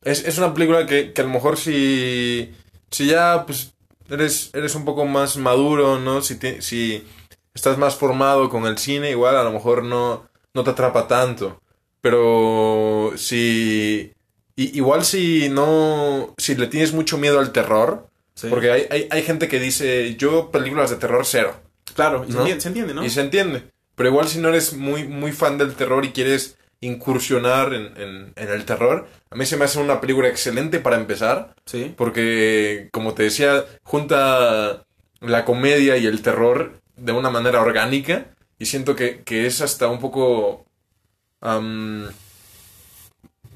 Es, 0.04 0.26
es 0.26 0.38
una 0.38 0.54
película 0.54 0.86
que, 0.86 1.14
que 1.14 1.22
a 1.22 1.24
lo 1.26 1.30
mejor 1.30 1.58
si, 1.58 2.54
si 2.90 3.06
ya 3.08 3.46
pues 3.46 3.74
eres, 4.10 4.50
eres 4.54 4.76
un 4.76 4.84
poco 4.84 5.06
más 5.06 5.38
maduro, 5.38 6.00
¿no? 6.00 6.22
Si, 6.22 6.36
te- 6.36 6.62
si 6.62 7.08
estás 7.54 7.78
más 7.78 7.96
formado 7.96 8.50
con 8.50 8.66
el 8.66 8.78
cine, 8.78 9.12
igual 9.12 9.38
a 9.38 9.44
lo 9.44 9.52
mejor 9.52 9.84
no, 9.84 10.28
no 10.54 10.64
te 10.64 10.72
atrapa 10.72 11.08
tanto. 11.08 11.62
Pero 12.02 13.14
si... 13.16 14.12
igual 14.56 15.06
si 15.06 15.50
no... 15.50 16.34
Si 16.38 16.56
le 16.56 16.68
tienes 16.68 16.94
mucho 16.94 17.18
miedo 17.18 17.40
al 17.40 17.52
terror, 17.52 18.08
Sí. 18.34 18.48
porque 18.50 18.72
hay, 18.72 18.88
hay, 18.90 19.08
hay 19.12 19.24
gente 19.24 19.48
que 19.48 19.60
dice, 19.60 20.16
yo 20.16 20.50
películas 20.52 20.90
de 20.90 20.96
terror 20.96 21.26
cero. 21.26 21.54
Claro, 21.94 22.26
y 22.28 22.32
se, 22.32 22.38
entiende, 22.40 22.62
se 22.62 22.68
entiende, 22.70 22.94
¿no? 22.94 23.06
Y 23.06 23.10
se 23.10 23.22
entiende. 23.22 23.64
Pero 23.96 24.10
igual 24.10 24.28
si 24.30 24.40
no 24.40 24.50
eres 24.50 24.74
muy, 24.74 25.04
muy 25.04 25.32
fan 25.34 25.58
del 25.58 25.76
terror 25.76 26.06
y 26.06 26.12
quieres 26.12 26.58
incursionar 26.80 27.74
en, 27.74 27.96
en, 28.02 28.34
en 28.36 28.50
el 28.50 28.66
terror, 28.66 29.08
a 29.30 29.36
mí 29.36 29.46
se 29.46 29.58
me 29.58 29.66
hace 29.66 29.80
una 29.80 30.02
película 30.02 30.28
excelente 30.30 30.80
para 30.80 30.96
empezar, 30.96 31.54
Sí. 31.66 31.94
porque 31.96 32.88
como 32.92 33.14
te 33.14 33.24
decía, 33.24 33.66
junta 33.84 34.86
la 35.20 35.46
comedia 35.46 35.98
y 35.98 36.08
el 36.08 36.22
terror 36.24 36.80
de 36.96 37.12
una 37.12 37.30
manera 37.30 37.62
orgánica 37.62 38.28
y 38.58 38.66
siento 38.66 38.96
que, 38.96 39.22
que 39.24 39.46
es 39.46 39.62
hasta 39.62 39.88
un 39.90 40.00
poco... 40.00 40.66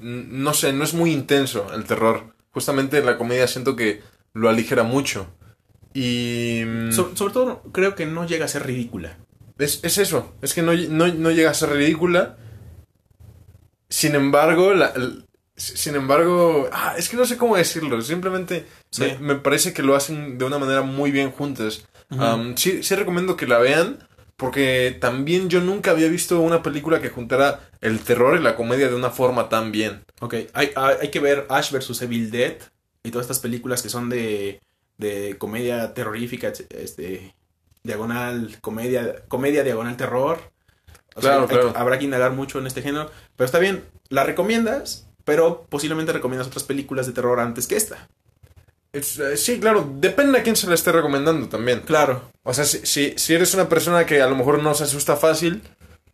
no 0.00 0.54
sé, 0.54 0.72
no 0.72 0.84
es 0.84 0.94
muy 0.94 1.12
intenso 1.12 1.72
el 1.74 1.84
terror. 1.84 2.34
Justamente 2.52 3.02
la 3.02 3.16
comedia 3.18 3.46
siento 3.48 3.76
que 3.76 4.02
lo 4.34 4.48
aligera 4.48 4.82
mucho. 4.82 5.26
Y... 5.94 6.62
mm, 6.66 6.92
So- 6.92 7.12
sobre 7.16 7.32
todo, 7.32 7.62
creo 7.72 7.94
que 7.94 8.06
no 8.06 8.26
llega 8.26 8.44
a 8.44 8.48
ser 8.48 8.66
ridícula. 8.66 9.16
es, 9.58 9.80
es 9.82 9.96
eso, 9.98 10.34
es 10.42 10.52
que 10.52 10.60
no, 10.62 10.74
no, 10.74 11.06
no 11.08 11.30
llega 11.30 11.50
a 11.50 11.54
ser 11.54 11.70
ridícula. 11.70 12.36
Sin 13.88 14.14
embargo, 14.14 14.74
la- 14.74 14.92
sin 15.56 15.94
embargo, 15.96 16.68
ah, 16.72 16.94
es 16.98 17.08
que 17.08 17.16
no 17.16 17.24
sé 17.24 17.38
cómo 17.38 17.56
decirlo, 17.56 18.02
simplemente 18.02 18.66
Sí. 18.90 19.02
me, 19.02 19.18
me 19.18 19.34
parece 19.36 19.72
que 19.72 19.82
lo 19.82 19.94
hacen 19.96 20.36
de 20.36 20.44
una 20.44 20.58
manera 20.58 20.82
muy 20.82 21.10
bien 21.10 21.30
juntas. 21.30 21.86
Sí, 22.56 22.82
sí 22.82 22.94
recomiendo 22.94 23.36
que 23.36 23.46
la 23.46 23.58
vean, 23.58 24.06
porque 24.36 24.96
también 25.00 25.48
yo 25.48 25.60
nunca 25.60 25.92
había 25.92 26.08
visto 26.08 26.40
una 26.40 26.62
película 26.62 27.00
que 27.00 27.08
juntara 27.10 27.68
el 27.80 28.00
terror 28.00 28.38
y 28.38 28.42
la 28.42 28.56
comedia 28.56 28.88
de 28.88 28.94
una 28.94 29.10
forma 29.10 29.48
tan 29.48 29.72
bien. 29.72 30.04
Ok, 30.20 30.34
hay, 30.52 30.70
hay, 30.74 30.94
hay 31.02 31.10
que 31.10 31.20
ver 31.20 31.46
Ash 31.48 31.72
vs. 31.72 32.02
Evil 32.02 32.30
Dead 32.30 32.54
y 33.02 33.10
todas 33.10 33.24
estas 33.24 33.38
películas 33.40 33.82
que 33.82 33.88
son 33.88 34.08
de, 34.08 34.60
de 34.98 35.36
comedia 35.38 35.94
terrorífica, 35.94 36.52
este, 36.70 37.34
diagonal, 37.82 38.58
comedia, 38.60 39.24
comedia 39.28 39.62
diagonal 39.64 39.96
terror. 39.96 40.38
O 41.14 41.22
sea, 41.22 41.30
Claro, 41.32 41.42
hay- 41.42 41.48
claro. 41.48 41.72
habrá 41.76 41.98
que 41.98 42.04
indagar 42.04 42.32
mucho 42.32 42.58
en 42.58 42.66
este 42.66 42.82
género. 42.82 43.10
Pero 43.36 43.46
está 43.46 43.58
bien, 43.58 43.84
la 44.10 44.24
recomiendas, 44.24 45.08
pero 45.24 45.64
posiblemente 45.70 46.12
recomiendas 46.12 46.46
otras 46.48 46.64
películas 46.64 47.06
de 47.06 47.12
terror 47.14 47.40
antes 47.40 47.66
que 47.66 47.76
esta. 47.76 48.08
Es- 48.98 49.18
eh, 49.18 49.36
sí, 49.36 49.58
claro, 49.60 49.88
depende 49.98 50.38
a 50.38 50.42
quién 50.42 50.56
se 50.56 50.66
la 50.68 50.74
esté 50.74 50.92
recomendando 50.92 51.48
también. 51.48 51.80
Claro, 51.80 52.30
O 52.44 52.54
sea, 52.54 52.64
si, 52.64 52.78
si, 52.86 53.14
si 53.16 53.34
eres 53.34 53.52
una 53.54 53.68
persona 53.68 54.06
que 54.06 54.22
a 54.22 54.28
lo 54.28 54.36
mejor 54.36 54.62
no 54.62 54.74
se 54.74 54.84
asusta 54.84 55.16
fácil, 55.16 55.62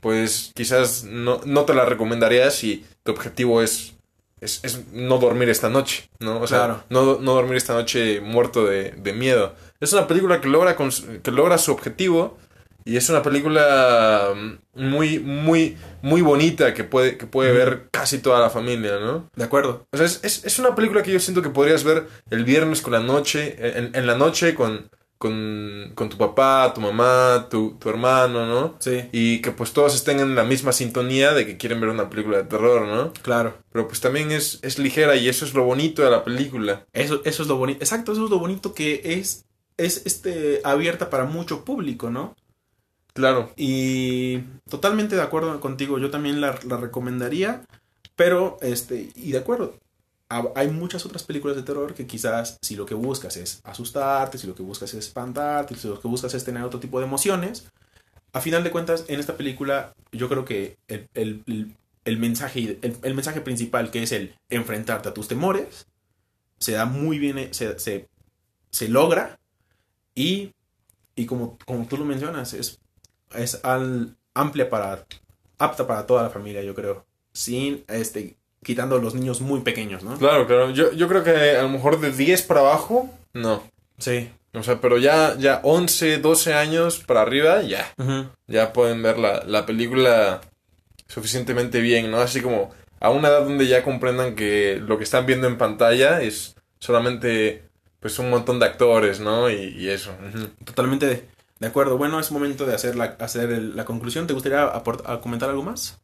pues 0.00 0.50
quizás 0.54 1.04
no, 1.04 1.40
no 1.44 1.64
te 1.64 1.74
la 1.74 1.84
recomendaría 1.84 2.50
si 2.50 2.84
tu 3.04 3.12
objetivo 3.12 3.62
es, 3.62 3.92
es, 4.40 4.60
es 4.64 4.80
no 4.92 5.18
dormir 5.18 5.48
esta 5.48 5.68
noche, 5.68 6.08
¿no? 6.18 6.40
O 6.40 6.46
sea, 6.46 6.58
Claro. 6.58 6.84
no, 6.90 7.18
no 7.20 7.34
dormir 7.34 7.56
esta 7.56 7.74
noche 7.74 8.20
muerto 8.20 8.64
de, 8.64 8.90
de 8.92 9.12
miedo. 9.12 9.54
Es 9.80 9.92
una 9.92 10.06
película 10.08 10.40
que 10.40 10.48
logra, 10.48 10.76
que 10.76 11.30
logra 11.30 11.58
su 11.58 11.70
objetivo 11.72 12.38
y 12.84 12.96
es 12.96 13.08
una 13.08 13.22
película 13.22 14.34
mm, 14.34 14.82
muy, 14.82 15.18
muy, 15.18 15.76
muy 16.02 16.22
bonita 16.22 16.74
que 16.74 16.84
puede, 16.84 17.16
que 17.16 17.26
puede 17.26 17.52
ver 17.52 17.88
casi 17.90 18.18
toda 18.18 18.40
la 18.40 18.50
familia, 18.50 18.98
¿no? 19.00 19.28
de 19.34 19.44
acuerdo. 19.44 19.86
O 19.92 19.96
sea, 19.96 20.06
es, 20.06 20.20
es, 20.22 20.44
es 20.44 20.58
una 20.58 20.74
película 20.74 21.02
que 21.02 21.12
yo 21.12 21.20
siento 21.20 21.42
que 21.42 21.50
podrías 21.50 21.84
ver 21.84 22.06
el 22.30 22.44
viernes 22.44 22.82
con 22.82 22.92
la 22.92 23.00
noche, 23.00 23.56
en, 23.58 23.94
en 23.94 24.06
la 24.06 24.14
noche 24.16 24.54
con, 24.54 24.88
con, 25.22 25.92
con 25.94 26.08
tu 26.08 26.16
papá, 26.18 26.72
tu 26.74 26.80
mamá, 26.80 27.46
tu, 27.48 27.76
tu 27.78 27.88
hermano, 27.88 28.44
¿no? 28.44 28.74
Sí, 28.80 29.04
Y 29.12 29.40
que 29.40 29.52
pues 29.52 29.72
todos 29.72 29.94
estén 29.94 30.18
en 30.18 30.34
la 30.34 30.42
misma 30.42 30.72
sintonía 30.72 31.32
de 31.32 31.46
que 31.46 31.56
quieren 31.56 31.80
ver 31.80 31.90
una 31.90 32.10
película 32.10 32.38
de 32.38 32.42
terror, 32.42 32.88
¿no? 32.88 33.12
claro. 33.22 33.54
Pero 33.70 33.86
pues 33.86 34.00
también 34.00 34.32
es, 34.32 34.58
es 34.62 34.80
ligera 34.80 35.14
y 35.14 35.28
eso 35.28 35.44
es 35.44 35.54
lo 35.54 35.62
bonito 35.62 36.02
de 36.02 36.10
la 36.10 36.24
película. 36.24 36.86
Eso, 36.92 37.22
eso 37.24 37.42
es 37.42 37.48
lo 37.48 37.56
bonito. 37.56 37.78
Exacto, 37.84 38.10
eso 38.10 38.24
es 38.24 38.30
lo 38.30 38.40
bonito 38.40 38.74
que 38.74 39.00
es, 39.04 39.44
es 39.76 40.02
este, 40.06 40.60
abierta 40.64 41.08
para 41.08 41.24
mucho 41.24 41.64
público, 41.64 42.10
¿no? 42.10 42.34
Claro. 43.12 43.52
Y 43.56 44.38
totalmente 44.70 45.16
de 45.16 45.22
acuerdo 45.22 45.60
contigo, 45.60 45.98
yo 45.98 46.10
también 46.10 46.40
la, 46.40 46.58
la 46.66 46.78
recomendaría, 46.78 47.62
pero, 48.16 48.56
este, 48.62 49.10
y 49.14 49.32
de 49.32 49.38
acuerdo, 49.38 49.74
ha- 50.30 50.48
hay 50.56 50.68
muchas 50.68 51.04
otras 51.04 51.22
películas 51.22 51.56
de 51.56 51.62
terror 51.62 51.92
que 51.94 52.06
quizás 52.06 52.56
si 52.62 52.74
lo 52.74 52.86
que 52.86 52.94
buscas 52.94 53.36
es 53.36 53.60
asustarte, 53.64 54.38
si 54.38 54.46
lo 54.46 54.54
que 54.54 54.62
buscas 54.62 54.94
es 54.94 55.06
espantarte, 55.06 55.74
si 55.74 55.88
lo 55.88 56.00
que 56.00 56.08
buscas 56.08 56.32
es 56.34 56.44
tener 56.44 56.62
otro 56.62 56.80
tipo 56.80 57.00
de 57.00 57.06
emociones, 57.06 57.66
a 58.32 58.40
final 58.40 58.64
de 58.64 58.70
cuentas, 58.72 59.04
en 59.08 59.20
esta 59.20 59.36
película, 59.36 59.94
yo 60.12 60.28
creo 60.28 60.44
que 60.44 60.78
el, 60.88 61.08
el- 61.14 61.76
el- 62.04 62.18
mensaje, 62.18 62.78
el 62.82 63.14
mensaje 63.14 63.40
principal, 63.42 63.90
que 63.90 64.02
es 64.04 64.12
el 64.12 64.34
enfrentarte 64.50 65.08
a 65.10 65.14
tus 65.14 65.28
temores, 65.28 65.86
se 66.58 66.72
da 66.72 66.86
muy 66.86 67.18
bien, 67.18 67.38
eh, 67.38 67.48
se, 67.52 67.78
se, 67.78 68.08
se 68.70 68.88
logra, 68.88 69.38
y, 70.14 70.52
y 71.16 71.26
como, 71.26 71.58
como 71.66 71.86
tú 71.86 71.96
lo 71.96 72.04
mencionas, 72.04 72.54
es 72.54 72.78
es 73.34 73.60
al, 73.64 74.16
amplia 74.34 74.68
para 74.70 75.04
apta 75.58 75.86
para 75.86 76.06
toda 76.06 76.22
la 76.22 76.30
familia, 76.30 76.62
yo 76.62 76.74
creo. 76.74 77.04
Sin 77.32 77.84
este 77.88 78.36
quitando 78.62 78.98
los 78.98 79.14
niños 79.14 79.40
muy 79.40 79.60
pequeños, 79.60 80.02
¿no? 80.02 80.16
Claro, 80.18 80.46
claro. 80.46 80.70
Yo, 80.70 80.92
yo 80.92 81.08
creo 81.08 81.24
que 81.24 81.56
a 81.56 81.62
lo 81.62 81.68
mejor 81.68 82.00
de 82.00 82.12
10 82.12 82.42
para 82.42 82.60
abajo, 82.60 83.10
no. 83.32 83.62
Sí. 83.98 84.30
O 84.54 84.62
sea, 84.62 84.80
pero 84.80 84.98
ya, 84.98 85.36
ya 85.38 85.60
11, 85.62 86.18
12 86.18 86.54
años 86.54 86.98
para 86.98 87.22
arriba, 87.22 87.62
ya. 87.62 87.92
ya 88.46 88.72
pueden 88.72 89.02
ver 89.02 89.18
la, 89.18 89.42
la 89.44 89.64
película 89.64 90.40
suficientemente 91.08 91.80
bien, 91.80 92.10
¿no? 92.10 92.18
Así 92.18 92.40
como 92.40 92.70
a 93.00 93.10
una 93.10 93.28
edad 93.28 93.44
donde 93.44 93.66
ya 93.66 93.82
comprendan 93.82 94.36
que 94.36 94.80
lo 94.80 94.98
que 94.98 95.04
están 95.04 95.26
viendo 95.26 95.46
en 95.46 95.58
pantalla 95.58 96.20
es 96.20 96.54
solamente 96.78 97.64
pues 97.98 98.18
un 98.18 98.30
montón 98.30 98.58
de 98.58 98.66
actores, 98.66 99.20
¿no? 99.20 99.48
Y, 99.48 99.74
y 99.78 99.88
eso. 99.88 100.12
Totalmente 100.64 101.28
de, 101.62 101.68
acuerdo. 101.68 101.96
Bueno, 101.96 102.20
es 102.20 102.30
momento 102.30 102.66
de 102.66 102.74
hacer 102.74 102.96
la, 102.96 103.16
hacer 103.20 103.50
el- 103.50 103.76
la 103.76 103.84
conclusión. 103.84 104.26
¿Te 104.26 104.34
gustaría 104.34 104.64
aport- 104.72 105.02
a 105.06 105.20
comentar 105.20 105.48
algo 105.48 105.62
más? 105.62 105.98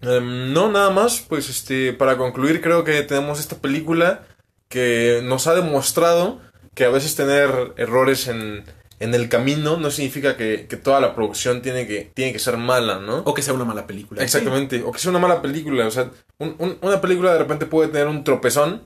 Em, 0.00 0.52
no, 0.52 0.70
nada 0.70 0.90
más, 0.90 1.20
pues 1.28 1.48
este, 1.48 1.92
para 1.92 2.16
concluir 2.16 2.60
creo 2.60 2.84
que 2.84 3.02
tenemos 3.02 3.40
esta 3.40 3.56
película 3.56 4.26
que 4.68 5.20
nos 5.24 5.46
ha 5.46 5.54
demostrado 5.54 6.40
que 6.74 6.84
a 6.84 6.90
veces 6.90 7.14
tener 7.14 7.72
errores 7.76 8.26
en, 8.28 8.64
en 9.00 9.14
el 9.14 9.28
camino 9.28 9.76
no 9.76 9.90
significa 9.90 10.36
que, 10.36 10.66
que 10.68 10.76
toda 10.76 11.00
la 11.00 11.14
producción 11.14 11.62
tiene 11.62 11.86
que, 11.86 12.10
tiene 12.12 12.32
que 12.32 12.38
ser 12.38 12.56
mala, 12.58 12.98
¿no? 12.98 13.18
O 13.18 13.32
que 13.32 13.42
sea 13.42 13.54
una 13.54 13.64
mala 13.64 13.86
película. 13.86 14.22
Exactamente, 14.22 14.82
o 14.82 14.92
que 14.92 14.98
sea 14.98 15.10
una 15.10 15.20
mala 15.20 15.40
película, 15.40 15.86
o 15.86 15.90
sea, 15.90 16.10
un- 16.38 16.56
un- 16.58 16.78
una 16.82 17.00
película 17.00 17.32
de 17.32 17.38
repente 17.38 17.66
puede 17.66 17.88
tener 17.88 18.08
un 18.08 18.24
tropezón, 18.24 18.82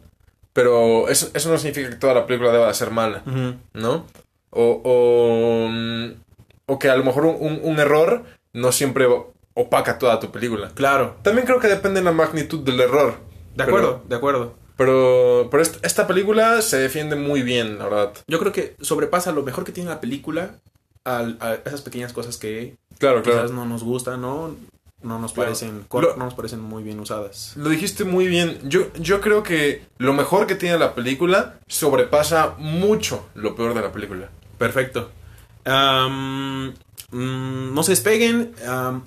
pero 0.52 1.08
eso, 1.08 1.30
eso 1.34 1.50
no 1.50 1.58
significa 1.58 1.88
que 1.90 1.96
toda 1.96 2.14
la 2.14 2.26
película 2.26 2.52
deba 2.52 2.68
de 2.68 2.74
ser 2.74 2.90
mala. 2.90 3.22
¿no? 3.72 4.06
O, 4.50 4.80
o, 4.84 5.68
mm, 5.68 6.12
o 6.66 6.78
que 6.78 6.88
a 6.90 6.96
lo 6.96 7.04
mejor 7.04 7.26
un, 7.26 7.36
un- 7.38 7.60
un 7.62 7.78
error 7.78 8.24
no 8.52 8.72
siempre 8.72 9.06
opaca 9.54 9.98
toda 9.98 10.20
tu 10.20 10.30
película. 10.30 10.70
Claro. 10.74 11.16
También 11.22 11.46
creo 11.46 11.60
que 11.60 11.68
depende 11.68 12.00
de 12.00 12.04
la 12.04 12.12
magnitud 12.12 12.60
del 12.60 12.80
error. 12.80 13.14
De 13.54 13.64
Pero- 13.64 13.68
acuerdo, 13.76 14.02
de 14.08 14.16
acuerdo. 14.16 14.54
Pero, 14.76 15.48
pero 15.50 15.62
est- 15.62 15.84
esta 15.84 16.06
película 16.06 16.62
se 16.62 16.78
defiende 16.78 17.16
muy 17.16 17.42
bien, 17.42 17.78
la 17.78 17.84
verdad. 17.86 18.12
Yo 18.28 18.38
creo 18.38 18.52
que 18.52 18.76
sobrepasa 18.80 19.32
lo 19.32 19.42
mejor 19.42 19.64
que 19.64 19.72
tiene 19.72 19.90
la 19.90 20.00
película 20.00 20.50
al- 21.04 21.36
a, 21.40 21.54
esas 21.64 21.80
pequeñas 21.82 22.12
cosas 22.12 22.36
que 22.36 22.76
Claro, 22.98 23.22
quizás 23.22 23.34
claro. 23.50 23.54
no 23.54 23.64
nos 23.66 23.82
gustan, 23.82 24.20
¿no? 24.20 24.54
No 25.02 25.18
nos 25.20 25.32
parecen 25.32 25.84
Lo- 25.92 26.16
no 26.16 26.24
nos 26.24 26.34
parecen 26.34 26.60
muy 26.60 26.82
bien 26.84 26.98
usadas. 27.00 27.52
Lo 27.56 27.68
dijiste 27.70 28.04
muy 28.04 28.26
bien. 28.28 28.58
Yo, 28.64 28.92
yo 28.94 29.20
creo 29.20 29.42
que 29.44 29.82
lo 29.98 30.12
mejor 30.12 30.46
que 30.46 30.54
tiene 30.56 30.78
la 30.78 30.94
película 30.94 31.58
sobrepasa 31.68 32.54
mucho 32.58 33.26
lo 33.34 33.54
peor 33.56 33.74
de 33.74 33.80
la 33.80 33.92
película. 33.92 34.28
Perfecto. 34.58 35.10
Mm, 37.10 37.74
no 37.74 37.82
se 37.82 37.92
despeguen. 37.92 38.52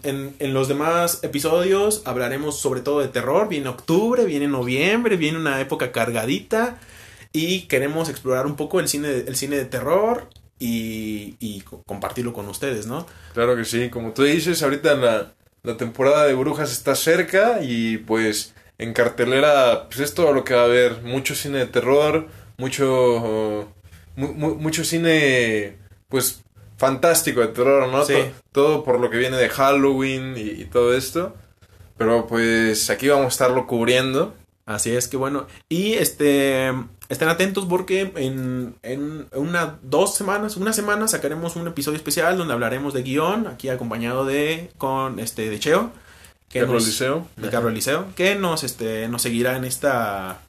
en, 0.03 0.35
en 0.39 0.53
los 0.53 0.67
demás 0.67 1.19
episodios 1.23 2.01
hablaremos 2.05 2.59
sobre 2.59 2.81
todo 2.81 2.99
de 2.99 3.07
terror. 3.07 3.47
Viene 3.49 3.69
octubre, 3.69 4.25
viene 4.25 4.47
noviembre, 4.47 5.17
viene 5.17 5.37
una 5.37 5.59
época 5.61 5.91
cargadita. 5.91 6.79
Y 7.33 7.61
queremos 7.63 8.09
explorar 8.09 8.45
un 8.45 8.55
poco 8.55 8.79
el 8.79 8.87
cine, 8.89 9.09
el 9.25 9.35
cine 9.37 9.55
de 9.55 9.65
terror 9.65 10.27
y, 10.59 11.35
y 11.39 11.61
co- 11.61 11.81
compartirlo 11.83 12.33
con 12.33 12.47
ustedes, 12.49 12.87
¿no? 12.87 13.05
Claro 13.33 13.55
que 13.55 13.63
sí. 13.63 13.89
Como 13.89 14.11
tú 14.11 14.23
dices, 14.23 14.61
ahorita 14.63 14.95
la, 14.95 15.31
la 15.63 15.77
temporada 15.77 16.25
de 16.25 16.33
brujas 16.33 16.71
está 16.73 16.93
cerca 16.95 17.59
y 17.63 17.99
pues 17.99 18.53
en 18.79 18.91
cartelera 18.93 19.87
pues 19.87 19.99
es 20.01 20.13
todo 20.13 20.33
lo 20.33 20.43
que 20.43 20.55
va 20.55 20.63
a 20.63 20.65
haber. 20.65 21.03
Mucho 21.03 21.33
cine 21.35 21.59
de 21.59 21.67
terror, 21.67 22.27
mucho, 22.57 23.71
mu- 24.15 24.33
mu- 24.33 24.55
mucho 24.55 24.83
cine 24.83 25.77
pues 26.09 26.43
fantástico 26.77 27.41
de 27.41 27.47
terror, 27.47 27.87
¿no? 27.89 28.05
Sí. 28.05 28.13
To- 28.13 28.31
todo 28.51 28.83
por 28.83 28.99
lo 28.99 29.09
que 29.09 29.17
viene 29.17 29.37
de 29.37 29.49
Halloween 29.49 30.35
y, 30.37 30.61
y 30.61 30.65
todo 30.65 30.95
esto. 30.95 31.35
Pero 31.97 32.25
pues 32.27 32.89
aquí 32.89 33.07
vamos 33.07 33.25
a 33.25 33.29
estarlo 33.29 33.67
cubriendo. 33.67 34.33
Así 34.65 34.91
es 34.95 35.07
que 35.07 35.17
bueno. 35.17 35.47
Y 35.69 35.93
este 35.93 36.71
estén 37.09 37.27
atentos 37.27 37.65
porque 37.65 38.11
en, 38.15 38.75
en 38.83 39.27
una 39.33 39.77
dos 39.83 40.15
semanas, 40.15 40.55
una 40.55 40.71
semana 40.73 41.07
sacaremos 41.07 41.55
un 41.57 41.67
episodio 41.67 41.97
especial 41.97 42.37
donde 42.37 42.53
hablaremos 42.53 42.93
de 42.93 43.03
guion, 43.03 43.47
aquí 43.47 43.69
acompañado 43.69 44.25
de 44.25 44.71
con 44.77 45.19
este 45.19 45.49
de 45.49 45.59
Cheo. 45.59 45.91
que 46.49 46.59
Carlos 46.61 46.75
nos- 46.83 46.87
Liceo. 46.87 47.27
de 47.37 47.49
Carlos 47.49 47.73
Liceo, 47.73 48.07
que 48.15 48.35
nos 48.35 48.63
este 48.63 49.07
nos 49.09 49.21
seguirá 49.21 49.55
en 49.57 49.65
esta 49.65 50.39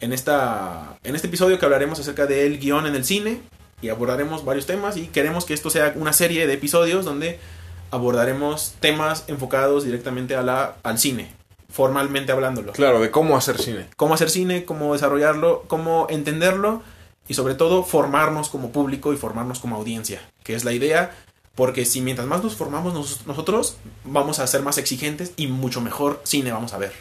en 0.00 0.12
esta 0.12 0.96
en 1.04 1.14
este 1.14 1.28
episodio 1.28 1.58
que 1.58 1.64
hablaremos 1.64 1.98
acerca 2.00 2.26
del 2.26 2.58
guion 2.58 2.86
en 2.86 2.94
el 2.94 3.04
cine 3.04 3.40
y 3.82 3.88
abordaremos 3.88 4.44
varios 4.44 4.66
temas 4.66 4.96
y 4.96 5.06
queremos 5.08 5.44
que 5.44 5.54
esto 5.54 5.70
sea 5.70 5.92
una 5.96 6.12
serie 6.12 6.46
de 6.46 6.54
episodios 6.54 7.04
donde 7.04 7.38
abordaremos 7.90 8.74
temas 8.80 9.24
enfocados 9.28 9.84
directamente 9.84 10.34
a 10.36 10.42
la 10.42 10.76
al 10.82 10.98
cine, 10.98 11.30
formalmente 11.70 12.32
hablándolo 12.32 12.72
Claro, 12.72 13.00
de 13.00 13.10
cómo 13.10 13.36
hacer 13.36 13.58
cine. 13.60 13.86
cómo 13.96 14.14
hacer 14.14 14.30
cine, 14.30 14.64
cómo 14.64 14.92
desarrollarlo, 14.94 15.64
cómo 15.68 16.06
entenderlo 16.10 16.82
y 17.28 17.34
sobre 17.34 17.54
todo 17.54 17.82
formarnos 17.84 18.48
como 18.48 18.70
público 18.70 19.12
y 19.12 19.16
formarnos 19.16 19.58
como 19.60 19.76
audiencia, 19.76 20.20
que 20.42 20.54
es 20.54 20.64
la 20.64 20.72
idea, 20.72 21.14
porque 21.54 21.84
si 21.84 22.00
mientras 22.00 22.26
más 22.28 22.42
nos 22.42 22.56
formamos 22.56 22.92
nos- 22.94 23.26
nosotros, 23.26 23.76
vamos 24.04 24.40
a 24.40 24.46
ser 24.46 24.62
más 24.62 24.76
exigentes 24.76 25.32
y 25.36 25.46
mucho 25.46 25.80
mejor 25.80 26.20
cine 26.24 26.52
vamos 26.52 26.74
a 26.74 26.78
ver. 26.78 26.92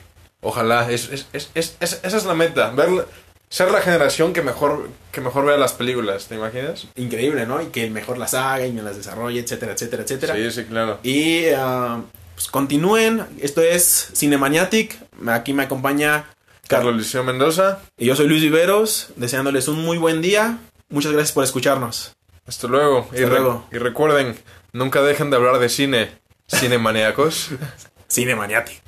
Ojalá, 0.43 0.91
es, 0.91 1.09
es- 1.09 1.25
es- 1.33 1.49
es- 1.55 1.77
es- 1.79 1.99
esa 2.03 2.17
es 2.17 2.25
la 2.25 2.33
meta, 2.35 2.69
ver, 2.71 3.07
ser 3.49 3.71
la 3.71 3.81
generación 3.81 4.33
que 4.33 4.41
mejor, 4.41 4.89
que 5.11 5.21
mejor 5.21 5.45
vea 5.45 5.57
las 5.57 5.73
películas, 5.73 6.27
¿te 6.27 6.35
imaginas? 6.35 6.87
Increíble, 6.95 7.45
¿no? 7.45 7.61
Y 7.61 7.67
que 7.67 7.89
mejor 7.89 8.17
las 8.17 8.33
haga 8.33 8.65
y 8.67 8.71
me 8.71 8.81
las 8.81 8.97
desarrolle, 8.97 9.39
etcétera, 9.39 9.73
etcétera, 9.73 10.03
etcétera. 10.03 10.35
Sí, 10.35 10.51
sí, 10.51 10.63
claro. 10.65 10.99
Y 11.03 11.45
ah, 11.55 12.01
pues 12.35 12.47
continúen, 12.47 13.25
esto 13.39 13.61
es 13.61 14.09
Cinemaniatic, 14.15 14.97
aquí 15.27 15.53
me 15.53 15.63
acompaña 15.63 16.25
Carlos 16.67 16.95
Liceo 16.95 17.23
Mendoza, 17.23 17.79
y 17.97 18.05
yo 18.07 18.15
soy 18.15 18.27
Luis 18.27 18.41
Viveros, 18.41 19.09
deseándoles 19.15 19.67
un 19.67 19.83
muy 19.83 19.97
buen 19.97 20.21
día. 20.21 20.57
Muchas 20.89 21.11
gracias 21.11 21.31
por 21.31 21.43
escucharnos. 21.43 22.13
hasta 22.47 22.67
luego. 22.67 23.07
y, 23.11 23.15
Hasta 23.17 23.27
re- 23.29 23.39
luego. 23.39 23.67
y 23.71 23.77
recuerden, 23.77 24.35
Nunca 24.75 25.03
dejen 25.03 25.29
de 25.29 25.35
hablar 25.37 25.59
de 25.59 25.69
cine, 25.69 26.09
cinemaniacos. 26.49 27.49
Cinemaniatic. 28.09 28.81